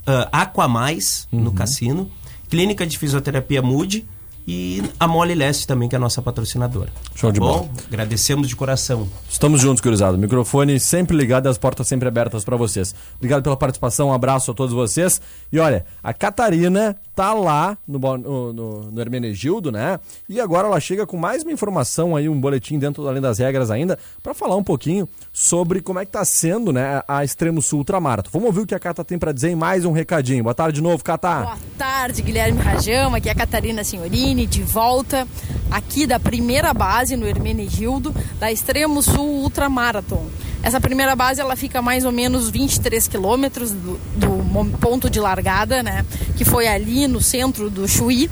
uh, 0.07 0.27
Aquamais, 0.31 1.27
uhum. 1.31 1.41
no 1.41 1.51
cassino, 1.51 2.10
Clínica 2.49 2.86
de 2.86 2.97
Fisioterapia 2.97 3.62
Mude 3.62 4.05
e 4.47 4.81
a 4.99 5.07
Mole 5.07 5.36
Leste 5.36 5.67
também, 5.67 5.88
que 5.88 5.95
é 5.95 5.97
a 5.97 5.99
nossa 5.99 6.21
patrocinadora. 6.21 6.89
Show 7.15 7.31
de 7.31 7.39
Bom, 7.39 7.60
bola. 7.60 7.69
Agradecemos 7.88 8.49
de 8.49 8.55
coração. 8.55 9.07
Estamos 9.29 9.62
juntos, 9.62 9.81
gurizada. 9.81 10.17
Microfone 10.17 10.79
sempre 10.79 11.15
ligado 11.15 11.45
e 11.45 11.49
as 11.49 11.57
portas 11.57 11.88
sempre 11.88 12.07
abertas 12.07 12.43
para 12.43 12.57
vocês. 12.57 12.93
Obrigado 13.17 13.43
pela 13.43 13.55
participação, 13.55 14.10
um 14.10 14.13
abraço 14.13 14.51
a 14.51 14.53
todos 14.53 14.73
vocês. 14.73 15.21
E 15.51 15.60
olha, 15.60 15.86
a 16.03 16.13
Catarina 16.13 16.95
tá 17.21 17.34
lá 17.36 17.77
no, 17.88 17.99
no, 18.17 18.91
no, 18.91 18.99
Hermenegildo, 18.99 19.71
né? 19.71 19.99
E 20.27 20.41
agora 20.41 20.67
ela 20.67 20.79
chega 20.79 21.05
com 21.05 21.15
mais 21.15 21.43
uma 21.43 21.51
informação 21.51 22.15
aí, 22.15 22.27
um 22.27 22.41
boletim 22.41 22.79
dentro 22.79 23.07
além 23.07 23.21
das 23.21 23.38
regras 23.38 23.69
ainda, 23.69 23.99
para 24.23 24.34
falar 24.34 24.55
um 24.55 24.63
pouquinho 24.63 25.07
sobre 25.31 25.81
como 25.81 25.99
é 25.99 26.05
que 26.05 26.12
tá 26.12 26.25
sendo, 26.25 26.73
né, 26.73 27.03
a 27.07 27.23
Extremo 27.23 27.62
Sul 27.62 27.79
Ultramarathon. 27.79 28.31
Vamos 28.34 28.47
ouvir 28.47 28.62
o 28.62 28.65
que 28.65 28.73
a 28.73 28.79
Cata 28.79 29.05
tem 29.05 29.19
para 29.19 29.31
dizer 29.31 29.49
em 29.51 29.55
mais 29.55 29.86
um 29.86 29.91
recadinho. 29.91 30.43
Boa 30.43 30.55
tarde 30.55 30.77
de 30.77 30.81
novo, 30.81 31.03
Cata. 31.03 31.43
Boa 31.43 31.57
tarde, 31.77 32.23
Guilherme 32.23 32.60
Rajão. 32.60 33.13
Aqui 33.13 33.29
é 33.29 33.34
a 33.34 33.36
Catarina 33.36 33.84
Senhorini, 33.84 34.47
de 34.47 34.63
volta 34.63 35.27
aqui 35.69 36.07
da 36.07 36.19
primeira 36.19 36.73
base 36.73 37.15
no 37.15 37.27
Hermenegildo, 37.27 38.15
da 38.39 38.51
Extremo 38.51 38.99
Sul 39.03 39.43
Ultramarathon. 39.43 40.25
Essa 40.63 40.81
primeira 40.81 41.15
base 41.15 41.39
ela 41.41 41.55
fica 41.55 41.81
mais 41.81 42.03
ou 42.03 42.12
menos 42.12 42.49
23 42.49 43.07
quilômetros 43.07 43.71
do, 43.71 43.99
do, 44.15 44.40
ponto 44.80 45.10
de 45.10 45.20
largada, 45.20 45.82
né? 45.82 46.06
Que 46.38 46.46
foi 46.46 46.68
ali 46.68 47.08
no 47.08 47.22
centro 47.22 47.70
do 47.70 47.88
Chuí. 47.88 48.30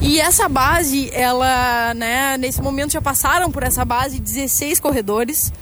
E 0.00 0.20
essa 0.20 0.48
base, 0.48 1.10
ela, 1.12 1.94
né? 1.94 2.36
Nesse 2.38 2.62
momento 2.62 2.92
já 2.92 3.02
passaram 3.02 3.50
por 3.50 3.62
essa 3.62 3.84
base 3.84 4.20
16 4.20 4.78
corredores. 4.80 5.52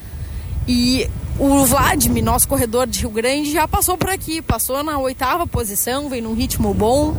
E 0.66 1.08
o 1.38 1.64
Vladimir, 1.64 2.22
nosso 2.22 2.46
corredor 2.46 2.86
de 2.86 3.00
Rio 3.00 3.10
Grande, 3.10 3.52
já 3.52 3.66
passou 3.66 3.96
por 3.96 4.10
aqui, 4.10 4.40
passou 4.40 4.82
na 4.82 4.98
oitava 4.98 5.46
posição, 5.46 6.08
vem 6.08 6.22
num 6.22 6.34
ritmo 6.34 6.72
bom. 6.72 7.14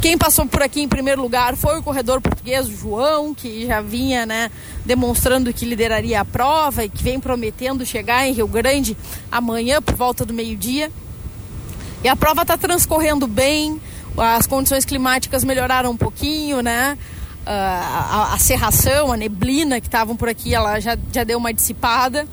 Quem 0.00 0.16
passou 0.16 0.46
por 0.46 0.62
aqui 0.62 0.80
em 0.80 0.88
primeiro 0.88 1.20
lugar 1.20 1.54
foi 1.56 1.78
o 1.78 1.82
corredor 1.82 2.22
português, 2.22 2.66
o 2.66 2.74
João, 2.74 3.34
que 3.34 3.66
já 3.66 3.82
vinha 3.82 4.24
né, 4.24 4.50
demonstrando 4.84 5.52
que 5.52 5.66
lideraria 5.66 6.22
a 6.22 6.24
prova 6.24 6.84
e 6.84 6.88
que 6.88 7.02
vem 7.02 7.20
prometendo 7.20 7.84
chegar 7.84 8.26
em 8.26 8.32
Rio 8.32 8.48
Grande 8.48 8.96
amanhã 9.30 9.82
por 9.82 9.94
volta 9.94 10.24
do 10.24 10.32
meio-dia. 10.32 10.90
E 12.02 12.08
a 12.08 12.16
prova 12.16 12.42
está 12.42 12.56
transcorrendo 12.56 13.26
bem, 13.26 13.80
as 14.16 14.46
condições 14.46 14.84
climáticas 14.84 15.44
melhoraram 15.44 15.90
um 15.90 15.96
pouquinho, 15.96 16.62
né? 16.62 16.96
Uh, 17.42 17.50
a, 17.50 18.34
a, 18.34 18.38
serração, 18.38 19.12
a 19.12 19.16
neblina 19.16 19.80
que 19.80 19.86
estavam 19.86 20.14
por 20.14 20.28
aqui, 20.28 20.54
ela 20.54 20.78
já, 20.78 20.96
já 21.12 21.24
deu 21.24 21.38
uma 21.38 21.52
dissipada 21.52 22.28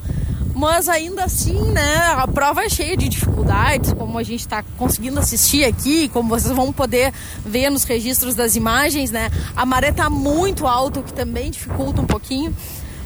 mas 0.58 0.88
ainda 0.88 1.22
assim, 1.22 1.70
né, 1.70 1.98
a 2.16 2.26
prova 2.26 2.64
é 2.64 2.68
cheia 2.68 2.96
de 2.96 3.08
dificuldades, 3.08 3.92
como 3.92 4.18
a 4.18 4.24
gente 4.24 4.40
está 4.40 4.64
conseguindo 4.76 5.20
assistir 5.20 5.64
aqui, 5.64 6.08
como 6.08 6.28
vocês 6.28 6.52
vão 6.52 6.72
poder 6.72 7.14
ver 7.46 7.70
nos 7.70 7.84
registros 7.84 8.34
das 8.34 8.56
imagens, 8.56 9.12
né, 9.12 9.30
a 9.54 9.64
maré 9.64 9.90
está 9.90 10.10
muito 10.10 10.66
alta, 10.66 10.98
o 10.98 11.04
que 11.04 11.12
também 11.12 11.52
dificulta 11.52 12.00
um 12.00 12.06
pouquinho, 12.06 12.52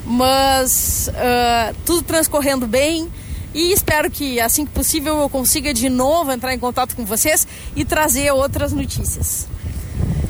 mas 0.07 1.11
uh, 1.11 1.77
tudo 1.85 2.01
transcorrendo 2.03 2.67
bem. 2.67 3.11
E 3.55 3.73
espero 3.73 4.11
que, 4.11 4.41
assim 4.41 4.65
que 4.65 4.73
possível, 4.73 5.19
eu 5.21 5.29
consiga 5.29 5.75
de 5.75 5.89
novo 5.89 6.33
entrar 6.33 6.55
em 6.55 6.59
contato 6.59 6.97
com 6.97 7.05
vocês 7.05 7.47
e 7.77 7.85
trazer 7.85 8.33
outras 8.33 8.73
notícias. 8.73 9.47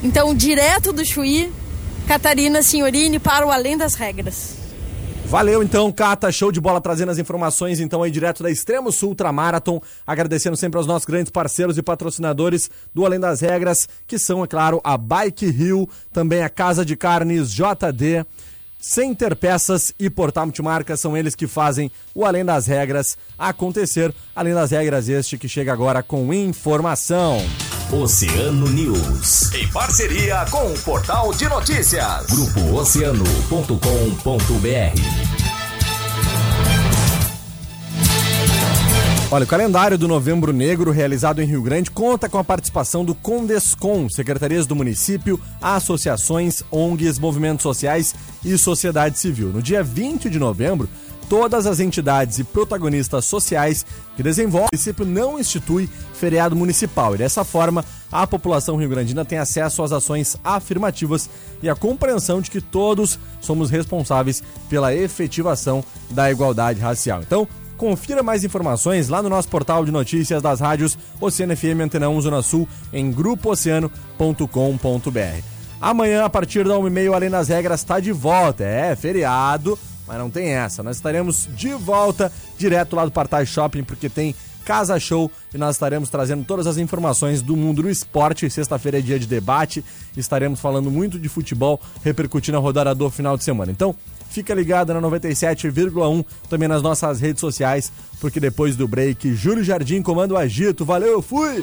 Então, 0.03 0.35
direto 0.35 0.93
do 0.93 1.05
Chuí, 1.07 1.53
Catarina 2.09 2.63
Signorini 2.63 3.19
para 3.19 3.47
o 3.47 3.51
Além 3.51 3.77
das 3.77 3.95
Regras. 3.95 4.63
Valeu 5.33 5.63
então, 5.63 5.91
Cata, 5.91 6.31
show 6.31 6.53
de 6.53 6.61
bola 6.61 6.79
trazendo 6.79 7.11
as 7.11 7.17
informações 7.17 7.81
então 7.81 8.03
aí 8.03 8.11
direto 8.11 8.43
da 8.43 8.51
Extremo 8.51 8.93
Sul 8.93 9.11
Ultramarathon, 9.11 9.81
agradecendo 10.07 10.59
sempre 10.59 10.77
aos 10.77 10.87
nossos 10.87 11.07
grandes 11.07 11.31
parceiros 11.31 11.79
e 11.79 11.83
patrocinadores 11.83 12.69
do 12.93 13.07
Além 13.07 13.19
das 13.19 13.41
Regras, 13.41 13.89
que 14.07 14.19
são, 14.19 14.45
é 14.45 14.47
claro, 14.47 14.79
a 14.85 14.99
Bike 14.99 15.47
Rio, 15.47 15.89
também 16.13 16.43
a 16.43 16.51
Casa 16.51 16.85
de 16.85 16.97
Carnes 16.97 17.51
JD, 17.51 18.27
Center 18.83 19.37
Peças 19.37 19.95
e 19.97 20.11
Portal 20.11 20.45
Multimarcas 20.45 20.99
são 20.99 21.17
eles 21.17 21.37
que 21.37 21.47
fazem 21.47 21.89
o 22.13 22.27
Além 22.27 22.45
das 22.45 22.67
Regras 22.67 23.17
acontecer. 23.39 24.13
Além 24.35 24.53
das 24.53 24.73
Regras, 24.73 25.09
este 25.09 25.39
que 25.39 25.49
chega 25.49 25.73
agora 25.73 26.03
com 26.03 26.35
informação. 26.35 27.39
Oceano 27.93 28.69
News. 28.69 29.53
Em 29.55 29.69
parceria 29.69 30.45
com 30.51 30.67
o 30.67 30.79
Portal 30.81 31.33
de 31.33 31.49
Notícias. 31.49 32.27
Grupo 32.27 32.61
Olha, 39.33 39.45
o 39.45 39.49
calendário 39.49 39.97
do 39.97 40.07
Novembro 40.07 40.53
Negro, 40.53 40.91
realizado 40.91 41.41
em 41.41 41.47
Rio 41.47 41.63
Grande, 41.63 41.91
conta 41.91 42.29
com 42.29 42.37
a 42.37 42.45
participação 42.45 43.03
do 43.03 43.15
Condescom, 43.15 44.07
secretarias 44.07 44.67
do 44.67 44.77
município, 44.77 45.41
associações, 45.59 46.63
ONGs, 46.71 47.19
movimentos 47.19 47.63
sociais 47.63 48.15
e 48.45 48.59
sociedade 48.59 49.19
civil. 49.19 49.49
No 49.49 49.63
dia 49.63 49.83
20 49.83 50.29
de 50.29 50.39
novembro, 50.39 50.87
todas 51.31 51.65
as 51.65 51.81
entidades 51.81 52.41
e 52.41 52.45
protagonistas 52.45 53.25
sociais 53.25 53.87
que 54.15 54.23
desenvolvem 54.23 54.69
o 54.71 54.77
município 54.77 55.07
não 55.07 55.41
institui 55.41 55.89
feriado 56.13 56.55
municipal. 56.55 57.15
E 57.15 57.19
dessa 57.19 57.43
forma, 57.43 57.83
a 58.13 58.27
população 58.27 58.77
rio-grandina 58.77 59.25
tem 59.25 59.39
acesso 59.39 59.83
às 59.83 59.93
ações 59.93 60.37
afirmativas 60.45 61.31
e 61.63 61.71
a 61.71 61.75
compreensão 61.75 62.43
de 62.43 62.51
que 62.51 62.61
todos 62.61 63.19
somos 63.41 63.71
responsáveis 63.71 64.43
pela 64.69 64.95
efetivação 64.95 65.83
da 66.11 66.31
igualdade 66.31 66.81
racial. 66.81 67.23
Então, 67.23 67.49
Confira 67.83 68.23
mais 68.23 68.45
informações 68.45 69.09
lá 69.09 69.21
no 69.21 69.29
nosso 69.29 69.49
portal 69.49 69.85
de 69.85 69.91
notícias 69.91 70.41
das 70.41 70.61
rádios 70.61 70.97
Oceano 71.21 71.57
FM 71.57 71.81
Antena 71.83 72.09
1 72.09 72.21
Zona 72.21 72.41
Sul 72.41 72.69
em 72.93 73.11
grupooceano.com.br. 73.11 75.43
Amanhã, 75.81 76.25
a 76.25 76.31
partir 76.31 76.65
da 76.65 76.77
1h30, 76.77 77.13
Além 77.13 77.29
das 77.29 77.49
Regras 77.49 77.81
está 77.81 77.99
de 77.99 78.13
volta. 78.13 78.63
É 78.63 78.95
feriado, 78.95 79.77
mas 80.07 80.17
não 80.17 80.31
tem 80.31 80.51
essa. 80.51 80.85
Nós 80.85 80.95
estaremos 80.95 81.49
de 81.57 81.75
volta 81.75 82.31
direto 82.57 82.95
lá 82.95 83.05
do 83.05 83.11
Partai 83.11 83.45
Shopping, 83.45 83.83
porque 83.83 84.09
tem 84.09 84.33
Casa 84.65 85.01
Show 85.01 85.29
e 85.53 85.59
nós 85.59 85.75
estaremos 85.75 86.09
trazendo 86.09 86.45
todas 86.45 86.69
as 86.69 86.77
informações 86.77 87.43
do 87.43 87.57
mundo 87.57 87.83
do 87.83 87.91
esporte. 87.91 88.49
Sexta-feira 88.49 89.01
é 89.01 89.03
dia 89.03 89.19
de 89.19 89.27
debate, 89.27 89.85
estaremos 90.17 90.61
falando 90.61 90.89
muito 90.89 91.19
de 91.19 91.29
futebol, 91.29 91.81
repercutindo 92.05 92.57
a 92.57 92.61
rodada 92.61 92.95
do 92.95 93.11
final 93.11 93.37
de 93.37 93.43
semana. 93.43 93.73
Então, 93.73 93.93
Fica 94.33 94.55
ligado 94.55 94.95
na 94.95 95.01
97,1, 95.03 96.25
também 96.49 96.67
nas 96.67 96.81
nossas 96.81 97.21
redes 97.21 97.39
sociais, 97.39 97.93
porque 98.19 98.41
depois 98.41 98.77
do 98.77 98.89
break, 98.89 99.35
Júlio 99.35 99.63
Jardim 99.63 100.01
comanda 100.01 100.33
o 100.33 100.39
agito. 100.39 100.87
Valeu, 100.87 101.21
fui! 101.21 101.63